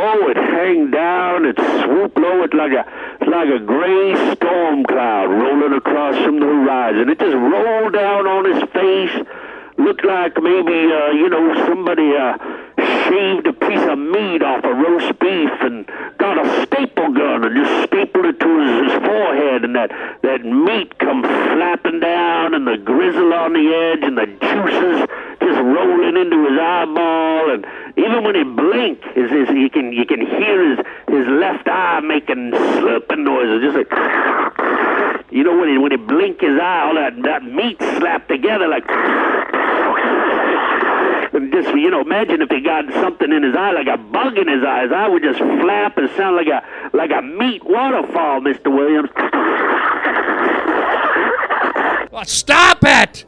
Oh, 0.00 0.28
it 0.30 0.36
hang 0.36 0.92
down, 0.92 1.44
it 1.44 1.56
swoop 1.56 2.16
low, 2.16 2.44
it's 2.44 2.54
like 2.54 2.70
a 2.70 2.86
like 3.26 3.48
a 3.48 3.58
gray 3.58 4.14
storm 4.34 4.84
cloud 4.84 5.26
rolling 5.26 5.72
across 5.72 6.14
from 6.22 6.38
the 6.38 6.46
horizon. 6.46 7.08
It 7.08 7.18
just 7.18 7.34
rolled 7.34 7.94
down 7.94 8.26
on 8.28 8.44
his 8.46 8.62
face. 8.70 9.26
Looked 9.76 10.04
like 10.04 10.34
maybe 10.40 10.92
uh, 10.92 11.10
you 11.18 11.28
know 11.28 11.66
somebody 11.66 12.14
uh, 12.14 12.38
shaved 13.10 13.46
a 13.48 13.52
piece 13.52 13.86
of 13.90 13.98
meat 13.98 14.42
off 14.42 14.62
a 14.64 14.74
roast 14.74 15.18
beef 15.18 15.50
and 15.62 15.86
got 16.18 16.38
a 16.38 16.66
staple 16.66 17.12
gun 17.12 17.44
and 17.44 17.54
just 17.56 17.86
stapled 17.86 18.26
it 18.26 18.38
to 18.38 18.50
his, 18.58 18.92
his 18.92 19.02
forehead, 19.02 19.64
and 19.64 19.74
that 19.74 19.90
that 20.22 20.44
meat 20.44 20.98
come 20.98 21.22
flapping 21.22 21.98
down, 22.00 22.54
and 22.54 22.66
the 22.66 22.76
grizzle 22.76 23.32
on 23.34 23.52
the 23.52 23.66
edge, 23.66 24.02
and 24.02 24.18
the 24.18 24.26
juices 24.26 25.06
just 25.42 25.58
rolling 25.62 26.16
into 26.16 26.38
his 26.50 26.58
eyeball, 26.58 27.50
and 27.54 27.66
even 28.18 28.24
when 28.24 28.34
he 28.34 28.42
blink, 28.42 29.02
his, 29.14 29.30
his 29.30 29.48
you 29.50 29.70
can 29.70 29.92
you 29.92 30.04
can 30.04 30.20
hear 30.20 30.76
his 30.76 30.78
his 31.08 31.26
left 31.28 31.68
eye 31.68 32.00
making 32.00 32.50
slurping 32.50 33.24
noises, 33.24 33.62
just 33.62 33.76
like 33.76 33.90
you 35.30 35.44
know 35.44 35.56
when 35.56 35.68
he 35.68 35.78
when 35.78 35.92
he 35.92 35.96
blink 35.96 36.40
his 36.40 36.58
eye, 36.58 36.82
all 36.82 36.94
that 36.94 37.14
that 37.22 37.44
meat 37.44 37.78
slapped 37.78 38.28
together 38.28 38.66
like. 38.68 38.84
And 41.30 41.52
just 41.52 41.68
you 41.76 41.90
know, 41.90 42.00
imagine 42.00 42.40
if 42.42 42.50
he 42.50 42.60
got 42.60 42.90
something 42.94 43.30
in 43.30 43.42
his 43.42 43.54
eye, 43.54 43.72
like 43.72 43.86
a 43.86 43.98
bug 43.98 44.38
in 44.38 44.48
his 44.48 44.64
eye. 44.64 44.82
His 44.84 44.92
eye 44.92 45.08
would 45.08 45.22
just 45.22 45.38
flap 45.38 45.98
and 45.98 46.10
sound 46.16 46.36
like 46.36 46.48
a 46.48 46.64
like 46.96 47.10
a 47.10 47.22
meat 47.22 47.62
waterfall, 47.64 48.40
Mister 48.40 48.70
Williams. 48.70 49.10
Oh, 52.10 52.24
stop 52.24 52.78
it! 52.82 53.26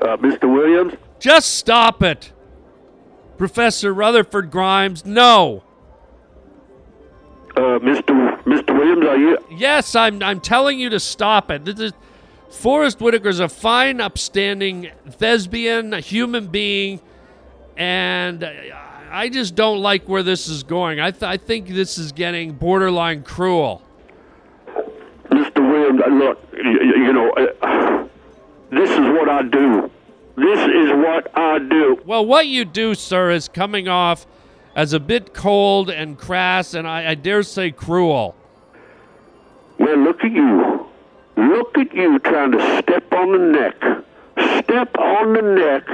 Uh, 0.00 0.16
Mr. 0.16 0.52
Williams? 0.52 0.94
Just 1.20 1.56
stop 1.56 2.02
it! 2.02 2.32
Professor 3.38 3.94
Rutherford 3.94 4.50
Grimes, 4.50 5.06
no! 5.06 5.62
Uh, 7.56 7.78
Mr. 7.78 8.42
Mr. 8.42 8.76
Williams, 8.76 9.06
are 9.06 9.16
you? 9.16 9.38
Yes, 9.50 9.94
I'm, 9.96 10.22
I'm 10.22 10.40
telling 10.40 10.78
you 10.78 10.90
to 10.90 11.00
stop 11.00 11.50
it. 11.50 11.64
This 11.64 11.80
is, 11.80 11.92
Forest 12.50 12.98
Whitaker's 13.00 13.40
a 13.40 13.48
fine, 13.48 14.00
upstanding 14.00 14.90
thespian, 15.08 15.94
a 15.94 16.00
human 16.00 16.48
being, 16.48 17.00
and 17.76 18.44
I 19.10 19.28
just 19.28 19.54
don't 19.54 19.80
like 19.80 20.08
where 20.08 20.22
this 20.22 20.48
is 20.48 20.62
going. 20.62 21.00
I, 21.00 21.10
th- 21.10 21.22
I 21.22 21.36
think 21.36 21.68
this 21.68 21.98
is 21.98 22.12
getting 22.12 22.52
borderline 22.52 23.22
cruel. 23.22 23.82
Mr. 25.30 25.70
Williams, 25.70 26.00
look, 26.10 26.38
you, 26.52 27.04
you 27.04 27.12
know, 27.12 27.30
uh, 27.32 28.08
this 28.70 28.90
is 28.90 28.98
what 28.98 29.28
I 29.28 29.42
do. 29.42 29.90
This 30.38 30.60
is 30.60 30.92
what 30.92 31.36
I 31.36 31.58
do. 31.58 32.00
Well, 32.04 32.24
what 32.24 32.46
you 32.46 32.64
do, 32.64 32.94
sir, 32.94 33.32
is 33.32 33.48
coming 33.48 33.88
off 33.88 34.24
as 34.76 34.92
a 34.92 35.00
bit 35.00 35.34
cold 35.34 35.90
and 35.90 36.16
crass, 36.16 36.74
and 36.74 36.86
I, 36.86 37.10
I 37.10 37.14
dare 37.16 37.42
say 37.42 37.72
cruel. 37.72 38.36
Well, 39.78 39.96
look 39.96 40.22
at 40.22 40.30
you. 40.30 40.86
Look 41.36 41.76
at 41.76 41.92
you 41.92 42.20
trying 42.20 42.52
to 42.52 42.78
step 42.82 43.12
on 43.12 43.32
the 43.32 43.38
neck. 43.38 43.76
Step 44.62 44.96
on 44.96 45.32
the 45.32 45.42
neck 45.42 45.88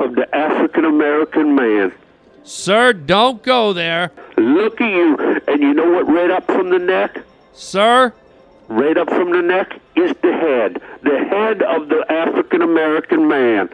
of 0.00 0.16
the 0.16 0.28
African 0.36 0.84
American 0.84 1.54
man. 1.54 1.94
Sir, 2.42 2.92
don't 2.92 3.42
go 3.42 3.72
there. 3.72 4.12
Look 4.36 4.82
at 4.82 4.90
you. 4.90 5.40
And 5.48 5.62
you 5.62 5.72
know 5.72 5.90
what 5.92 6.08
right 6.08 6.30
up 6.30 6.46
from 6.46 6.68
the 6.68 6.78
neck? 6.78 7.22
Sir? 7.54 8.12
Right 8.72 8.96
up 8.96 9.10
from 9.10 9.32
the 9.32 9.42
neck 9.42 9.78
is 9.96 10.14
the 10.22 10.32
head. 10.32 10.80
The 11.02 11.18
head 11.28 11.60
of 11.62 11.90
the 11.90 12.04
African 12.10 12.62
American 12.62 13.28
man. 13.28 13.68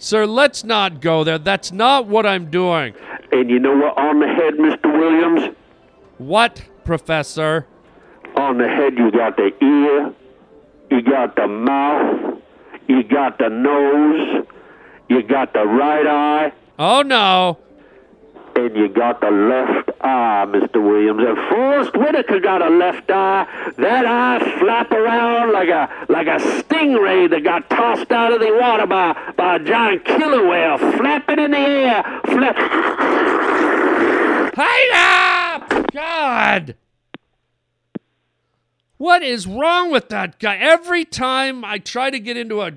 Sir, 0.00 0.26
let's 0.26 0.64
not 0.64 1.00
go 1.00 1.22
there. 1.22 1.38
That's 1.38 1.70
not 1.70 2.08
what 2.08 2.26
I'm 2.26 2.50
doing. 2.50 2.92
And 3.30 3.48
you 3.48 3.60
know 3.60 3.76
what 3.76 3.96
on 3.96 4.18
the 4.18 4.26
head, 4.26 4.54
Mr. 4.54 4.92
Williams? 4.98 5.54
What, 6.18 6.60
Professor? 6.84 7.68
On 8.34 8.58
the 8.58 8.66
head, 8.66 8.98
you 8.98 9.12
got 9.12 9.36
the 9.36 9.52
ear, 9.64 10.12
you 10.90 11.02
got 11.02 11.36
the 11.36 11.46
mouth, 11.46 12.42
you 12.88 13.04
got 13.04 13.38
the 13.38 13.48
nose, 13.48 14.44
you 15.08 15.22
got 15.22 15.52
the 15.52 15.64
right 15.64 16.06
eye, 16.06 16.52
Oh 16.80 17.02
no. 17.02 17.58
and 18.56 18.74
you 18.74 18.88
got 18.88 19.20
the 19.20 19.30
left 19.30 19.91
Ah, 20.04 20.42
eye, 20.42 20.46
Mr. 20.46 20.82
Williams. 20.82 21.22
And 21.26 21.38
Forest 21.48 21.96
Whitaker 21.96 22.40
got 22.40 22.60
a 22.60 22.68
left 22.68 23.10
eye. 23.10 23.46
That 23.78 24.04
eye 24.04 24.58
flap 24.58 24.90
around 24.90 25.52
like 25.52 25.68
a 25.68 25.88
like 26.08 26.26
a 26.26 26.38
stingray 26.38 27.30
that 27.30 27.44
got 27.44 27.70
tossed 27.70 28.10
out 28.10 28.32
of 28.32 28.40
the 28.40 28.52
water 28.60 28.86
by, 28.86 29.16
by 29.36 29.56
a 29.56 29.58
giant 29.60 30.04
killer 30.04 30.46
whale, 30.46 30.78
flapping 30.78 31.38
in 31.38 31.52
the 31.52 31.58
air. 31.58 32.02
Flap. 32.24 32.56
Hide 34.54 34.90
up! 34.92 35.68
Ah! 35.72 35.84
God! 35.92 36.76
What 38.98 39.22
is 39.22 39.46
wrong 39.46 39.90
with 39.90 40.08
that 40.10 40.38
guy? 40.38 40.56
Every 40.56 41.04
time 41.04 41.64
I 41.64 41.78
try 41.78 42.10
to 42.10 42.18
get 42.18 42.36
into 42.36 42.62
a 42.62 42.72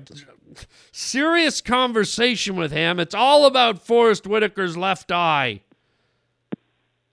serious 0.90 1.60
conversation 1.60 2.56
with 2.56 2.72
him, 2.72 2.98
it's 2.98 3.14
all 3.14 3.46
about 3.46 3.84
Forest 3.84 4.24
Whitaker's 4.26 4.76
left 4.76 5.12
eye. 5.12 5.60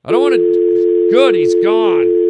I 0.05 0.11
don't 0.11 0.21
want 0.21 0.35
to. 0.35 1.07
Good, 1.11 1.35
he's 1.35 1.55
gone. 1.63 2.23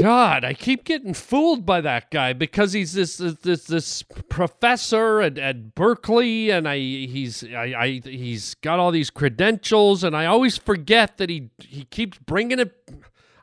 God, 0.00 0.44
I 0.44 0.54
keep 0.54 0.84
getting 0.84 1.14
fooled 1.14 1.64
by 1.64 1.80
that 1.82 2.10
guy 2.10 2.32
because 2.32 2.72
he's 2.72 2.94
this 2.94 3.18
this 3.18 3.64
this, 3.64 4.02
professor 4.28 5.20
at, 5.20 5.38
at 5.38 5.74
Berkeley, 5.74 6.50
and 6.50 6.68
I 6.68 6.78
he's 6.78 7.44
I, 7.44 7.74
I 7.78 8.00
he's 8.02 8.54
got 8.54 8.80
all 8.80 8.90
these 8.90 9.10
credentials, 9.10 10.02
and 10.02 10.16
I 10.16 10.26
always 10.26 10.56
forget 10.56 11.18
that 11.18 11.30
he 11.30 11.50
he 11.58 11.84
keeps 11.84 12.18
bringing 12.18 12.58
it. 12.58 12.72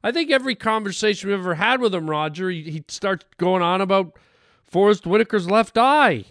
I 0.03 0.11
think 0.11 0.29
every 0.29 0.55
conversation 0.55 1.29
we've 1.29 1.39
ever 1.39 1.55
had 1.55 1.79
with 1.79 1.93
him, 1.93 2.09
Roger, 2.09 2.49
he, 2.49 2.63
he 2.63 2.83
starts 2.87 3.25
going 3.37 3.61
on 3.61 3.79
about 3.81 4.17
Forest 4.63 5.05
Whitaker's 5.05 5.49
left 5.49 5.77
eye. 5.77 6.25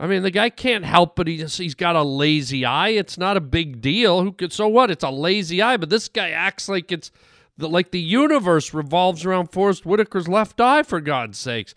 I 0.00 0.06
mean, 0.06 0.22
the 0.22 0.30
guy 0.30 0.48
can't 0.48 0.84
help 0.84 1.18
it. 1.18 1.26
He 1.26 1.38
just, 1.38 1.58
he's 1.58 1.74
got 1.74 1.96
a 1.96 2.02
lazy 2.02 2.64
eye. 2.64 2.90
It's 2.90 3.18
not 3.18 3.36
a 3.36 3.40
big 3.40 3.80
deal. 3.80 4.22
Who 4.22 4.32
could? 4.32 4.52
So 4.52 4.68
what? 4.68 4.90
It's 4.90 5.02
a 5.02 5.10
lazy 5.10 5.60
eye. 5.60 5.76
But 5.76 5.90
this 5.90 6.08
guy 6.08 6.30
acts 6.30 6.68
like 6.68 6.92
it's 6.92 7.10
the, 7.56 7.68
like 7.68 7.90
the 7.90 8.00
universe 8.00 8.72
revolves 8.72 9.24
around 9.24 9.48
Forest 9.48 9.84
Whitaker's 9.84 10.28
left 10.28 10.60
eye. 10.60 10.84
For 10.84 11.00
God's 11.00 11.38
sakes, 11.38 11.74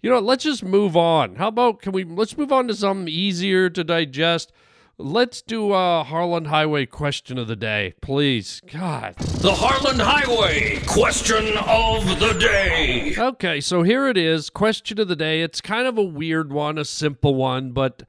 you 0.00 0.10
know. 0.10 0.20
Let's 0.20 0.44
just 0.44 0.64
move 0.64 0.96
on. 0.96 1.36
How 1.36 1.48
about 1.48 1.82
can 1.82 1.90
we? 1.90 2.04
Let's 2.04 2.38
move 2.38 2.52
on 2.52 2.68
to 2.68 2.74
something 2.74 3.08
easier 3.08 3.68
to 3.70 3.82
digest. 3.82 4.52
Let's 4.98 5.42
do 5.42 5.74
a 5.74 6.04
Harland 6.04 6.46
Highway 6.46 6.86
question 6.86 7.36
of 7.36 7.48
the 7.48 7.56
day, 7.56 7.92
please. 8.00 8.62
God. 8.72 9.14
The 9.16 9.52
Harland 9.52 10.00
Highway 10.00 10.80
question 10.86 11.54
of 11.58 12.18
the 12.18 12.32
day. 12.32 13.14
Okay, 13.18 13.60
so 13.60 13.82
here 13.82 14.08
it 14.08 14.16
is. 14.16 14.48
Question 14.48 14.98
of 14.98 15.08
the 15.08 15.14
day. 15.14 15.42
It's 15.42 15.60
kind 15.60 15.86
of 15.86 15.98
a 15.98 16.02
weird 16.02 16.50
one, 16.50 16.78
a 16.78 16.84
simple 16.86 17.34
one, 17.34 17.72
but 17.72 18.04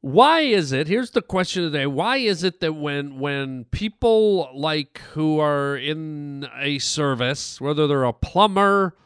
why 0.00 0.40
is 0.40 0.72
it? 0.72 0.88
Here's 0.88 1.10
the 1.10 1.20
question 1.20 1.64
of 1.64 1.72
the 1.72 1.78
day. 1.80 1.86
Why 1.86 2.16
is 2.16 2.42
it 2.42 2.60
that 2.60 2.72
when 2.72 3.18
when 3.18 3.66
people 3.66 4.48
like 4.54 5.02
who 5.12 5.38
are 5.38 5.76
in 5.76 6.48
a 6.58 6.78
service, 6.78 7.60
whether 7.60 7.86
they're 7.86 8.04
a 8.04 8.14
plumber 8.14 8.96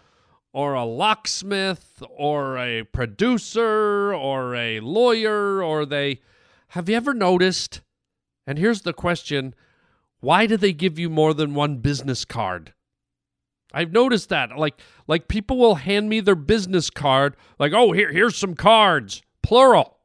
or 0.53 0.75
a 0.75 0.85
locksmith 0.85 2.01
or 2.17 2.57
a 2.59 2.85
producer 2.85 4.15
or 4.15 4.55
a 4.55 4.79
lawyer 4.79 5.65
or 5.65 5.85
they 5.85 6.21
have 6.73 6.89
you 6.89 6.97
ever 6.97 7.13
noticed? 7.13 7.83
And 8.47 8.59
here's 8.59 8.81
the 8.81 8.95
question 8.95 9.55
why 10.21 10.47
do 10.47 10.57
they 10.57 10.73
give 10.73 10.99
you 10.99 11.11
more 11.11 11.35
than 11.35 11.53
one 11.53 11.77
business 11.77 12.25
card? 12.25 12.73
I've 13.75 13.93
noticed 13.93 14.31
that. 14.31 14.57
Like 14.57 14.81
like 15.07 15.29
people 15.29 15.59
will 15.59 15.75
hand 15.75 16.09
me 16.09 16.21
their 16.21 16.35
business 16.35 16.89
card, 16.89 17.37
like, 17.59 17.73
oh, 17.75 17.93
here, 17.93 18.11
here's 18.11 18.37
some 18.37 18.55
cards. 18.55 19.21
Plural. 19.43 19.99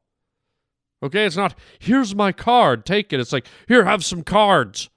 Okay, 1.02 1.26
it's 1.26 1.38
not 1.38 1.56
here's 1.80 2.14
my 2.14 2.34
card, 2.34 2.86
take 2.86 3.14
it. 3.14 3.22
It's 3.22 3.32
like, 3.32 3.48
here, 3.70 3.86
have 3.86 4.04
some 4.04 4.24
cards. 4.24 4.90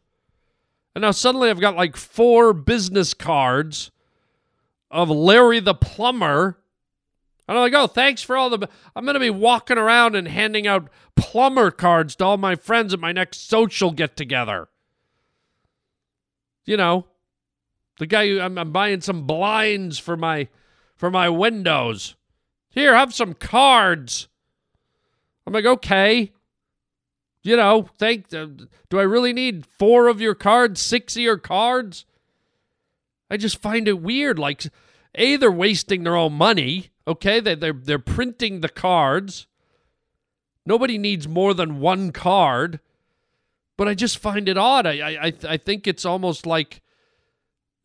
And 0.96 1.02
now 1.02 1.12
suddenly 1.12 1.50
I've 1.50 1.60
got 1.60 1.76
like 1.76 1.96
four 1.96 2.52
business 2.52 3.14
cards 3.14 3.92
of 4.90 5.08
Larry 5.08 5.60
the 5.60 5.74
plumber. 5.74 6.59
I'm 7.50 7.56
like, 7.56 7.74
oh, 7.74 7.88
thanks 7.88 8.22
for 8.22 8.36
all 8.36 8.48
the. 8.48 8.68
I'm 8.94 9.04
going 9.04 9.14
to 9.14 9.20
be 9.20 9.28
walking 9.28 9.76
around 9.76 10.14
and 10.14 10.28
handing 10.28 10.68
out 10.68 10.88
plumber 11.16 11.72
cards 11.72 12.14
to 12.16 12.24
all 12.24 12.36
my 12.36 12.54
friends 12.54 12.94
at 12.94 13.00
my 13.00 13.10
next 13.10 13.48
social 13.48 13.90
get 13.90 14.16
together. 14.16 14.68
You 16.64 16.76
know, 16.76 17.06
the 17.98 18.06
guy 18.06 18.28
who 18.28 18.40
I'm, 18.40 18.56
I'm 18.56 18.70
buying 18.70 19.00
some 19.00 19.26
blinds 19.26 19.98
for 19.98 20.16
my 20.16 20.46
for 20.94 21.10
my 21.10 21.28
windows. 21.28 22.14
Here, 22.68 22.94
have 22.94 23.12
some 23.12 23.34
cards. 23.34 24.28
I'm 25.44 25.52
like, 25.52 25.66
okay. 25.66 26.30
You 27.42 27.56
know, 27.56 27.88
thank. 27.98 28.32
Uh, 28.32 28.46
do 28.90 28.98
I 29.00 29.02
really 29.02 29.32
need 29.32 29.66
four 29.66 30.06
of 30.06 30.20
your 30.20 30.36
cards, 30.36 30.80
six 30.80 31.16
of 31.16 31.22
your 31.22 31.38
cards? 31.38 32.04
I 33.28 33.36
just 33.36 33.60
find 33.60 33.88
it 33.88 34.00
weird. 34.00 34.38
Like, 34.38 34.66
a 35.16 35.36
they're 35.36 35.50
wasting 35.50 36.04
their 36.04 36.16
own 36.16 36.34
money. 36.34 36.90
Okay, 37.10 37.40
they 37.40 37.56
they're 37.56 37.72
they're 37.72 37.98
printing 37.98 38.60
the 38.60 38.68
cards. 38.68 39.48
Nobody 40.64 40.96
needs 40.96 41.26
more 41.26 41.54
than 41.54 41.80
one 41.80 42.12
card. 42.12 42.78
But 43.76 43.88
I 43.88 43.94
just 43.94 44.18
find 44.18 44.48
it 44.48 44.56
odd. 44.56 44.86
I 44.86 44.92
I 45.26 45.32
I 45.48 45.56
think 45.56 45.88
it's 45.88 46.04
almost 46.04 46.46
like 46.46 46.82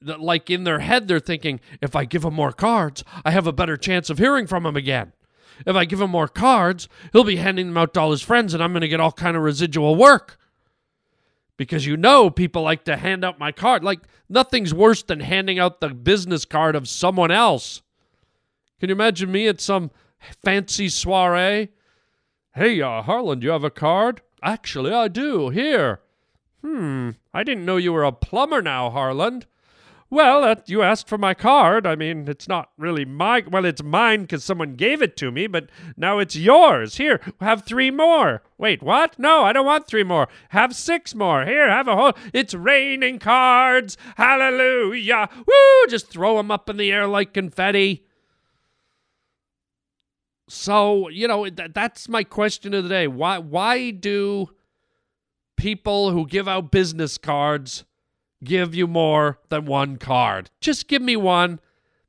like 0.03 0.51
in 0.51 0.63
their 0.63 0.77
head 0.77 1.07
they're 1.07 1.19
thinking 1.19 1.59
if 1.81 1.95
I 1.95 2.05
give 2.05 2.23
him 2.23 2.35
more 2.35 2.51
cards, 2.51 3.03
I 3.23 3.31
have 3.31 3.47
a 3.47 3.51
better 3.51 3.77
chance 3.77 4.11
of 4.11 4.19
hearing 4.19 4.45
from 4.45 4.63
him 4.63 4.75
again. 4.75 5.13
If 5.65 5.75
I 5.75 5.85
give 5.85 6.01
him 6.01 6.11
more 6.11 6.27
cards, 6.27 6.87
he'll 7.11 7.23
be 7.23 7.37
handing 7.37 7.67
them 7.67 7.77
out 7.77 7.95
to 7.95 8.01
all 8.01 8.11
his 8.11 8.21
friends 8.21 8.53
and 8.53 8.61
I'm 8.61 8.73
going 8.73 8.81
to 8.81 8.87
get 8.87 8.99
all 8.99 9.11
kind 9.11 9.35
of 9.35 9.41
residual 9.41 9.95
work. 9.95 10.37
Because 11.57 11.87
you 11.87 11.97
know 11.97 12.29
people 12.29 12.61
like 12.61 12.83
to 12.83 12.97
hand 12.97 13.25
out 13.25 13.39
my 13.39 13.51
card. 13.51 13.83
Like 13.83 14.01
nothing's 14.29 14.73
worse 14.73 15.01
than 15.01 15.21
handing 15.21 15.57
out 15.57 15.81
the 15.81 15.89
business 15.89 16.45
card 16.45 16.75
of 16.75 16.87
someone 16.87 17.31
else. 17.31 17.81
Can 18.79 18.89
you 18.89 18.95
imagine 18.95 19.31
me 19.31 19.47
at 19.47 19.61
some 19.61 19.91
fancy 20.43 20.89
soiree? 20.89 21.69
Hey, 22.53 22.81
uh, 22.81 23.01
Harland, 23.01 23.41
do 23.41 23.45
you 23.45 23.51
have 23.51 23.63
a 23.63 23.69
card? 23.69 24.21
Actually, 24.41 24.91
I 24.91 25.07
do. 25.07 25.49
Here. 25.49 26.01
Hmm, 26.61 27.11
I 27.33 27.43
didn't 27.43 27.65
know 27.65 27.77
you 27.77 27.93
were 27.93 28.03
a 28.03 28.11
plumber 28.11 28.61
now, 28.61 28.89
Harland. 28.89 29.45
Well, 30.09 30.43
uh, 30.43 30.55
you 30.67 30.81
asked 30.81 31.07
for 31.07 31.17
my 31.17 31.33
card. 31.33 31.87
I 31.87 31.95
mean, 31.95 32.27
it's 32.27 32.47
not 32.47 32.69
really 32.77 33.05
my. 33.05 33.43
Well, 33.49 33.65
it's 33.65 33.83
mine 33.83 34.21
because 34.21 34.43
someone 34.43 34.75
gave 34.75 35.01
it 35.01 35.17
to 35.17 35.31
me, 35.31 35.47
but 35.47 35.69
now 35.97 36.19
it's 36.19 36.35
yours. 36.35 36.97
Here, 36.97 37.19
have 37.41 37.65
three 37.65 37.91
more. 37.91 38.43
Wait, 38.57 38.83
what? 38.83 39.17
No, 39.17 39.43
I 39.43 39.51
don't 39.51 39.65
want 39.65 39.87
three 39.87 40.03
more. 40.03 40.27
Have 40.49 40.75
six 40.75 41.15
more. 41.15 41.45
Here, 41.45 41.69
have 41.69 41.87
a 41.87 41.95
whole. 41.95 42.13
It's 42.33 42.53
raining 42.53 43.19
cards. 43.19 43.97
Hallelujah. 44.15 45.27
Woo! 45.35 45.87
Just 45.89 46.09
throw 46.09 46.37
them 46.37 46.51
up 46.51 46.69
in 46.69 46.77
the 46.77 46.91
air 46.91 47.07
like 47.07 47.33
confetti. 47.33 48.04
So, 50.47 51.09
you 51.09 51.27
know, 51.27 51.49
th- 51.49 51.71
that's 51.73 52.07
my 52.07 52.23
question 52.23 52.73
of 52.73 52.83
the 52.83 52.89
day. 52.89 53.07
Why 53.07 53.37
why 53.39 53.91
do 53.91 54.49
people 55.57 56.11
who 56.11 56.27
give 56.27 56.47
out 56.47 56.71
business 56.71 57.17
cards 57.17 57.83
give 58.43 58.75
you 58.75 58.87
more 58.87 59.39
than 59.49 59.65
one 59.65 59.97
card? 59.97 60.51
Just 60.61 60.87
give 60.87 61.01
me 61.01 61.15
one. 61.15 61.59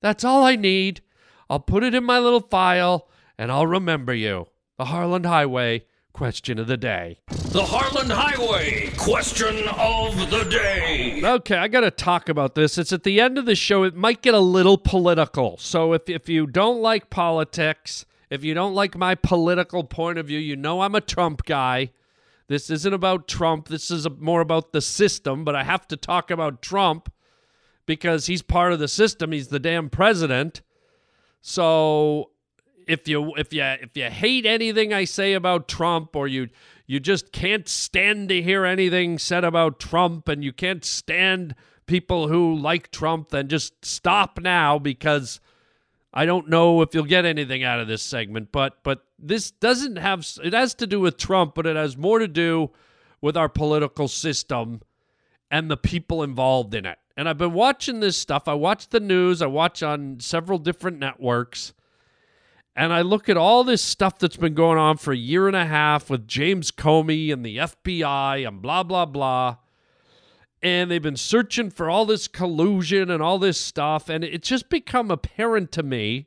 That's 0.01 0.25
all 0.25 0.45
I 0.45 0.57
need. 0.57 1.01
I'll 1.49 1.61
put 1.61 1.85
it 1.85 1.95
in 1.95 2.05
my 2.05 2.19
little 2.19 2.41
file 2.41 3.09
and 3.39 3.51
I'll 3.51 3.67
remember 3.67 4.15
you. 4.15 4.47
The 4.79 4.87
Harland 4.87 5.25
Highway 5.25 5.85
question 6.13 6.59
of 6.59 6.67
the 6.67 6.77
day. 6.77 7.19
The 7.29 7.65
Harland 7.65 8.11
Highway 8.13 8.91
question 8.99 9.67
of 9.69 10.31
the 10.31 10.45
day. 10.45 11.21
Okay, 11.23 11.57
I 11.57 11.69
got 11.69 11.81
to 11.81 11.91
talk 11.91 12.29
about 12.29 12.55
this. 12.55 12.77
It's 12.77 12.93
at 12.93 13.03
the 13.03 13.21
end 13.21 13.39
of 13.39 13.47
the 13.47 13.55
show. 13.55 13.83
It 13.85 13.95
might 13.95 14.23
get 14.23 14.35
a 14.35 14.41
little 14.41 14.77
political. 14.77 15.57
So 15.59 15.93
if 15.95 16.09
if 16.09 16.29
you 16.29 16.47
don't 16.47 16.81
like 16.83 17.09
politics, 17.11 18.05
if 18.31 18.45
you 18.45 18.55
don't 18.55 18.75
like 18.75 18.97
my 18.97 19.15
political 19.15 19.85
point 19.85 20.19
of 20.19 20.27
view, 20.27 20.39
you 20.39 20.57
know 20.57 20.81
I'm 20.81 20.95
a 20.95 21.01
Trump 21.01 21.45
guy. 21.45 21.91
This 22.49 22.71
isn't 22.71 22.95
about 22.95 23.29
Trump. 23.29 23.69
This 23.69 23.91
is 23.91 24.07
more 24.19 24.41
about 24.41 24.73
the 24.73 24.81
system, 24.81 25.45
but 25.45 25.57
I 25.57 25.65
have 25.65 25.89
to 25.89 25.97
talk 25.97 26.31
about 26.31 26.63
Trump 26.63 27.13
because 27.87 28.27
he's 28.27 28.43
part 28.43 28.73
of 28.73 28.79
the 28.79 28.89
system. 28.89 29.33
He's 29.33 29.49
the 29.49 29.59
damn 29.59 29.91
president. 29.91 30.63
So 31.41 32.31
if 32.87 33.09
you 33.09 33.35
if 33.37 33.53
you 33.53 33.63
if 33.63 33.97
you 33.97 34.05
hate 34.05 34.47
anything 34.47 34.93
I 34.93 35.05
say 35.05 35.33
about 35.33 35.69
Trump 35.69 36.15
or 36.15 36.29
you 36.29 36.49
you 36.87 37.01
just 37.01 37.33
can't 37.33 37.69
stand 37.69 38.29
to 38.29 38.43
hear 38.43 38.65
anything 38.65 39.19
said 39.19 39.45
about 39.45 39.81
Trump 39.81 40.29
and 40.29 40.45
you 40.45 40.53
can't 40.53 40.85
stand 40.85 41.55
people 41.87 42.29
who 42.29 42.55
like 42.55 42.91
Trump, 42.91 43.31
then 43.31 43.49
just 43.49 43.85
stop 43.85 44.41
now 44.41 44.79
because 44.79 45.41
I 46.17 46.25
don't 46.25 46.49
know 46.49 46.81
if 46.81 46.95
you'll 46.95 47.05
get 47.05 47.27
anything 47.27 47.63
out 47.63 47.79
of 47.79 47.89
this 47.89 48.03
segment, 48.03 48.51
but 48.51 48.83
but 48.83 49.05
this 49.19 49.51
doesn't 49.51 49.97
have 49.97 50.27
it 50.43 50.55
has 50.55 50.73
to 50.77 50.87
do 50.87 50.99
with 50.99 51.19
Trump, 51.19 51.55
but 51.55 51.67
it 51.67 51.77
has 51.77 51.95
more 51.95 52.19
to 52.19 52.27
do 52.27 52.71
with 53.21 53.37
our 53.37 53.51
political 53.51 54.09
system 54.09 54.81
and 55.51 55.71
the 55.71 55.77
people 55.77 56.23
involved 56.23 56.75
in 56.75 56.87
it. 56.87 56.97
And 57.19 57.29
I've 57.29 57.37
been 57.37 57.53
watching 57.53 58.01
this 58.01 58.17
stuff. 58.17 58.49
I 58.49 58.55
watch 58.55 58.89
the 58.89 58.99
news, 58.99 59.43
I 59.43 59.47
watch 59.47 59.83
on 59.83 60.19
several 60.19 60.59
different 60.59 60.99
networks, 60.99 61.75
and 62.75 62.95
I 62.95 63.03
look 63.03 63.29
at 63.29 63.37
all 63.37 63.63
this 63.63 63.83
stuff 63.83 64.19
that's 64.19 64.39
been 64.39 64.55
going 64.55 64.79
on 64.79 64.97
for 64.97 65.13
a 65.13 65.19
year 65.19 65.47
and 65.47 65.57
a 65.57 65.67
half 65.67 66.09
with 66.09 66.27
James 66.27 66.71
Comey 66.71 67.31
and 67.31 67.45
the 67.45 67.59
FBI 67.59 68.49
and 68.49 68.63
blah, 68.63 68.83
blah, 68.83 69.05
blah. 69.05 69.57
And 70.63 70.91
they've 70.91 71.03
been 71.03 71.17
searching 71.17 71.71
for 71.71 71.91
all 71.91 72.07
this 72.07 72.29
collusion 72.29 73.11
and 73.11 73.23
all 73.23 73.39
this 73.39 73.61
stuff. 73.61 74.09
And 74.09 74.25
it's 74.25 74.49
just 74.49 74.69
become 74.69 75.11
apparent 75.11 75.71
to 75.73 75.83
me. 75.83 76.27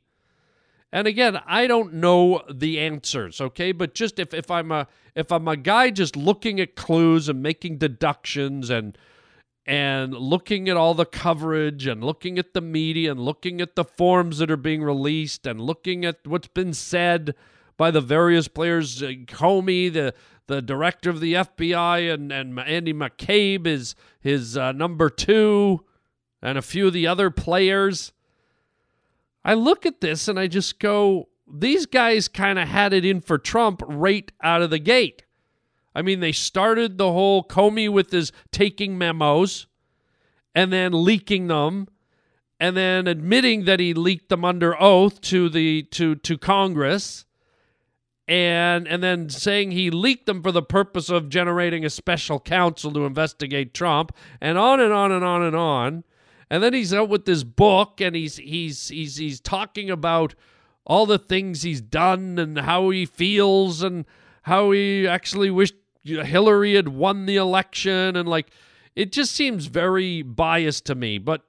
And 0.91 1.07
again, 1.07 1.39
I 1.45 1.67
don't 1.67 1.95
know 1.95 2.41
the 2.51 2.79
answers, 2.79 3.39
okay? 3.39 3.71
But 3.71 3.93
just 3.93 4.17
if, 4.17 4.33
if 4.33 4.49
I'm 4.49 4.71
a 4.71 4.87
if 5.15 5.31
I'm 5.31 5.47
a 5.47 5.57
guy 5.57 5.91
just 5.91 6.15
looking 6.15 6.59
at 6.59 6.75
clues 6.75 7.29
and 7.29 7.43
making 7.43 7.77
deductions 7.77 8.69
and 8.69 8.97
and 9.65 10.15
looking 10.15 10.67
at 10.67 10.77
all 10.77 10.95
the 10.95 11.05
coverage 11.05 11.85
and 11.85 12.03
looking 12.03 12.39
at 12.39 12.55
the 12.55 12.61
media 12.61 13.11
and 13.11 13.19
looking 13.19 13.61
at 13.61 13.75
the 13.75 13.83
forms 13.83 14.39
that 14.39 14.49
are 14.49 14.57
being 14.57 14.81
released 14.81 15.45
and 15.45 15.61
looking 15.61 16.05
at 16.05 16.25
what's 16.25 16.47
been 16.47 16.73
said 16.73 17.35
by 17.79 17.89
the 17.89 18.01
various 18.01 18.49
players. 18.49 19.01
Uh, 19.01 19.07
Comey, 19.25 19.91
the 19.91 20.13
the 20.45 20.61
director 20.61 21.09
of 21.09 21.21
the 21.21 21.33
FBI, 21.33 22.13
and 22.13 22.31
and 22.31 22.59
Andy 22.59 22.93
McCabe 22.93 23.65
is 23.65 23.95
his 24.19 24.57
uh, 24.57 24.73
number 24.73 25.09
two, 25.09 25.85
and 26.41 26.57
a 26.57 26.61
few 26.61 26.87
of 26.87 26.93
the 26.93 27.07
other 27.07 27.31
players. 27.31 28.11
I 29.43 29.53
look 29.53 29.85
at 29.85 30.01
this 30.01 30.27
and 30.27 30.37
I 30.37 30.47
just 30.47 30.79
go, 30.79 31.29
these 31.49 31.85
guys 31.85 32.27
kind 32.27 32.59
of 32.59 32.67
had 32.67 32.93
it 32.93 33.05
in 33.05 33.21
for 33.21 33.37
Trump 33.37 33.81
right 33.87 34.29
out 34.43 34.61
of 34.61 34.69
the 34.69 34.79
gate. 34.79 35.23
I 35.95 36.01
mean, 36.01 36.19
they 36.19 36.33
started 36.33 36.97
the 36.97 37.13
whole 37.13 37.45
Comey 37.45 37.89
with 37.89 38.11
his 38.11 38.33
taking 38.51 38.97
memos 38.97 39.65
and 40.53 40.73
then 40.73 40.91
leaking 40.91 41.47
them 41.47 41.87
and 42.59 42.75
then 42.75 43.07
admitting 43.07 43.63
that 43.63 43.79
he 43.79 43.93
leaked 43.93 44.27
them 44.27 44.43
under 44.43 44.79
oath 44.79 45.21
to 45.21 45.47
the 45.47 45.83
to 45.83 46.15
to 46.15 46.37
Congress 46.37 47.25
and 48.29 48.87
and 48.87 49.01
then 49.01 49.27
saying 49.27 49.71
he 49.71 49.89
leaked 49.89 50.27
them 50.27 50.43
for 50.43 50.51
the 50.51 50.61
purpose 50.61 51.09
of 51.09 51.29
generating 51.29 51.83
a 51.83 51.89
special 51.89 52.39
counsel 52.39 52.91
to 52.91 53.05
investigate 53.05 53.73
Trump 53.73 54.15
and 54.39 54.57
on 54.57 54.79
and 54.79 54.93
on 54.93 55.11
and 55.11 55.25
on 55.25 55.41
and 55.41 55.55
on 55.55 56.03
and 56.51 56.61
then 56.61 56.73
he's 56.73 56.93
out 56.93 57.09
with 57.09 57.25
this 57.25 57.43
book 57.43 57.99
and 57.99 58.15
he's 58.15 58.37
he's 58.37 58.89
he's 58.89 59.17
he's 59.17 59.39
talking 59.39 59.89
about 59.89 60.35
all 60.85 61.07
the 61.07 61.17
things 61.17 61.63
he's 61.63 61.81
done 61.81 62.37
and 62.37 62.59
how 62.59 62.91
he 62.91 63.03
feels 63.03 63.81
and 63.81 64.05
how 64.43 64.71
he 64.71 65.07
actually 65.07 65.49
wished 65.49 65.75
Hillary 66.03 66.75
had 66.75 66.87
won 66.87 67.25
the 67.25 67.35
election 67.35 68.15
and 68.15 68.29
like 68.29 68.51
it 68.95 69.11
just 69.11 69.31
seems 69.31 69.65
very 69.65 70.21
biased 70.21 70.85
to 70.85 70.95
me. 70.95 71.17
But 71.17 71.41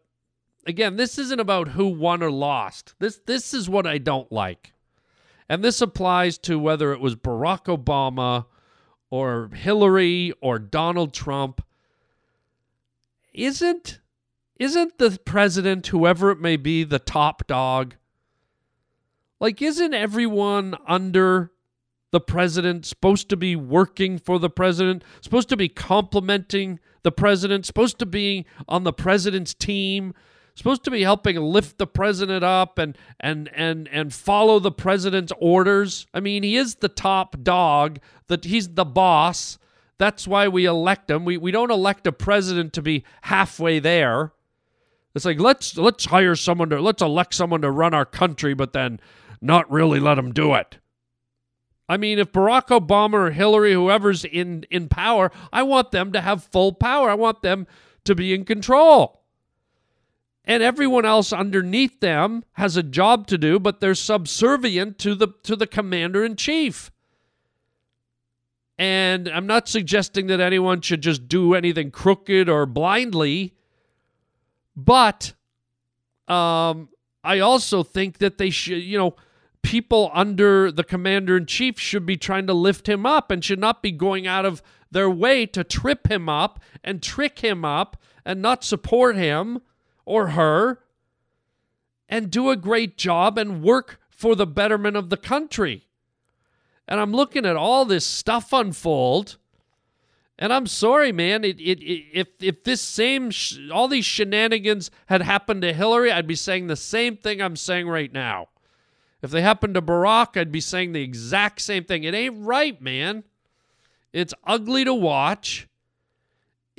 again, 0.67 0.97
this 0.97 1.19
isn't 1.19 1.41
about 1.41 1.69
who 1.69 1.89
won 1.89 2.23
or 2.23 2.31
lost. 2.31 2.95
This 3.01 3.21
this 3.27 3.53
is 3.53 3.69
what 3.69 3.87
I 3.87 3.99
don't 3.99 4.33
like. 4.33 4.73
And 5.51 5.65
this 5.65 5.81
applies 5.81 6.39
to 6.39 6.61
whether 6.61 6.93
it 6.93 7.01
was 7.01 7.17
Barack 7.17 7.65
Obama 7.65 8.47
or 9.11 9.51
Hillary 9.53 10.33
or 10.41 10.61
Donald 10.61 11.13
Trump. 11.13 11.61
Isn't 13.35 13.99
isn't 14.61 14.99
the 14.99 15.19
president, 15.25 15.89
whoever 15.89 16.31
it 16.31 16.41
may 16.41 16.57
be, 16.57 16.85
the 16.85 17.01
top 17.01 17.49
dog? 17.49 17.97
Like, 19.41 19.61
isn't 19.61 19.93
everyone 19.93 20.77
under 20.87 21.51
the 22.13 22.21
president, 22.21 22.87
supposed 22.87 23.29
to 23.31 23.37
be 23.37 23.57
working 23.57 24.19
for 24.19 24.39
the 24.39 24.51
president, 24.51 25.03
supposed 25.21 25.49
to 25.49 25.57
be 25.57 25.69
complimenting 25.69 26.79
the 27.03 27.11
president, 27.11 27.67
supposed 27.67 27.99
to 27.99 28.07
be 28.07 28.47
on 28.69 28.85
the 28.85 28.93
president's 28.93 29.55
team, 29.55 30.15
supposed 30.61 30.85
to 30.85 30.91
be 30.91 31.03
helping 31.03 31.37
lift 31.37 31.79
the 31.79 31.87
president 31.87 32.45
up 32.45 32.79
and 32.79 32.97
and 33.19 33.49
and 33.55 33.89
and 33.89 34.13
follow 34.13 34.59
the 34.59 34.71
president's 34.71 35.33
orders. 35.39 36.07
I 36.13 36.21
mean, 36.21 36.43
he 36.43 36.57
is 36.57 36.77
the 36.77 36.89
top 36.89 37.43
dog, 37.43 37.99
that 38.29 38.45
he's 38.45 38.69
the 38.69 38.85
boss. 38.85 39.59
That's 39.99 40.29
why 40.29 40.49
we 40.49 40.67
elect 40.67 41.11
him. 41.11 41.25
We 41.25 41.39
we 41.39 41.51
don't 41.51 41.71
elect 41.71 42.07
a 42.07 42.13
president 42.13 42.73
to 42.75 42.83
be 42.83 43.05
halfway 43.23 43.79
there. 43.79 44.33
It's 45.15 45.25
like 45.25 45.41
let's 45.41 45.77
let's 45.77 46.05
hire 46.05 46.37
someone 46.37 46.71
to 46.71 46.81
let's 46.81 47.03
elect 47.03 47.35
someone 47.35 47.63
to 47.63 47.71
run 47.71 47.95
our 47.95 48.07
country, 48.07 48.55
but 48.55 48.73
then 48.73 49.01
not 49.41 49.71
really 49.71 49.99
let 49.99 50.19
him 50.19 50.33
do 50.33 50.55
it. 50.55 50.77
I 51.89 51.97
mean, 51.97 52.21
if 52.21 52.31
Barack 52.31 52.69
Obama 52.69 53.15
or 53.15 53.31
Hillary, 53.33 53.73
whoever's 53.73 54.25
in, 54.25 54.65
in 54.71 54.89
power, 54.89 55.33
I 55.53 55.65
want 55.65 55.91
them 55.91 56.13
to 56.13 56.21
have 56.21 56.45
full 56.45 56.73
power. 56.73 57.11
I 57.11 57.15
want 57.15 57.43
them 57.43 57.67
to 58.05 58.15
be 58.15 58.33
in 58.33 58.45
control. 58.45 59.20
And 60.51 60.65
everyone 60.65 61.05
else 61.05 61.33
underneath 61.33 62.01
them 62.01 62.43
has 62.55 62.77
a 62.77 62.83
job 62.83 63.29
to 63.29 63.39
do, 63.39 63.61
but 63.61 63.79
they're 63.79 63.95
subservient 63.95 64.99
to 64.99 65.15
the 65.15 65.29
to 65.45 65.55
the 65.55 65.69
commander 65.69 66.25
in 66.25 66.35
chief. 66.35 66.91
And 68.77 69.29
I'm 69.29 69.47
not 69.47 69.69
suggesting 69.69 70.27
that 70.27 70.41
anyone 70.41 70.81
should 70.81 71.03
just 71.03 71.29
do 71.29 71.55
anything 71.55 71.93
crooked 71.93 72.49
or 72.49 72.67
blindly, 72.67 73.55
but 74.75 75.35
um, 76.27 76.89
I 77.23 77.39
also 77.39 77.85
think 77.85 78.19
that 78.19 78.39
they 78.39 78.51
should, 78.51 78.83
you 78.83 78.99
know, 78.99 79.15
people 79.63 80.11
under 80.13 80.73
the 80.73 80.83
commander 80.83 81.37
in 81.37 81.47
chief 81.47 81.79
should 81.79 82.05
be 82.05 82.17
trying 82.17 82.49
to 82.49 82.55
lift 82.55 82.89
him 82.89 83.07
up 83.07 83.31
and 83.31 83.45
should 83.45 83.61
not 83.61 83.85
be 83.85 83.93
going 83.93 84.27
out 84.27 84.45
of 84.45 84.65
their 84.91 85.09
way 85.09 85.47
to 85.47 85.63
trip 85.63 86.11
him 86.11 86.29
up 86.29 86.59
and 86.83 87.01
trick 87.01 87.39
him 87.39 87.65
up 87.65 87.97
and 88.25 88.43
not 88.43 88.65
support 88.65 89.15
him 89.15 89.61
or 90.05 90.29
her 90.29 90.81
and 92.09 92.31
do 92.31 92.51
a 92.51 92.57
great 92.57 92.99
job 92.99 93.39
and 93.39 93.63
work 93.63 94.01
for 94.09 94.35
the 94.35 94.47
betterment 94.47 94.97
of 94.97 95.09
the 95.09 95.17
country. 95.17 95.87
And 96.87 97.01
I'm 97.01 97.13
looking 97.13 97.47
at 97.47 97.57
all 97.57 97.85
this 97.85 98.05
stuff 98.05 98.53
unfold. 98.53 99.37
And 100.39 100.53
I'm 100.53 100.67
sorry, 100.67 101.13
man. 101.13 101.45
It, 101.45 101.61
it, 101.61 101.81
it, 101.81 102.05
if 102.13 102.29
if 102.41 102.65
this 102.65 102.81
same 102.81 103.31
sh- 103.31 103.59
all 103.73 103.89
these 103.89 104.07
shenanigans 104.07 104.91
had 105.07 105.23
happened 105.23 105.63
to 105.63 105.73
Hillary, 105.73 106.11
I'd 106.11 106.27
be 106.27 106.35
saying 106.35 106.67
the 106.67 106.77
same 106.77 107.17
thing 107.17 107.41
I'm 107.41 107.57
saying 107.57 107.89
right 107.89 108.13
now. 108.13 108.49
If 109.23 109.31
they 109.31 109.43
happened 109.43 109.75
to 109.75 109.83
Barack, 109.83 110.41
I'd 110.41 110.51
be 110.51 110.63
saying 110.63 110.93
the 110.93 111.03
exact 111.03 111.61
same 111.61 111.85
thing. 111.85 112.05
It 112.05 112.15
ain't 112.15 112.45
right, 112.45 112.81
man. 112.81 113.25
It's 114.13 114.35
ugly 114.45 114.85
to 114.85 114.95
watch. 114.95 115.69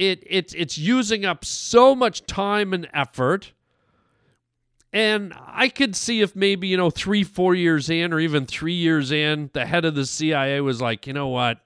It 0.01 0.23
it's 0.25 0.55
it's 0.55 0.79
using 0.79 1.25
up 1.25 1.45
so 1.45 1.95
much 1.95 2.25
time 2.25 2.73
and 2.73 2.89
effort. 2.91 3.53
And 4.91 5.31
I 5.37 5.69
could 5.69 5.95
see 5.95 6.21
if 6.21 6.35
maybe, 6.35 6.67
you 6.67 6.75
know, 6.75 6.89
three, 6.89 7.23
four 7.23 7.53
years 7.53 7.87
in, 7.87 8.11
or 8.11 8.19
even 8.19 8.47
three 8.47 8.73
years 8.73 9.11
in, 9.11 9.51
the 9.53 9.65
head 9.65 9.85
of 9.85 9.93
the 9.93 10.05
CIA 10.05 10.59
was 10.59 10.81
like, 10.81 11.05
you 11.05 11.13
know 11.13 11.27
what? 11.27 11.59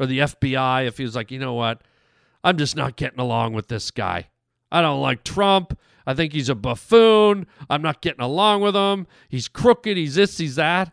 Or 0.00 0.06
the 0.06 0.20
FBI, 0.20 0.86
if 0.86 0.96
he 0.96 1.04
was 1.04 1.14
like, 1.14 1.30
you 1.30 1.38
know 1.38 1.52
what? 1.52 1.82
I'm 2.42 2.56
just 2.56 2.74
not 2.74 2.96
getting 2.96 3.20
along 3.20 3.52
with 3.52 3.68
this 3.68 3.92
guy. 3.92 4.28
I 4.72 4.80
don't 4.80 5.00
like 5.00 5.22
Trump. 5.22 5.78
I 6.06 6.14
think 6.14 6.32
he's 6.32 6.48
a 6.48 6.54
buffoon. 6.56 7.46
I'm 7.70 7.82
not 7.82 8.00
getting 8.00 8.24
along 8.24 8.62
with 8.62 8.74
him. 8.74 9.06
He's 9.28 9.46
crooked. 9.46 9.96
He's 9.96 10.16
this, 10.16 10.38
he's 10.38 10.56
that. 10.56 10.90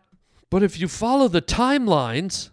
But 0.50 0.62
if 0.62 0.78
you 0.78 0.86
follow 0.86 1.26
the 1.26 1.42
timelines, 1.42 2.50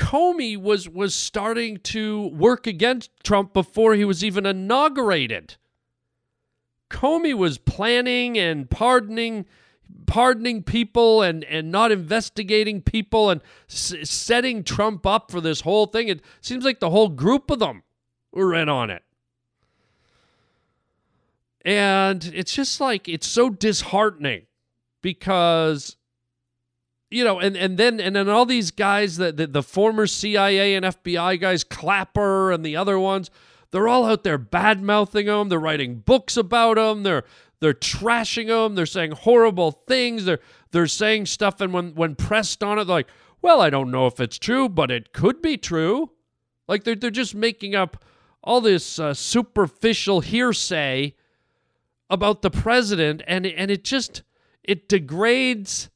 Comey 0.00 0.56
was 0.56 0.88
was 0.88 1.14
starting 1.14 1.76
to 1.76 2.28
work 2.28 2.66
against 2.66 3.10
Trump 3.22 3.52
before 3.52 3.94
he 3.94 4.04
was 4.04 4.24
even 4.24 4.46
inaugurated. 4.46 5.56
Comey 6.88 7.34
was 7.34 7.58
planning 7.58 8.38
and 8.38 8.68
pardoning 8.70 9.44
pardoning 10.06 10.62
people 10.62 11.20
and 11.20 11.44
and 11.44 11.70
not 11.70 11.92
investigating 11.92 12.80
people 12.80 13.28
and 13.28 13.42
s- 13.68 13.94
setting 14.04 14.64
Trump 14.64 15.04
up 15.06 15.30
for 15.30 15.38
this 15.40 15.60
whole 15.60 15.84
thing. 15.84 16.08
It 16.08 16.22
seems 16.40 16.64
like 16.64 16.80
the 16.80 16.90
whole 16.90 17.10
group 17.10 17.50
of 17.50 17.58
them 17.58 17.82
were 18.32 18.54
in 18.54 18.70
on 18.70 18.88
it. 18.88 19.02
And 21.62 22.24
it's 22.34 22.54
just 22.54 22.80
like 22.80 23.06
it's 23.06 23.26
so 23.26 23.50
disheartening 23.50 24.46
because 25.02 25.96
you 27.10 27.24
know, 27.24 27.40
and 27.40 27.56
and 27.56 27.76
then 27.76 28.00
and 28.00 28.14
then 28.14 28.28
all 28.28 28.46
these 28.46 28.70
guys 28.70 29.16
that 29.16 29.36
the, 29.36 29.46
the 29.46 29.62
former 29.62 30.06
CIA 30.06 30.74
and 30.74 30.86
FBI 30.86 31.40
guys, 31.40 31.64
Clapper 31.64 32.52
and 32.52 32.64
the 32.64 32.76
other 32.76 32.98
ones, 32.98 33.30
they're 33.72 33.88
all 33.88 34.04
out 34.06 34.22
there 34.22 34.38
bad 34.38 34.82
mouthing 34.82 35.26
them. 35.26 35.48
They're 35.48 35.58
writing 35.58 35.96
books 35.96 36.36
about 36.36 36.76
them. 36.76 37.02
They're 37.02 37.24
they're 37.60 37.74
trashing 37.74 38.46
them. 38.46 38.76
They're 38.76 38.86
saying 38.86 39.12
horrible 39.12 39.72
things. 39.72 40.24
They're 40.24 40.38
they're 40.70 40.86
saying 40.86 41.26
stuff, 41.26 41.60
and 41.60 41.72
when 41.72 41.94
when 41.94 42.14
pressed 42.14 42.62
on 42.62 42.78
it, 42.78 42.84
they're 42.84 42.96
like, 42.96 43.08
well, 43.42 43.60
I 43.60 43.70
don't 43.70 43.90
know 43.90 44.06
if 44.06 44.20
it's 44.20 44.38
true, 44.38 44.68
but 44.68 44.90
it 44.90 45.12
could 45.12 45.42
be 45.42 45.56
true. 45.56 46.10
Like 46.68 46.84
they're 46.84 46.94
they're 46.94 47.10
just 47.10 47.34
making 47.34 47.74
up 47.74 48.04
all 48.42 48.60
this 48.60 48.98
uh, 48.98 49.14
superficial 49.14 50.20
hearsay 50.20 51.14
about 52.08 52.42
the 52.42 52.50
president 52.50 53.22
and 53.26 53.46
and 53.46 53.70
it 53.70 53.84
just 53.84 54.22
it 54.62 54.88
degrades 54.88 55.90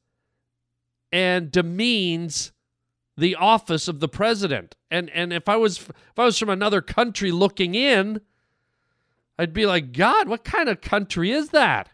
and 1.15 1.49
demeans 1.49 2.51
the 3.15 3.35
office 3.35 3.87
of 3.87 4.01
the 4.01 4.09
president. 4.09 4.75
And 4.91 5.09
and 5.11 5.31
if 5.31 5.47
I 5.47 5.55
was 5.55 5.79
if 5.79 6.19
I 6.19 6.25
was 6.25 6.37
from 6.37 6.49
another 6.49 6.81
country 6.81 7.31
looking 7.31 7.73
in, 7.73 8.19
I'd 9.39 9.53
be 9.53 9.65
like, 9.65 9.93
God, 9.93 10.27
what 10.27 10.43
kind 10.43 10.67
of 10.67 10.81
country 10.81 11.31
is 11.31 11.49
that? 11.49 11.89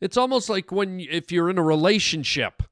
It's 0.00 0.16
almost 0.16 0.48
like 0.48 0.70
when 0.70 1.00
if 1.00 1.32
you're 1.32 1.50
in 1.50 1.58
a 1.58 1.62
relationship 1.62 2.62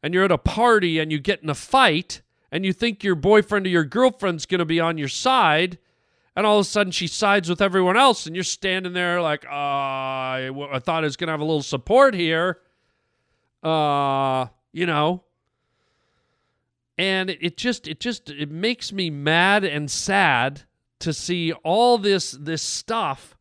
and 0.00 0.14
you're 0.14 0.24
at 0.24 0.30
a 0.30 0.38
party 0.38 1.00
and 1.00 1.10
you 1.10 1.18
get 1.18 1.42
in 1.42 1.50
a 1.50 1.54
fight 1.56 2.22
and 2.52 2.64
you 2.64 2.72
think 2.72 3.02
your 3.02 3.16
boyfriend 3.16 3.66
or 3.66 3.70
your 3.70 3.84
girlfriend's 3.84 4.46
going 4.46 4.60
to 4.60 4.64
be 4.64 4.78
on 4.78 4.96
your 4.96 5.08
side 5.08 5.78
and 6.36 6.46
all 6.46 6.60
of 6.60 6.66
a 6.66 6.68
sudden 6.68 6.92
she 6.92 7.08
sides 7.08 7.48
with 7.48 7.60
everyone 7.60 7.96
else 7.96 8.26
and 8.26 8.36
you're 8.36 8.44
standing 8.44 8.92
there 8.92 9.20
like, 9.20 9.44
uh, 9.44 9.48
I, 9.48 10.68
I 10.70 10.78
thought 10.78 11.02
I 11.02 11.06
was 11.06 11.16
going 11.16 11.26
to 11.26 11.32
have 11.32 11.40
a 11.40 11.44
little 11.44 11.64
support 11.64 12.14
here. 12.14 12.60
Uh, 13.64 14.46
you 14.76 14.84
know, 14.84 15.24
and 16.98 17.30
it 17.30 17.56
just 17.56 17.88
it 17.88 17.98
just 17.98 18.28
it 18.28 18.50
makes 18.50 18.92
me 18.92 19.08
mad 19.08 19.64
and 19.64 19.90
sad 19.90 20.64
to 20.98 21.14
see 21.14 21.50
all 21.64 21.96
this 21.96 22.32
this 22.32 22.60
stuff 22.60 23.38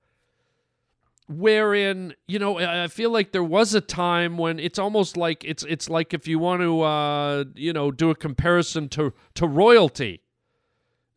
wherein 1.28 2.14
you 2.28 2.40
know 2.40 2.60
i 2.60 2.88
feel 2.88 3.10
like 3.10 3.32
there 3.32 3.44
was 3.44 3.74
a 3.74 3.82
time 3.82 4.38
when 4.38 4.60
it's 4.60 4.78
almost 4.78 5.18
like 5.18 5.44
it's 5.44 5.64
it's 5.64 5.90
like 5.90 6.14
if 6.14 6.28
you 6.28 6.38
want 6.40 6.62
to 6.62 6.82
uh 6.82 7.44
you 7.56 7.74
know 7.74 7.92
do 7.92 8.10
a 8.10 8.16
comparison 8.16 8.88
to 8.88 9.14
to 9.34 9.46
royalty. 9.46 10.22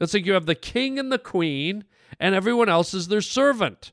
It's 0.00 0.14
like 0.14 0.26
you 0.26 0.32
have 0.32 0.46
the 0.46 0.54
king 0.56 0.98
and 0.98 1.12
the 1.12 1.18
queen 1.18 1.84
and 2.18 2.34
everyone 2.34 2.68
else 2.68 2.92
is 2.92 3.06
their 3.06 3.20
servant 3.20 3.92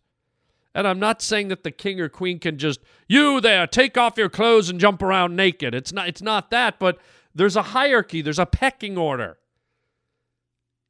and 0.75 0.87
i'm 0.87 0.99
not 0.99 1.23
saying 1.23 1.47
that 1.47 1.63
the 1.63 1.71
king 1.71 1.99
or 1.99 2.07
queen 2.07 2.37
can 2.37 2.59
just 2.59 2.79
you 3.07 3.41
there 3.41 3.65
take 3.65 3.97
off 3.97 4.17
your 4.17 4.29
clothes 4.29 4.69
and 4.69 4.79
jump 4.79 5.01
around 5.01 5.35
naked 5.35 5.73
it's 5.73 5.91
not 5.91 6.07
it's 6.07 6.21
not 6.21 6.51
that 6.51 6.77
but 6.77 6.99
there's 7.33 7.55
a 7.55 7.63
hierarchy 7.63 8.21
there's 8.21 8.37
a 8.37 8.45
pecking 8.45 8.95
order 8.95 9.37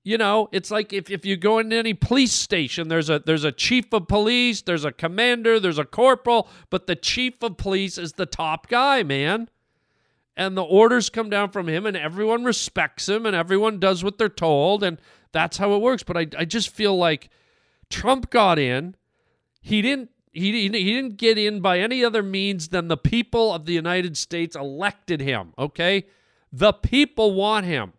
you 0.05 0.19
know, 0.19 0.49
it's 0.51 0.69
like 0.69 0.93
if, 0.93 1.09
if 1.09 1.25
you 1.25 1.36
go 1.36 1.57
into 1.57 1.75
any 1.75 1.95
police 1.95 2.31
station, 2.31 2.89
there's 2.89 3.09
a 3.09 3.17
there's 3.25 3.43
a 3.43 3.51
chief 3.51 3.91
of 3.91 4.07
police, 4.07 4.61
there's 4.61 4.86
a 4.86 4.91
commander, 4.91 5.59
there's 5.59 5.79
a 5.79 5.83
corporal, 5.83 6.47
but 6.69 6.86
the 6.86 6.95
chief 6.95 7.41
of 7.41 7.57
police 7.57 7.97
is 7.97 8.13
the 8.13 8.27
top 8.27 8.69
guy, 8.69 9.01
man. 9.01 9.49
And 10.38 10.55
the 10.55 10.61
orders 10.61 11.09
come 11.09 11.31
down 11.31 11.49
from 11.49 11.67
him, 11.67 11.88
and 11.88 11.97
everyone 11.97 12.43
respects 12.43 13.09
him, 13.09 13.25
and 13.25 13.36
everyone 13.36 13.79
does 13.79 14.03
what 14.03 14.19
they're 14.19 14.29
told, 14.29 14.83
and 14.83 14.99
that's 15.31 15.57
how 15.57 15.73
it 15.73 15.81
works. 15.81 16.03
But 16.03 16.17
I, 16.17 16.27
I 16.38 16.45
just 16.45 16.69
feel 16.69 16.95
like 16.95 17.29
Trump 17.89 18.29
got 18.29 18.59
in. 18.59 18.95
He 19.66 19.82
didn't 19.82 20.11
he, 20.32 20.51
he 20.51 20.70
didn't 20.70 21.18
get 21.18 21.39
in 21.39 21.59
by 21.59 21.80
any 21.80 22.05
other 22.05 22.22
means 22.22 22.68
than 22.68 22.88
the 22.88 22.97
people 22.97 23.51
of 23.51 23.66
the 23.66 23.74
United 23.74 24.16
States 24.16 24.55
elected 24.55 25.22
him, 25.22 25.53
okay? 25.57 26.05
The 26.53 26.72
people 26.72 27.34
want 27.34 27.66
him. 27.66 27.93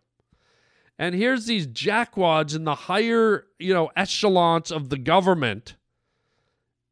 And 0.96 1.16
here's 1.16 1.46
these 1.46 1.66
jackwads 1.66 2.54
in 2.54 2.62
the 2.62 2.74
higher, 2.76 3.46
you 3.58 3.74
know, 3.74 3.90
echelons 3.96 4.70
of 4.70 4.90
the 4.90 4.96
government. 4.96 5.74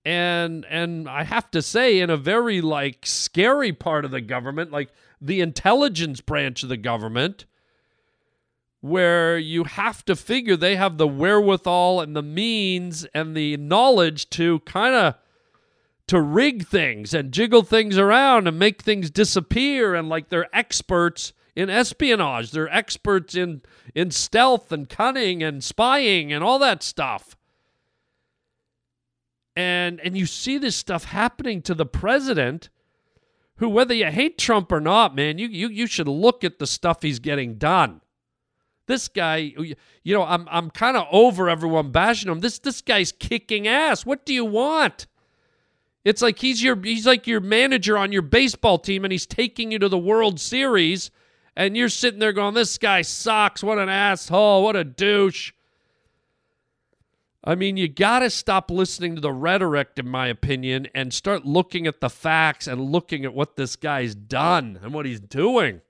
And 0.05 0.67
and 0.69 1.09
I 1.09 1.23
have 1.23 1.53
to 1.53 1.63
say 1.63 2.01
in 2.01 2.11
a 2.11 2.17
very 2.17 2.61
like 2.61 3.07
scary 3.07 3.73
part 3.73 4.05
of 4.05 4.11
the 4.11 4.21
government, 4.21 4.73
like 4.73 4.91
the 5.21 5.41
intelligence 5.41 6.21
branch 6.21 6.65
of 6.65 6.69
the 6.69 6.77
government, 6.77 7.45
where 8.85 9.39
you 9.39 9.65
have 9.65 10.05
to 10.05 10.15
figure 10.15 10.59
they 10.59 10.77
have 10.77 10.99
the 10.99 11.09
wherewithal 11.09 12.03
and 12.03 12.15
the 12.15 12.23
means 12.23 13.07
and 13.15 13.35
the 13.35 13.57
knowledge 13.57 14.29
to 14.29 14.61
kind 14.67 14.95
of 14.95 15.15
to 16.07 16.21
rig 16.21 16.67
things 16.67 17.15
and 17.15 17.33
jiggle 17.33 17.63
things 17.63 17.97
around 17.97 18.47
and 18.47 18.59
make 18.59 18.83
things 18.83 19.09
disappear 19.09 19.95
and 19.95 20.11
like 20.11 20.29
they're 20.29 20.55
experts 20.55 21.33
in 21.57 21.71
espionage. 21.71 22.51
They're 22.51 22.69
experts 22.69 23.35
in 23.35 23.63
in 23.95 24.11
stealth 24.11 24.71
and 24.71 24.87
cunning 24.87 25.43
and 25.43 25.65
spying 25.65 26.31
and 26.31 26.45
all 26.45 26.59
that 26.59 26.83
stuff. 26.83 27.39
And 29.57 29.99
and 30.01 30.15
you 30.15 30.27
see 30.27 30.59
this 30.59 30.77
stuff 30.77 31.05
happening 31.05 31.63
to 31.63 31.75
the 31.75 31.87
president 31.87 32.69
who 33.57 33.71
whether 33.71 33.95
you 33.95 34.11
hate 34.11 34.37
Trump 34.37 34.71
or 34.71 34.81
not, 34.81 35.17
man, 35.17 35.39
you 35.39 35.49
you 35.49 35.69
you 35.69 35.87
should 35.87 36.07
look 36.07 36.45
at 36.45 36.59
the 36.59 36.67
stuff 36.67 37.01
he's 37.01 37.19
getting 37.19 37.55
done. 37.55 38.03
This 38.87 39.09
guy, 39.09 39.55
you 40.03 40.15
know, 40.15 40.25
I'm 40.25 40.47
I'm 40.51 40.71
kind 40.71 40.97
of 40.97 41.07
over 41.11 41.49
everyone 41.49 41.91
bashing 41.91 42.31
him. 42.31 42.41
This 42.41 42.59
this 42.59 42.83
guy's 42.83 43.13
kicking 43.13 43.67
ass. 43.67 44.05
What 44.05 44.27
do 44.27 44.35
you 44.35 44.45
want? 44.45 45.07
It's 46.05 46.21
like 46.21 46.39
he's 46.39 46.63
your 46.63 46.81
he's 46.81 47.07
like 47.07 47.27
your 47.27 47.41
manager 47.41 47.97
on 47.97 48.13
your 48.13 48.23
baseball 48.23 48.79
team 48.79 49.05
and 49.05 49.13
he's 49.13 49.27
taking 49.27 49.73
you 49.73 49.79
to 49.79 49.89
the 49.89 49.99
World 49.99 50.39
Series 50.39 51.11
and 51.57 51.77
you're 51.77 51.89
sitting 51.89 52.21
there 52.21 52.33
going, 52.33 52.55
This 52.55 52.79
guy 52.79 53.03
sucks. 53.03 53.63
What 53.63 53.79
an 53.79 53.89
asshole. 53.89 54.65
What 54.65 54.77
a 54.77 54.85
douche. 54.85 55.53
I 57.47 57.55
mean, 57.55 57.77
you 57.77 57.89
got 57.89 58.21
to 58.21 58.31
stop 58.31 58.71
listening 58.71 59.17
to 59.17 59.21
the 59.21 59.33
rhetoric, 59.33 59.91
in 59.99 60.09
my 60.09 60.29
opinion, 60.29 60.89
and 60.95 61.13
start 61.13 61.45
looking 61.45 61.87
at 61.87 62.01
the 62.01 62.09
facts 62.09 62.67
and 62.67 62.81
looking 62.81 63.27
at 63.27 63.35
what 63.35 63.57
this 63.57 63.77
guy's 63.77 64.15
done 64.15 64.79
and 64.83 64.95
what 64.95 65.05
he's 65.05 65.21
doing. 65.21 65.83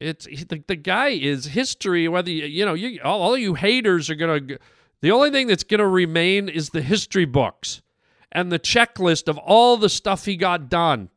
It's 0.00 0.26
the, 0.26 0.62
the 0.66 0.76
guy 0.76 1.08
is 1.08 1.46
history. 1.46 2.08
Whether 2.08 2.30
you, 2.30 2.46
you 2.46 2.64
know, 2.66 2.74
you, 2.74 3.00
all, 3.02 3.22
all 3.22 3.38
you 3.38 3.54
haters 3.54 4.10
are 4.10 4.16
to, 4.46 4.58
the 5.00 5.10
only 5.10 5.30
thing 5.30 5.46
that's 5.46 5.64
to 5.80 5.86
remain 5.86 6.48
is 6.48 6.70
the 6.70 6.82
history 6.82 7.24
books 7.24 7.82
and 8.32 8.50
the 8.50 8.58
checklist 8.58 9.28
of 9.28 9.38
all 9.38 9.76
the 9.76 9.88
stuff 9.88 10.24
he 10.24 10.36
got 10.36 10.68
done 10.68 11.10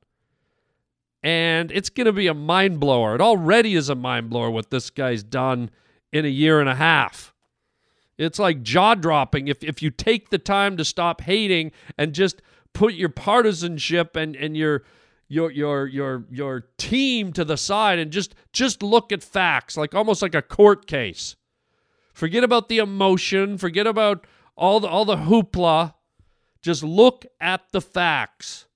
and 1.24 1.72
it's 1.72 1.90
to 2.06 2.14
be 2.14 2.28
a 2.28 2.34
mind 2.34 2.80
blower. 2.80 3.16
It 3.16 3.22
already 3.22 3.76
is 3.76 3.90
a 3.90 3.96
mind 3.96 4.30
blower 4.30 4.50
what 4.50 4.70
this 4.70 4.90
guy's 4.90 5.24
done 5.24 5.70
in 6.14 6.26
a 6.26 6.30
year 6.30 6.60
and 6.60 6.70
a 6.70 6.76
half. 6.76 7.34
It's 8.18 8.40
like 8.40 8.64
jaw 8.64 8.96
dropping 8.96 9.48
if, 9.48 9.64
if 9.64 9.82
you 9.82 9.92
take 9.92 10.30
the 10.30 10.38
time 10.38 10.78
to 10.78 10.86
stop 10.86 11.22
hating 11.22 11.72
and 11.98 12.14
just 12.14 12.42
put 12.74 12.94
your 12.94 13.10
partisanship 13.10 14.16
and, 14.16 14.36
and 14.36 14.56
your 14.56 14.84
your 15.28 15.52
your 15.52 15.88
your 15.88 16.26
your 16.32 16.66
team 16.78 17.34
to 17.34 17.44
the 17.44 17.58
side 17.58 18.00
and 18.00 18.12
just 18.12 18.34
just 18.54 18.82
look 18.82 19.12
at 19.12 19.24
facts 19.24 19.76
like 19.76 19.94
almost 19.94 20.22
like 20.22 20.36
a 20.36 20.42
court 20.42 20.88
case. 20.88 21.36
Forget 22.14 22.44
about 22.44 22.70
the 22.70 22.80
emotion, 22.80 23.58
forget 23.58 23.88
about 23.88 24.26
all 24.56 24.80
the 24.80 24.88
all 24.88 25.06
the 25.06 25.18
hoopla. 25.18 25.94
Just 26.62 26.84
look 26.84 27.26
at 27.40 27.62
the 27.72 27.82
facts 27.82 28.68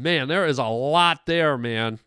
man, 0.00 0.28
there 0.28 0.46
is 0.46 0.58
a 0.58 0.64
lot 0.64 1.26
there, 1.26 1.56
man. 1.58 1.98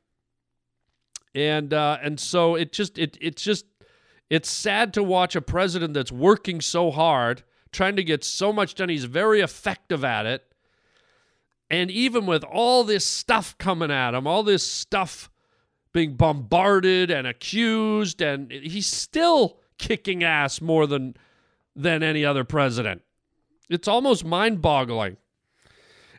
And 1.36 1.74
uh, 1.74 1.98
and 2.02 2.20
so 2.20 2.56
it 2.56 2.72
just 2.72 2.98
it 2.98 3.18
it's 3.22 3.42
just 3.42 3.66
it's 4.30 4.50
sad 4.50 4.94
to 4.94 5.04
watch 5.04 5.36
a 5.36 5.42
president 5.42 5.94
that's 5.94 6.12
working 6.12 6.62
so 6.62 6.92
hard, 6.92 7.44
trying 7.72 7.96
to 7.96 8.04
get 8.04 8.24
so 8.24 8.54
much 8.54 8.76
done. 8.76 8.90
He's 8.90 9.06
very 9.06 9.42
effective 9.42 10.04
at 10.04 10.26
it. 10.26 10.53
And 11.74 11.90
even 11.90 12.28
with 12.28 12.44
all 12.44 12.84
this 12.84 13.04
stuff 13.04 13.58
coming 13.58 13.90
at 13.90 14.14
him, 14.14 14.28
all 14.28 14.44
this 14.44 14.64
stuff 14.66 15.32
being 15.92 16.14
bombarded 16.14 17.10
and 17.10 17.26
accused, 17.26 18.22
and 18.22 18.52
he's 18.52 18.86
still 18.86 19.58
kicking 19.80 20.24
ass 20.24 20.62
more 20.62 20.86
than 20.86 21.16
than 21.76 22.04
any 22.04 22.24
other 22.24 22.44
president. 22.44 23.02
It's 23.72 23.88
almost 23.88 24.24
mind-boggling. 24.24 25.18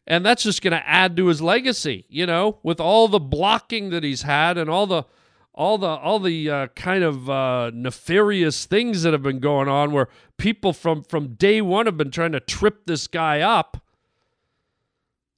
And 0.08 0.26
that's 0.26 0.42
just 0.42 0.60
going 0.60 0.72
to 0.72 0.84
add 0.88 1.16
to 1.18 1.26
his 1.26 1.40
legacy, 1.40 2.04
you 2.08 2.26
know, 2.26 2.58
with 2.64 2.80
all 2.80 3.06
the 3.06 3.20
blocking 3.20 3.90
that 3.90 4.02
he's 4.02 4.22
had 4.22 4.58
and 4.58 4.68
all 4.68 4.88
the 4.88 5.04
all 5.52 5.78
the 5.78 5.86
all 5.86 6.18
the 6.18 6.50
uh, 6.50 6.66
kind 6.74 7.04
of 7.04 7.30
uh, 7.30 7.70
nefarious 7.72 8.64
things 8.66 9.04
that 9.04 9.12
have 9.12 9.22
been 9.22 9.38
going 9.38 9.68
on 9.68 9.92
where 9.92 10.08
people 10.36 10.72
from 10.72 11.04
from 11.04 11.34
day 11.34 11.60
one 11.60 11.86
have 11.86 11.96
been 11.96 12.10
trying 12.10 12.32
to 12.32 12.40
trip 12.40 12.86
this 12.86 13.06
guy 13.06 13.40
up 13.40 13.83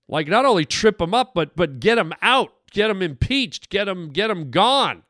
like 0.09 0.29
not 0.29 0.45
only 0.45 0.65
trip 0.65 1.01
him 1.01 1.15
up 1.15 1.33
but 1.35 1.57
but 1.57 1.81
get 1.81 1.99
him 1.99 2.13
out 2.23 2.53
get 2.71 2.91
him 2.91 3.03
impeached 3.03 3.69
get 3.71 3.89
him 3.89 4.11
get 4.11 4.31
him 4.31 4.51
gone 4.51 5.03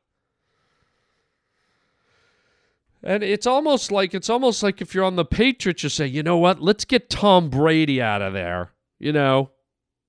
and 3.02 3.22
it's 3.22 3.46
almost 3.46 3.92
like 3.92 4.14
it's 4.14 4.30
almost 4.30 4.62
like 4.62 4.80
if 4.80 4.94
you're 4.94 5.04
on 5.04 5.16
the 5.16 5.24
patriots 5.24 5.82
you 5.82 5.88
say 5.88 6.06
you 6.06 6.22
know 6.22 6.38
what 6.38 6.60
let's 6.60 6.84
get 6.84 7.10
tom 7.10 7.48
brady 7.48 8.00
out 8.00 8.22
of 8.22 8.32
there 8.32 8.72
you 8.98 9.12
know, 9.12 9.50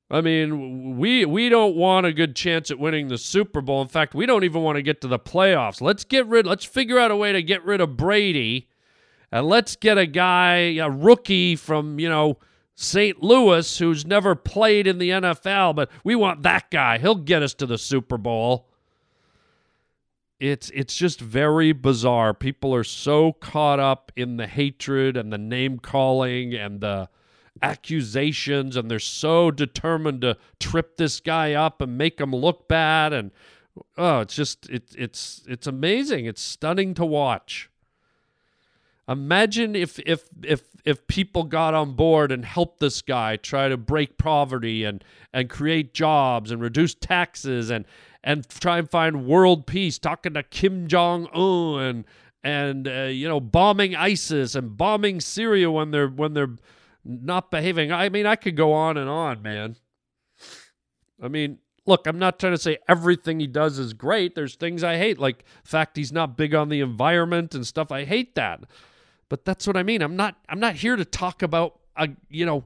I 0.09 0.21
mean, 0.21 0.97
we 0.97 1.25
we 1.25 1.49
don't 1.49 1.75
want 1.75 2.05
a 2.05 2.13
good 2.13 2.35
chance 2.35 2.71
at 2.71 2.79
winning 2.79 3.09
the 3.09 3.17
Super 3.17 3.61
Bowl. 3.61 3.81
In 3.81 3.89
fact, 3.89 4.15
we 4.15 4.25
don't 4.25 4.43
even 4.45 4.61
want 4.61 4.77
to 4.77 4.81
get 4.81 5.01
to 5.01 5.07
the 5.07 5.19
playoffs. 5.19 5.81
Let's 5.81 6.05
get 6.05 6.25
rid. 6.27 6.45
Let's 6.45 6.63
figure 6.63 6.97
out 6.97 7.11
a 7.11 7.15
way 7.15 7.33
to 7.33 7.43
get 7.43 7.65
rid 7.65 7.81
of 7.81 7.97
Brady, 7.97 8.69
and 9.31 9.45
let's 9.45 9.75
get 9.75 9.97
a 9.97 10.05
guy, 10.05 10.75
a 10.77 10.89
rookie 10.89 11.57
from 11.57 11.99
you 11.99 12.07
know 12.07 12.37
St. 12.79 13.23
Louis 13.23 13.79
who's 13.79 14.05
never 14.05 14.35
played 14.35 14.85
in 14.85 14.99
the 14.99 15.09
NFL, 15.09 15.75
but 15.75 15.89
we 16.03 16.15
want 16.15 16.43
that 16.43 16.69
guy. 16.69 16.99
He'll 16.99 17.15
get 17.15 17.41
us 17.41 17.55
to 17.55 17.65
the 17.65 17.79
Super 17.79 18.19
Bowl. 18.19 18.69
It's 20.39 20.69
it's 20.69 20.95
just 20.95 21.19
very 21.19 21.71
bizarre. 21.71 22.35
People 22.35 22.75
are 22.75 22.83
so 22.83 23.33
caught 23.33 23.79
up 23.79 24.11
in 24.15 24.37
the 24.37 24.45
hatred 24.45 25.17
and 25.17 25.33
the 25.33 25.39
name 25.39 25.79
calling 25.79 26.53
and 26.53 26.79
the 26.79 27.09
accusations 27.63 28.75
and 28.75 28.91
they're 28.91 28.99
so 28.99 29.49
determined 29.49 30.21
to 30.21 30.37
trip 30.59 30.97
this 30.97 31.19
guy 31.19 31.53
up 31.53 31.81
and 31.81 31.97
make 31.97 32.21
him 32.21 32.31
look 32.31 32.67
bad 32.67 33.11
and 33.11 33.31
oh 33.97 34.19
it's 34.19 34.35
just 34.35 34.69
it, 34.69 34.93
it's 34.95 35.41
it's 35.47 35.65
amazing 35.65 36.27
it's 36.27 36.39
stunning 36.39 36.93
to 36.93 37.03
watch 37.03 37.71
Imagine 39.07 39.75
if 39.75 39.99
if 39.99 40.27
if 40.43 40.63
if 40.83 41.07
people 41.07 41.43
got 41.43 41.73
on 41.73 41.93
board 41.93 42.31
and 42.31 42.43
helped 42.43 42.79
this 42.79 43.01
guy 43.01 43.37
try 43.37 43.69
to 43.69 43.77
break 43.77 44.17
poverty 44.17 44.83
and 44.83 45.03
and 45.31 45.49
create 45.49 45.93
jobs 45.93 46.51
and 46.51 46.61
reduce 46.61 46.93
taxes 46.93 47.69
and 47.69 47.85
and 48.23 48.47
try 48.49 48.77
and 48.77 48.89
find 48.89 49.25
world 49.25 49.65
peace. 49.65 49.97
Talking 49.97 50.33
to 50.33 50.43
Kim 50.43 50.87
Jong 50.87 51.27
Un 51.33 51.81
and 51.81 52.05
and 52.43 52.87
uh, 52.87 53.03
you 53.03 53.29
know 53.29 53.39
bombing 53.39 53.95
ISIS 53.95 54.55
and 54.55 54.75
bombing 54.75 55.21
Syria 55.21 55.71
when 55.71 55.91
they're 55.91 56.09
when 56.09 56.33
they're 56.33 56.55
not 57.05 57.49
behaving. 57.49 57.91
I 57.93 58.09
mean, 58.09 58.25
I 58.25 58.35
could 58.35 58.57
go 58.57 58.73
on 58.73 58.97
and 58.97 59.09
on, 59.09 59.41
man. 59.41 59.77
I 61.23 61.29
mean, 61.29 61.59
look, 61.85 62.05
I'm 62.05 62.19
not 62.19 62.39
trying 62.39 62.53
to 62.53 62.61
say 62.61 62.77
everything 62.87 63.39
he 63.39 63.47
does 63.47 63.79
is 63.79 63.93
great. 63.93 64.35
There's 64.35 64.55
things 64.55 64.83
I 64.83 64.97
hate, 64.97 65.17
like 65.17 65.45
fact 65.63 65.95
he's 65.95 66.11
not 66.11 66.35
big 66.37 66.53
on 66.53 66.67
the 66.69 66.81
environment 66.81 67.55
and 67.55 67.65
stuff. 67.65 67.91
I 67.91 68.03
hate 68.03 68.35
that. 68.35 68.65
But 69.29 69.45
that's 69.45 69.67
what 69.67 69.77
I 69.77 69.83
mean. 69.83 70.01
I'm 70.01 70.15
not 70.15 70.35
I'm 70.47 70.59
not 70.59 70.75
here 70.75 70.95
to 70.95 71.05
talk 71.05 71.41
about 71.41 71.79
a 71.95 72.09
you 72.29 72.45
know 72.45 72.65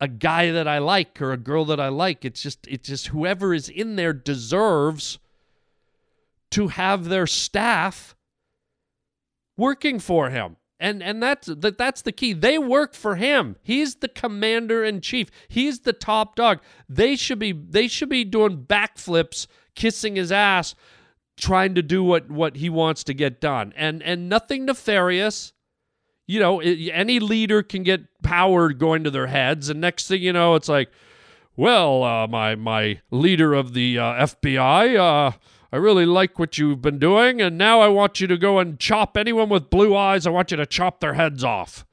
a 0.00 0.08
guy 0.08 0.50
that 0.52 0.68
I 0.68 0.78
like 0.78 1.20
or 1.20 1.32
a 1.32 1.36
girl 1.36 1.64
that 1.66 1.80
I 1.80 1.88
like. 1.88 2.24
It's 2.24 2.42
just 2.42 2.66
it's 2.68 2.88
just 2.88 3.08
whoever 3.08 3.52
is 3.52 3.68
in 3.68 3.96
there 3.96 4.12
deserves 4.12 5.18
to 6.50 6.68
have 6.68 7.06
their 7.06 7.26
staff 7.26 8.14
working 9.56 9.98
for 9.98 10.30
him. 10.30 10.56
And 10.80 11.02
and 11.02 11.20
that's 11.20 11.48
that 11.48 11.76
that's 11.76 12.02
the 12.02 12.12
key. 12.12 12.32
They 12.32 12.56
work 12.56 12.94
for 12.94 13.16
him. 13.16 13.56
He's 13.62 13.96
the 13.96 14.06
commander 14.06 14.84
in 14.84 15.00
chief. 15.00 15.28
He's 15.48 15.80
the 15.80 15.92
top 15.92 16.36
dog. 16.36 16.60
They 16.88 17.16
should 17.16 17.40
be 17.40 17.50
they 17.50 17.88
should 17.88 18.08
be 18.08 18.24
doing 18.24 18.64
backflips, 18.64 19.48
kissing 19.74 20.14
his 20.14 20.30
ass, 20.30 20.76
trying 21.36 21.74
to 21.74 21.82
do 21.82 22.04
what 22.04 22.30
what 22.30 22.56
he 22.56 22.70
wants 22.70 23.02
to 23.04 23.14
get 23.14 23.40
done. 23.40 23.72
And 23.76 24.00
and 24.04 24.28
nothing 24.28 24.66
nefarious 24.66 25.52
you 26.28 26.38
know, 26.38 26.60
any 26.60 27.18
leader 27.18 27.62
can 27.62 27.82
get 27.82 28.22
power 28.22 28.70
going 28.74 29.02
to 29.02 29.10
their 29.10 29.28
heads, 29.28 29.70
and 29.70 29.80
next 29.80 30.06
thing 30.08 30.22
you 30.22 30.32
know, 30.32 30.54
it's 30.54 30.68
like, 30.68 30.90
well, 31.56 32.04
uh, 32.04 32.26
my 32.28 32.54
my 32.54 33.00
leader 33.10 33.54
of 33.54 33.72
the 33.72 33.98
uh, 33.98 34.26
FBI, 34.26 34.96
uh, 34.96 35.36
I 35.72 35.76
really 35.76 36.04
like 36.04 36.38
what 36.38 36.58
you've 36.58 36.82
been 36.82 36.98
doing, 36.98 37.40
and 37.40 37.56
now 37.56 37.80
I 37.80 37.88
want 37.88 38.20
you 38.20 38.26
to 38.26 38.36
go 38.36 38.58
and 38.58 38.78
chop 38.78 39.16
anyone 39.16 39.48
with 39.48 39.70
blue 39.70 39.96
eyes. 39.96 40.26
I 40.26 40.30
want 40.30 40.50
you 40.50 40.58
to 40.58 40.66
chop 40.66 41.00
their 41.00 41.14
heads 41.14 41.42
off. 41.42 41.86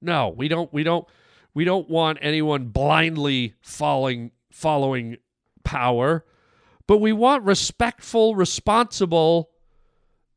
No, 0.00 0.28
we 0.28 0.46
don't. 0.46 0.72
We 0.72 0.84
don't. 0.84 1.06
We 1.52 1.64
don't 1.64 1.90
want 1.90 2.18
anyone 2.22 2.66
blindly 2.66 3.54
following 3.60 4.30
following 4.52 5.16
power, 5.64 6.24
but 6.86 6.98
we 6.98 7.12
want 7.12 7.42
respectful, 7.42 8.36
responsible, 8.36 9.50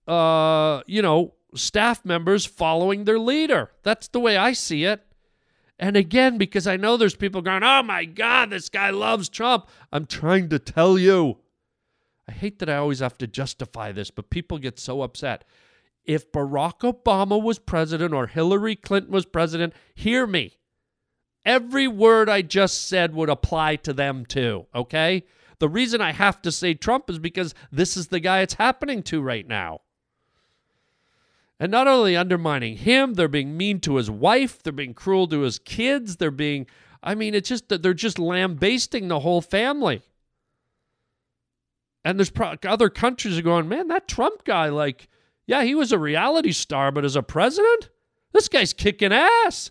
uh, 0.08 0.82
you 0.88 1.04
know, 1.04 1.36
staff 1.56 2.06
members 2.06 2.46
following 2.46 3.04
their 3.04 3.20
leader. 3.20 3.72
That's 3.84 4.08
the 4.08 4.20
way 4.20 4.38
I 4.38 4.54
see 4.54 4.86
it. 4.86 5.06
And 5.78 5.98
again, 5.98 6.38
because 6.38 6.68
I 6.68 6.78
know 6.78 6.96
there's 6.96 7.16
people 7.16 7.42
going, 7.42 7.64
oh 7.64 7.82
my 7.82 8.06
God, 8.06 8.52
this 8.52 8.70
guy 8.70 8.92
loves 8.92 9.30
Trump. 9.30 9.68
I'm 9.92 10.06
trying 10.06 10.50
to 10.50 10.60
tell 10.60 10.98
you. 11.00 11.40
I 12.28 12.34
hate 12.34 12.60
that 12.60 12.70
I 12.70 12.76
always 12.76 13.00
have 13.00 13.18
to 13.18 13.28
justify 13.28 13.92
this, 13.92 14.12
but 14.12 14.30
people 14.30 14.60
get 14.60 14.80
so 14.80 15.02
upset. 15.02 15.44
If 16.06 16.32
Barack 16.32 16.80
Obama 16.80 17.42
was 17.42 17.60
president 17.60 18.14
or 18.14 18.28
Hillary 18.28 18.76
Clinton 18.76 19.12
was 19.12 19.26
president, 19.26 19.74
hear 19.96 20.28
me. 20.28 20.58
Every 21.46 21.88
word 21.88 22.30
I 22.30 22.44
just 22.44 22.88
said 22.88 23.16
would 23.16 23.30
apply 23.30 23.78
to 23.78 23.94
them 23.94 24.26
too, 24.26 24.68
okay? 24.76 25.24
The 25.58 25.70
reason 25.70 26.00
I 26.00 26.12
have 26.12 26.42
to 26.44 26.52
say 26.52 26.74
Trump 26.74 27.10
is 27.10 27.18
because 27.20 27.56
this 27.72 27.98
is 27.98 28.08
the 28.08 28.20
guy 28.20 28.42
it's 28.42 28.54
happening 28.54 29.02
to 29.04 29.22
right 29.22 29.48
now. 29.48 29.82
And 31.62 31.72
not 31.72 31.88
only 31.88 32.18
undermining 32.18 32.78
him, 32.78 33.14
they're 33.14 33.28
being 33.28 33.56
mean 33.56 33.80
to 33.82 33.98
his 33.98 34.10
wife, 34.10 34.64
they're 34.64 34.74
being 34.74 34.96
cruel 34.96 35.28
to 35.28 35.42
his 35.42 35.60
kids, 35.60 36.16
they're 36.16 36.32
being, 36.32 36.66
I 37.04 37.14
mean, 37.14 37.36
it's 37.36 37.50
just 37.50 37.70
that 37.70 37.84
they're 37.84 37.94
just 37.94 38.18
lambasting 38.18 39.08
the 39.08 39.20
whole 39.20 39.42
family. 39.42 40.02
And 42.04 42.18
there's 42.18 42.32
pro- 42.32 42.56
other 42.66 42.90
countries 42.90 43.38
are 43.38 43.44
going, 43.44 43.70
man, 43.70 43.90
that 43.90 44.08
Trump 44.08 44.44
guy, 44.44 44.70
like, 44.70 45.08
yeah, 45.46 45.64
he 45.64 45.76
was 45.76 45.92
a 45.92 46.00
reality 46.00 46.52
star, 46.52 46.92
but 46.92 47.06
as 47.06 47.16
a 47.16 47.22
president, 47.22 47.92
this 48.34 48.48
guy's 48.48 48.74
kicking 48.74 49.14
ass. 49.14 49.70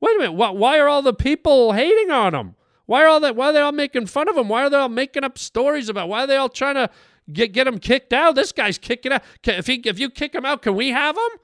Wait 0.00 0.16
a 0.16 0.18
minute, 0.20 0.32
why, 0.32 0.48
why 0.52 0.78
are 0.78 0.88
all 0.88 1.02
the 1.02 1.12
people 1.12 1.72
hating 1.72 2.10
on 2.10 2.34
him? 2.34 2.54
Why 2.86 3.02
are 3.02 3.08
all 3.08 3.20
that? 3.20 3.36
Why 3.36 3.48
are 3.48 3.52
they 3.52 3.60
all 3.60 3.72
making 3.72 4.06
fun 4.06 4.30
of 4.30 4.38
him? 4.38 4.48
Why 4.48 4.62
are 4.62 4.70
they 4.70 4.78
all 4.78 4.88
making 4.88 5.24
up 5.24 5.36
stories 5.36 5.90
about? 5.90 6.08
Why 6.08 6.24
are 6.24 6.26
they 6.26 6.36
all 6.36 6.48
trying 6.48 6.76
to 6.76 6.88
get 7.32 7.52
get 7.52 7.66
him 7.66 7.78
kicked 7.78 8.12
out. 8.12 8.34
This 8.34 8.52
guy's 8.52 8.78
kicking 8.78 9.12
out. 9.12 9.22
If 9.44 9.66
he 9.66 9.74
if 9.84 9.98
you 9.98 10.10
kick 10.10 10.34
him 10.34 10.44
out, 10.44 10.62
can 10.62 10.74
we 10.74 10.90
have 10.90 11.16
him? 11.16 11.38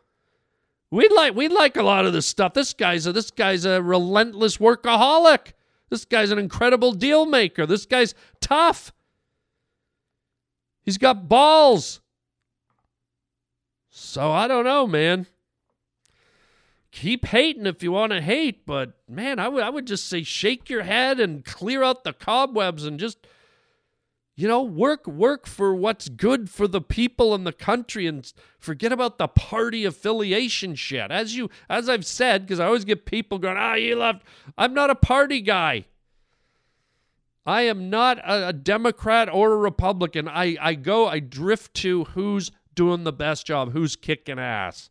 We'd 0.91 1.13
like 1.13 1.35
we'd 1.35 1.53
like 1.53 1.77
a 1.77 1.83
lot 1.83 2.05
of 2.05 2.13
this 2.13 2.27
stuff. 2.27 2.55
This 2.55 2.73
guy's 2.73 3.07
a 3.07 3.13
this 3.13 3.31
guy's 3.31 3.65
a 3.65 3.83
relentless 3.83 4.57
workaholic. 4.57 5.53
This 5.89 6.05
guy's 6.05 6.31
an 6.31 6.39
incredible 6.39 6.93
deal 6.93 7.27
maker. 7.27 7.67
This 7.67 7.87
guy's 7.87 8.15
tough. 8.41 8.93
He's 10.83 10.99
got 10.99 11.29
balls. 11.29 12.01
So 13.89 14.31
I 14.31 14.49
don't 14.49 14.65
know, 14.65 14.87
man. 14.87 15.27
Keep 16.93 17.27
hating 17.27 17.67
if 17.67 17.83
you 17.85 17.93
want 17.93 18.11
to 18.11 18.21
hate, 18.21 18.67
but 18.67 18.95
man, 19.09 19.39
I 19.39 19.49
would 19.49 19.63
I 19.63 19.71
would 19.71 19.87
just 19.87 20.09
say 20.09 20.25
shake 20.25 20.69
your 20.69 20.83
head 20.83 21.21
and 21.21 21.45
clear 21.45 21.85
out 21.85 22.03
the 22.03 22.13
cobwebs 22.13 22.85
and 22.85 22.99
just 22.99 23.19
you 24.41 24.49
know, 24.49 24.63
work 24.63 25.07
work 25.07 25.47
for 25.47 25.75
what's 25.75 26.09
good 26.09 26.49
for 26.49 26.67
the 26.67 26.81
people 26.81 27.35
and 27.35 27.47
the 27.47 27.53
country 27.53 28.07
and 28.07 28.33
forget 28.59 28.91
about 28.91 29.19
the 29.19 29.29
party 29.29 29.85
affiliation 29.85 30.75
shit. 30.75 31.11
As 31.11 31.37
you 31.37 31.51
as 31.69 31.91
I've 31.91 32.07
said, 32.07 32.47
because 32.47 32.59
I 32.59 32.65
always 32.65 32.87
get 32.87 33.05
people 33.05 33.37
going, 33.37 33.59
ah, 33.59 33.75
you 33.75 33.97
left. 33.97 34.23
I'm 34.57 34.73
not 34.73 34.89
a 34.89 34.95
party 34.95 35.43
guy. 35.43 35.85
I 37.45 37.63
am 37.63 37.91
not 37.91 38.17
a, 38.21 38.49
a 38.49 38.53
Democrat 38.55 39.29
or 39.31 39.53
a 39.53 39.59
Republican. 39.59 40.27
I, 40.27 40.57
I 40.59 40.75
go, 40.75 41.07
I 41.07 41.19
drift 41.19 41.75
to 41.75 42.05
who's 42.05 42.51
doing 42.75 43.05
the 43.05 43.13
best 43.13 43.47
job, 43.47 43.73
who's 43.73 43.95
kicking 43.95 44.39
ass. 44.39 44.89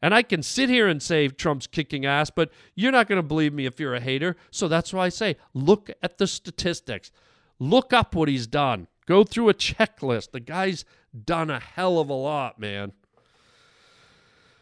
And 0.00 0.14
I 0.14 0.22
can 0.22 0.40
sit 0.44 0.68
here 0.68 0.86
and 0.86 1.02
say 1.02 1.26
Trump's 1.26 1.66
kicking 1.66 2.06
ass, 2.06 2.30
but 2.30 2.52
you're 2.76 2.92
not 2.92 3.08
going 3.08 3.20
to 3.20 3.26
believe 3.26 3.52
me 3.52 3.66
if 3.66 3.80
you're 3.80 3.96
a 3.96 4.00
hater. 4.00 4.36
So 4.52 4.68
that's 4.68 4.92
why 4.92 5.06
I 5.06 5.08
say 5.08 5.36
look 5.52 5.90
at 6.00 6.18
the 6.18 6.28
statistics. 6.28 7.10
Look 7.58 7.92
up 7.92 8.14
what 8.14 8.28
he's 8.28 8.46
done. 8.46 8.86
Go 9.06 9.24
through 9.24 9.48
a 9.48 9.54
checklist. 9.54 10.32
The 10.32 10.40
guy's 10.40 10.84
done 11.24 11.50
a 11.50 11.58
hell 11.58 11.98
of 11.98 12.08
a 12.08 12.14
lot, 12.14 12.58
man. 12.58 12.92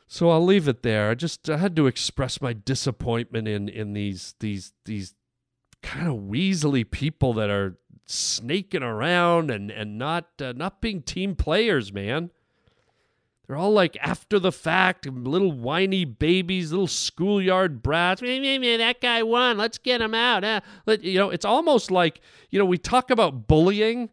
So 0.08 0.30
I'll 0.30 0.44
leave 0.44 0.68
it 0.68 0.82
there. 0.82 1.10
I 1.10 1.14
just 1.14 1.50
I 1.50 1.56
had 1.56 1.74
to 1.76 1.86
express 1.86 2.40
my 2.40 2.52
disappointment 2.52 3.48
in 3.48 3.68
in 3.68 3.92
these 3.92 4.34
these 4.38 4.72
these 4.84 5.14
kind 5.82 6.08
of 6.08 6.14
weaselly 6.16 6.88
people 6.88 7.32
that 7.34 7.50
are 7.50 7.76
snaking 8.06 8.84
around 8.84 9.50
and 9.50 9.70
and 9.70 9.98
not 9.98 10.28
uh, 10.40 10.52
not 10.54 10.80
being 10.80 11.02
team 11.02 11.34
players, 11.34 11.92
man. 11.92 12.30
They're 13.46 13.56
all 13.56 13.72
like 13.72 13.96
after 14.00 14.38
the 14.38 14.50
fact, 14.50 15.06
little 15.06 15.52
whiny 15.52 16.04
babies, 16.04 16.72
little 16.72 16.88
schoolyard 16.88 17.82
brats. 17.82 18.20
That 18.20 18.96
guy 19.00 19.22
won. 19.22 19.56
Let's 19.56 19.78
get 19.78 20.00
him 20.00 20.14
out. 20.14 20.62
Let, 20.84 21.04
you 21.04 21.18
know, 21.18 21.30
it's 21.30 21.44
almost 21.44 21.90
like, 21.90 22.20
you 22.50 22.58
know, 22.58 22.64
we 22.64 22.78
talk 22.78 23.10
about 23.10 23.46
bullying. 23.46 24.10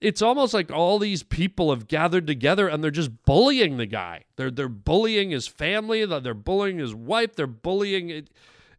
It's 0.00 0.22
almost 0.22 0.54
like 0.54 0.72
all 0.72 0.98
these 0.98 1.22
people 1.22 1.68
have 1.68 1.86
gathered 1.86 2.26
together 2.26 2.68
and 2.68 2.82
they're 2.82 2.90
just 2.90 3.22
bullying 3.24 3.76
the 3.76 3.84
guy. 3.84 4.24
They're 4.36 4.50
they're 4.50 4.68
bullying 4.70 5.30
his 5.30 5.46
family. 5.46 6.06
They're 6.06 6.32
bullying 6.32 6.78
his 6.78 6.94
wife. 6.94 7.36
They're 7.36 7.46
bullying 7.46 8.08
it. 8.08 8.30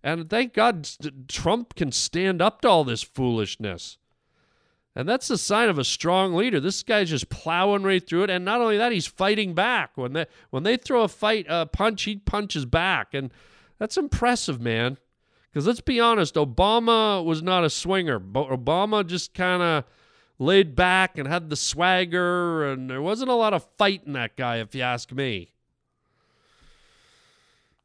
And 0.01 0.32
thank 0.32 0.53
God 0.53 0.89
Trump 1.28 1.76
can 1.76 1.91
stand 1.91 2.41
up 2.41 2.61
to 2.61 2.69
all 2.69 2.84
this 2.84 3.03
foolishness. 3.03 3.99
And 4.95 5.07
that's 5.07 5.29
the 5.29 5.37
sign 5.37 5.69
of 5.69 5.79
a 5.79 5.85
strong 5.85 6.33
leader. 6.33 6.59
This 6.59 6.83
guy's 6.83 7.09
just 7.09 7.29
plowing 7.29 7.83
right 7.83 8.05
through 8.05 8.23
it, 8.23 8.29
and 8.29 8.43
not 8.43 8.59
only 8.59 8.77
that, 8.77 8.91
he's 8.91 9.07
fighting 9.07 9.53
back. 9.53 9.91
When 9.95 10.13
they 10.13 10.25
when 10.49 10.63
they 10.63 10.75
throw 10.75 11.03
a 11.03 11.07
fight 11.07 11.45
a 11.47 11.65
punch, 11.65 12.03
he 12.03 12.17
punches 12.17 12.65
back, 12.65 13.13
and 13.13 13.31
that's 13.77 13.95
impressive, 13.97 14.59
man. 14.59 14.97
Because 15.49 15.67
let's 15.67 15.81
be 15.81 15.99
honest, 15.99 16.35
Obama 16.35 17.23
was 17.23 17.41
not 17.41 17.63
a 17.63 17.69
swinger. 17.69 18.19
but 18.19 18.49
Obama 18.49 19.05
just 19.05 19.33
kind 19.33 19.61
of 19.61 19.83
laid 20.39 20.75
back 20.75 21.17
and 21.17 21.27
had 21.27 21.49
the 21.49 21.55
swagger, 21.55 22.69
and 22.69 22.89
there 22.89 23.01
wasn't 23.01 23.29
a 23.29 23.35
lot 23.35 23.53
of 23.53 23.65
fight 23.77 24.01
in 24.05 24.13
that 24.13 24.35
guy, 24.35 24.57
if 24.57 24.73
you 24.73 24.81
ask 24.81 25.11
me. 25.11 25.51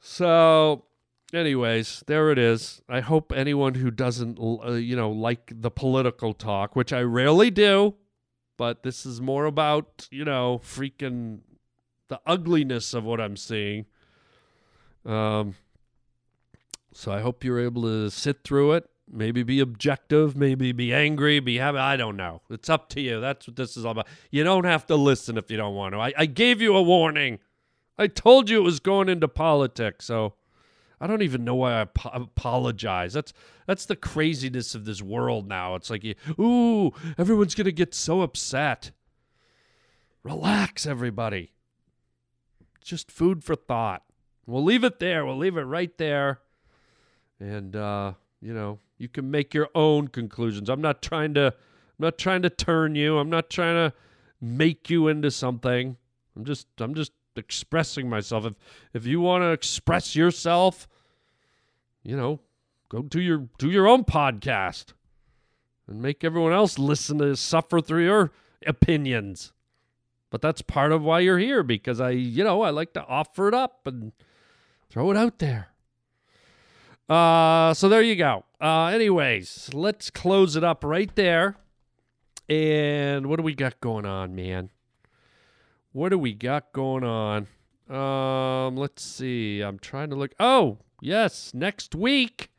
So 0.01 0.86
anyways, 1.33 2.05
there 2.07 2.31
it 2.31 2.39
is. 2.39 2.81
I 2.89 3.01
hope 3.01 3.33
anyone 3.33 3.75
who 3.75 3.91
doesn't, 3.91 4.39
uh, 4.39 4.73
you 4.73 4.97
know, 4.97 5.11
like 5.11 5.53
the 5.55 5.71
political 5.71 6.35
talk, 6.35 6.77
which 6.77 6.93
I 6.93 7.03
rarely 7.03 7.51
do, 7.51 7.95
but 8.57 8.83
this 8.83 9.05
is 9.05 9.21
more 9.21 9.45
about, 9.45 10.09
you 10.11 10.25
know, 10.25 10.61
freaking 10.65 11.41
the 12.09 12.21
ugliness 12.27 12.95
of 12.95 13.05
what 13.05 13.21
I'm 13.21 13.37
seeing. 13.37 13.87
Um, 15.05 15.55
so 16.93 17.13
I 17.13 17.21
hope 17.21 17.45
you're 17.45 17.61
able 17.61 17.83
to 17.83 18.11
sit 18.11 18.43
through 18.45 18.73
it. 18.73 18.89
Maybe 19.09 19.45
be 19.45 19.61
objective, 19.61 20.37
maybe 20.37 20.73
be 20.73 20.93
angry, 20.93 21.39
be 21.39 21.59
happy. 21.59 21.79
I 21.79 21.97
don't 21.97 22.17
know. 22.17 22.43
It's 22.51 22.69
up 22.69 22.89
to 22.91 23.01
you. 23.01 23.21
That's 23.21 23.47
what 23.47 23.55
this 23.55 23.77
is 23.77 23.85
all 23.85 23.93
about. 23.93 24.09
You 24.33 24.43
don't 24.43 24.65
have 24.65 24.85
to 24.87 24.97
listen 24.97 25.39
if 25.39 25.49
you 25.49 25.57
don't 25.57 25.77
want 25.77 25.95
to. 25.95 26.01
I, 26.01 26.13
I 26.17 26.27
gave 26.27 26.61
you 26.61 26.75
a 26.75 26.83
warning. 26.83 27.39
I 27.97 28.09
told 28.09 28.51
you 28.51 28.59
it 28.59 28.65
was 28.65 28.81
going 28.81 29.09
into 29.09 29.29
politics, 29.29 30.07
so 30.07 30.35
I 31.01 31.07
don't 31.07 31.23
even 31.23 31.45
know 31.45 31.57
why 31.57 31.73
I 31.75 31.81
ap- 31.83 32.15
apologize. 32.15 33.13
That's 33.13 33.33
that's 33.67 33.87
the 33.87 33.97
craziness 33.97 34.75
of 34.75 34.85
this 34.85 35.03
world 35.03 35.49
now. 35.49 35.75
It's 35.75 35.91
like, 35.91 36.05
ooh, 36.39 36.93
everyone's 37.19 37.55
gonna 37.55 37.73
get 37.73 37.95
so 37.95 38.23
upset. 38.23 38.93
Relax, 40.23 40.87
everybody. 40.87 41.53
Just 42.83 43.11
food 43.11 43.45
for 43.45 43.55
thought. 43.55 44.03
We'll 44.47 44.65
leave 44.65 44.85
it 44.85 44.99
there. 44.99 45.27
We'll 45.27 45.37
leave 45.37 45.57
it 45.57 45.63
right 45.63 45.97
there, 45.99 46.41
and 47.41 47.75
uh, 47.77 48.13
you 48.41 48.55
know, 48.55 48.79
you 48.99 49.09
can 49.09 49.31
make 49.31 49.55
your 49.55 49.69
own 49.75 50.09
conclusions. 50.09 50.69
I'm 50.69 50.81
not 50.81 51.03
trying 51.03 51.35
to, 51.35 51.47
I'm 51.47 51.99
not 51.99 52.19
trying 52.19 52.43
to 52.43 52.51
turn 52.51 52.95
you. 52.95 53.19
I'm 53.19 53.31
not 53.31 53.51
trying 53.51 53.91
to 53.91 53.97
make 54.41 54.89
you 54.89 55.09
into 55.09 55.31
something. 55.31 55.97
I'm 56.37 56.45
just, 56.45 56.67
I'm 56.79 56.95
just 56.95 57.13
expressing 57.39 58.09
myself. 58.09 58.45
If 58.45 58.55
if 58.93 59.07
you 59.07 59.21
want 59.21 59.43
to 59.43 59.51
express 59.51 60.17
yourself, 60.17 60.89
you 62.03 62.17
know, 62.17 62.41
go 62.89 63.03
do 63.03 63.21
your 63.21 63.49
do 63.59 63.71
your 63.71 63.87
own 63.87 64.05
podcast 64.05 64.93
and 65.87 66.03
make 66.03 66.25
everyone 66.25 66.53
else 66.53 66.79
listen 66.79 67.19
to 67.19 67.37
suffer 67.37 67.81
through 67.81 68.05
your 68.05 68.33
opinions. 68.67 69.53
But 70.31 70.43
that's 70.43 70.63
part 70.63 70.93
of 70.93 71.03
why 71.03 71.21
you're 71.21 71.39
here 71.39 71.63
because 71.63 72.01
I, 72.01 72.11
you 72.11 72.45
know, 72.45 72.63
I 72.63 72.71
like 72.71 72.93
to 72.95 73.05
offer 73.07 73.49
it 73.49 73.55
up 73.55 73.87
and 73.87 74.13
throw 74.91 75.11
it 75.11 75.17
out 75.17 75.39
there. 75.39 75.69
Uh, 77.09 77.73
so 77.75 77.89
there 77.89 78.03
you 78.03 78.17
go. 78.17 78.45
Uh, 78.61 78.87
anyways, 78.87 79.71
let's 79.73 80.11
close 80.11 80.57
it 80.57 80.65
up 80.65 80.83
right 80.83 81.15
there. 81.15 81.57
And 82.49 83.27
what 83.27 83.37
do 83.37 83.43
we 83.43 83.55
got 83.55 83.81
going 83.81 84.07
on, 84.07 84.35
man? 84.35 84.71
What 85.97 86.11
do 86.11 86.19
we 86.19 86.35
got 86.35 86.75
going 86.75 87.05
on? 87.05 87.47
Um, 87.89 88.77
let's 88.77 89.03
see. 89.03 89.63
I'm 89.63 89.79
trying 89.79 90.11
to 90.11 90.15
look. 90.15 90.33
Oh, 90.39 90.77
yes, 91.01 91.55
next 91.55 91.95
week. 91.95 92.51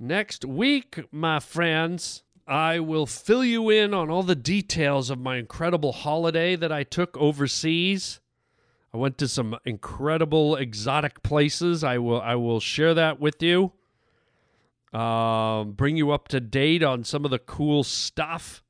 Next 0.00 0.46
week, 0.46 1.00
my 1.12 1.38
friends, 1.38 2.22
I 2.48 2.80
will 2.80 3.04
fill 3.04 3.44
you 3.44 3.68
in 3.68 3.92
on 3.92 4.08
all 4.08 4.22
the 4.22 4.34
details 4.34 5.10
of 5.10 5.18
my 5.18 5.36
incredible 5.36 5.92
holiday 5.92 6.56
that 6.56 6.72
I 6.72 6.82
took 6.82 7.14
overseas. 7.18 8.20
I 8.94 8.96
went 8.96 9.18
to 9.18 9.28
some 9.28 9.58
incredible 9.66 10.56
exotic 10.56 11.22
places. 11.22 11.84
I 11.84 11.98
will 11.98 12.22
I 12.22 12.36
will 12.36 12.58
share 12.58 12.94
that 12.94 13.20
with 13.20 13.42
you. 13.42 13.72
Um, 14.98 15.72
bring 15.72 15.98
you 15.98 16.10
up 16.10 16.28
to 16.28 16.40
date 16.40 16.82
on 16.82 17.04
some 17.04 17.26
of 17.26 17.30
the 17.30 17.38
cool 17.38 17.84
stuff. 17.84 18.61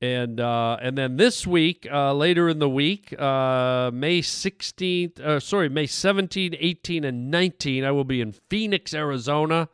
And 0.00 0.40
uh, 0.40 0.76
and 0.82 0.96
then 0.98 1.16
this 1.16 1.46
week, 1.46 1.88
uh, 1.90 2.12
later 2.12 2.50
in 2.50 2.58
the 2.58 2.68
week, 2.68 3.18
uh, 3.18 3.90
May 3.94 4.20
16th, 4.20 5.18
uh, 5.18 5.40
sorry, 5.40 5.70
May 5.70 5.86
17, 5.86 6.54
18, 6.58 7.04
and 7.04 7.30
19, 7.30 7.82
I 7.82 7.90
will 7.92 8.04
be 8.04 8.20
in 8.20 8.32
Phoenix, 8.32 8.92
Arizona 8.92 9.70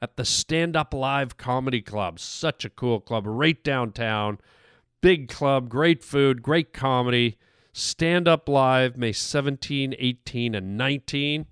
at 0.00 0.16
the 0.16 0.24
Stand 0.24 0.76
Up 0.76 0.94
Live 0.94 1.36
Comedy 1.36 1.80
Club. 1.80 2.20
Such 2.20 2.64
a 2.64 2.70
cool 2.70 3.00
club, 3.00 3.24
right 3.26 3.62
downtown. 3.64 4.38
Big 5.00 5.28
club, 5.28 5.68
great 5.68 6.04
food, 6.04 6.40
great 6.40 6.72
comedy. 6.72 7.36
Stand 7.72 8.28
Up 8.28 8.48
Live, 8.48 8.96
May 8.96 9.12
17, 9.12 9.96
18, 9.98 10.54
and 10.54 10.76
19. 10.76 11.46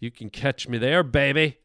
You 0.00 0.10
can 0.10 0.30
catch 0.30 0.68
me 0.68 0.78
there, 0.78 1.02
baby. 1.02 1.58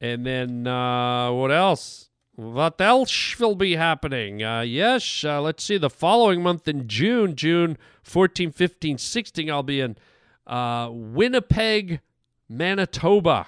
And 0.00 0.26
then 0.26 0.66
uh, 0.66 1.30
what 1.32 1.52
else? 1.52 2.10
What 2.36 2.80
else 2.80 3.38
will 3.38 3.54
be 3.54 3.76
happening? 3.76 4.42
Uh, 4.42 4.62
yes, 4.62 5.22
uh, 5.24 5.40
let's 5.40 5.62
see. 5.62 5.78
The 5.78 5.88
following 5.88 6.42
month 6.42 6.66
in 6.66 6.88
June, 6.88 7.36
June 7.36 7.78
14, 8.02 8.50
15, 8.50 8.98
16, 8.98 9.50
I'll 9.50 9.62
be 9.62 9.80
in 9.80 9.96
uh, 10.44 10.88
Winnipeg, 10.90 12.00
Manitoba. 12.48 13.46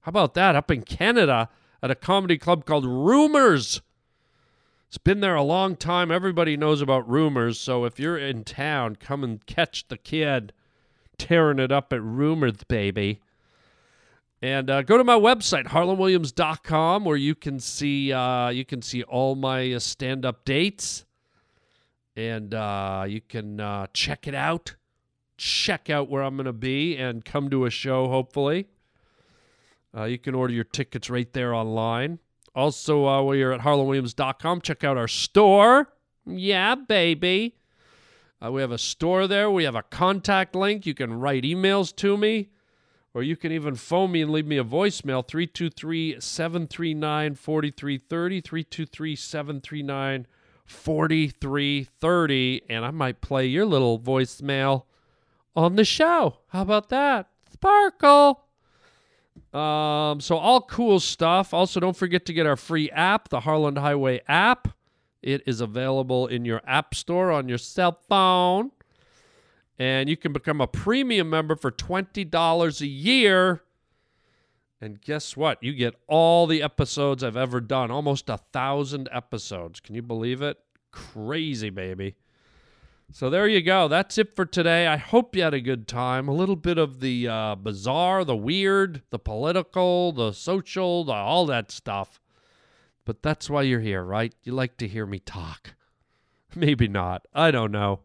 How 0.00 0.10
about 0.10 0.34
that? 0.34 0.54
Up 0.54 0.70
in 0.70 0.82
Canada 0.82 1.48
at 1.82 1.90
a 1.90 1.94
comedy 1.94 2.36
club 2.36 2.66
called 2.66 2.84
Rumors. 2.84 3.80
It's 4.88 4.98
been 4.98 5.20
there 5.20 5.34
a 5.34 5.42
long 5.42 5.74
time. 5.74 6.10
Everybody 6.10 6.54
knows 6.56 6.82
about 6.82 7.08
Rumors. 7.08 7.58
So 7.58 7.86
if 7.86 7.98
you're 7.98 8.18
in 8.18 8.44
town, 8.44 8.96
come 8.96 9.24
and 9.24 9.44
catch 9.46 9.88
the 9.88 9.96
kid 9.96 10.52
tearing 11.16 11.58
it 11.58 11.72
up 11.72 11.94
at 11.94 12.02
Rumors, 12.02 12.62
baby. 12.68 13.20
And 14.46 14.70
uh, 14.70 14.82
go 14.82 14.96
to 14.96 15.02
my 15.02 15.18
website, 15.18 15.66
harlandwilliams.com, 15.66 17.04
where 17.04 17.16
you 17.16 17.34
can 17.34 17.58
see 17.58 18.12
uh, 18.12 18.50
you 18.50 18.64
can 18.64 18.80
see 18.80 19.02
all 19.02 19.34
my 19.34 19.72
uh, 19.72 19.80
stand-up 19.80 20.44
dates, 20.44 21.04
and 22.14 22.54
uh, 22.54 23.06
you 23.08 23.20
can 23.20 23.58
uh, 23.58 23.88
check 23.92 24.28
it 24.28 24.36
out. 24.36 24.76
Check 25.36 25.90
out 25.90 26.08
where 26.08 26.22
I'm 26.22 26.36
going 26.36 26.44
to 26.44 26.52
be 26.52 26.96
and 26.96 27.24
come 27.24 27.50
to 27.50 27.64
a 27.64 27.70
show. 27.70 28.06
Hopefully, 28.06 28.68
uh, 29.92 30.04
you 30.04 30.16
can 30.16 30.36
order 30.36 30.54
your 30.54 30.62
tickets 30.62 31.10
right 31.10 31.32
there 31.32 31.52
online. 31.52 32.20
Also, 32.54 33.00
while 33.00 33.34
you're 33.34 33.52
at 33.52 33.62
harlandwilliams.com, 33.62 34.60
check 34.60 34.84
out 34.84 34.96
our 34.96 35.08
store. 35.08 35.92
Yeah, 36.24 36.76
baby. 36.76 37.56
we 38.48 38.60
have 38.60 38.70
a 38.70 38.78
store 38.78 39.26
there. 39.26 39.50
We 39.50 39.64
have 39.64 39.74
a 39.74 39.82
contact 39.82 40.54
link. 40.54 40.86
You 40.86 40.94
can 40.94 41.14
write 41.14 41.42
emails 41.42 41.92
to 41.96 42.16
me 42.16 42.50
or 43.16 43.22
you 43.22 43.34
can 43.34 43.50
even 43.50 43.74
phone 43.74 44.12
me 44.12 44.20
and 44.20 44.30
leave 44.30 44.46
me 44.46 44.58
a 44.58 44.62
voicemail 44.62 45.26
323 45.26 46.20
739 46.20 47.34
4330 47.34 48.40
323 48.42 49.16
739 49.16 50.26
4330 50.66 52.62
and 52.68 52.84
I 52.84 52.90
might 52.90 53.22
play 53.22 53.46
your 53.46 53.64
little 53.64 53.98
voicemail 53.98 54.82
on 55.56 55.76
the 55.76 55.84
show. 55.86 56.40
How 56.48 56.60
about 56.60 56.90
that? 56.90 57.30
Sparkle. 57.50 58.44
Um, 59.54 60.20
so 60.20 60.36
all 60.36 60.60
cool 60.60 61.00
stuff. 61.00 61.54
Also, 61.54 61.80
don't 61.80 61.96
forget 61.96 62.26
to 62.26 62.34
get 62.34 62.44
our 62.44 62.56
free 62.56 62.90
app, 62.90 63.30
the 63.30 63.40
Harland 63.40 63.78
Highway 63.78 64.20
app. 64.28 64.68
It 65.22 65.42
is 65.46 65.62
available 65.62 66.26
in 66.26 66.44
your 66.44 66.60
app 66.66 66.94
store 66.94 67.32
on 67.32 67.48
your 67.48 67.56
cell 67.56 67.98
phone 68.10 68.72
and 69.78 70.08
you 70.08 70.16
can 70.16 70.32
become 70.32 70.60
a 70.60 70.66
premium 70.66 71.30
member 71.30 71.56
for 71.56 71.70
$20 71.70 72.80
a 72.80 72.86
year. 72.86 73.62
And 74.80 75.00
guess 75.00 75.36
what? 75.36 75.62
You 75.62 75.72
get 75.72 75.94
all 76.06 76.46
the 76.46 76.62
episodes 76.62 77.24
I've 77.24 77.36
ever 77.36 77.60
done, 77.60 77.90
almost 77.90 78.28
a 78.28 78.38
thousand 78.52 79.08
episodes. 79.10 79.80
Can 79.80 79.94
you 79.94 80.02
believe 80.02 80.42
it? 80.42 80.58
Crazy, 80.90 81.70
baby. 81.70 82.16
So 83.12 83.30
there 83.30 83.46
you 83.46 83.62
go. 83.62 83.88
That's 83.88 84.18
it 84.18 84.34
for 84.34 84.44
today. 84.44 84.86
I 84.86 84.96
hope 84.96 85.36
you 85.36 85.42
had 85.42 85.54
a 85.54 85.60
good 85.60 85.86
time. 85.86 86.28
A 86.28 86.34
little 86.34 86.56
bit 86.56 86.76
of 86.76 87.00
the 87.00 87.28
uh, 87.28 87.54
bizarre, 87.54 88.24
the 88.24 88.36
weird, 88.36 89.02
the 89.10 89.18
political, 89.18 90.12
the 90.12 90.32
social, 90.32 91.04
the, 91.04 91.12
all 91.12 91.46
that 91.46 91.70
stuff. 91.70 92.20
But 93.04 93.22
that's 93.22 93.48
why 93.48 93.62
you're 93.62 93.80
here, 93.80 94.02
right? 94.02 94.34
You 94.42 94.52
like 94.52 94.76
to 94.78 94.88
hear 94.88 95.06
me 95.06 95.20
talk. 95.20 95.74
Maybe 96.54 96.88
not. 96.88 97.26
I 97.32 97.50
don't 97.52 97.70
know. 97.70 98.00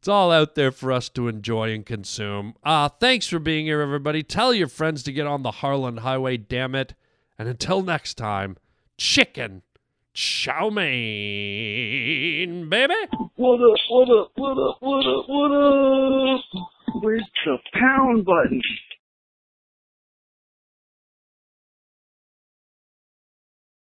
It's 0.00 0.08
all 0.08 0.32
out 0.32 0.54
there 0.54 0.72
for 0.72 0.90
us 0.92 1.10
to 1.10 1.28
enjoy 1.28 1.74
and 1.74 1.84
consume. 1.84 2.54
Uh, 2.64 2.88
thanks 2.88 3.26
for 3.26 3.38
being 3.38 3.66
here, 3.66 3.82
everybody. 3.82 4.22
Tell 4.22 4.54
your 4.54 4.66
friends 4.66 5.02
to 5.02 5.12
get 5.12 5.26
on 5.26 5.42
the 5.42 5.50
Harland 5.50 6.00
Highway, 6.00 6.38
damn 6.38 6.74
it. 6.74 6.94
And 7.38 7.46
until 7.46 7.82
next 7.82 8.14
time, 8.14 8.56
chicken 8.96 9.60
chow 10.14 10.70
mein, 10.70 10.88
baby. 12.70 12.94
What 13.36 13.60
up, 13.60 13.76
what 13.90 14.08
up, 14.08 14.32
what 14.36 14.56
up, 14.56 14.78
what 14.80 15.06
up, 15.06 15.28
what 15.28 15.52
up? 15.52 16.44
Where's 17.02 17.28
the 17.44 17.58
pound 17.74 18.24
button? 18.24 18.62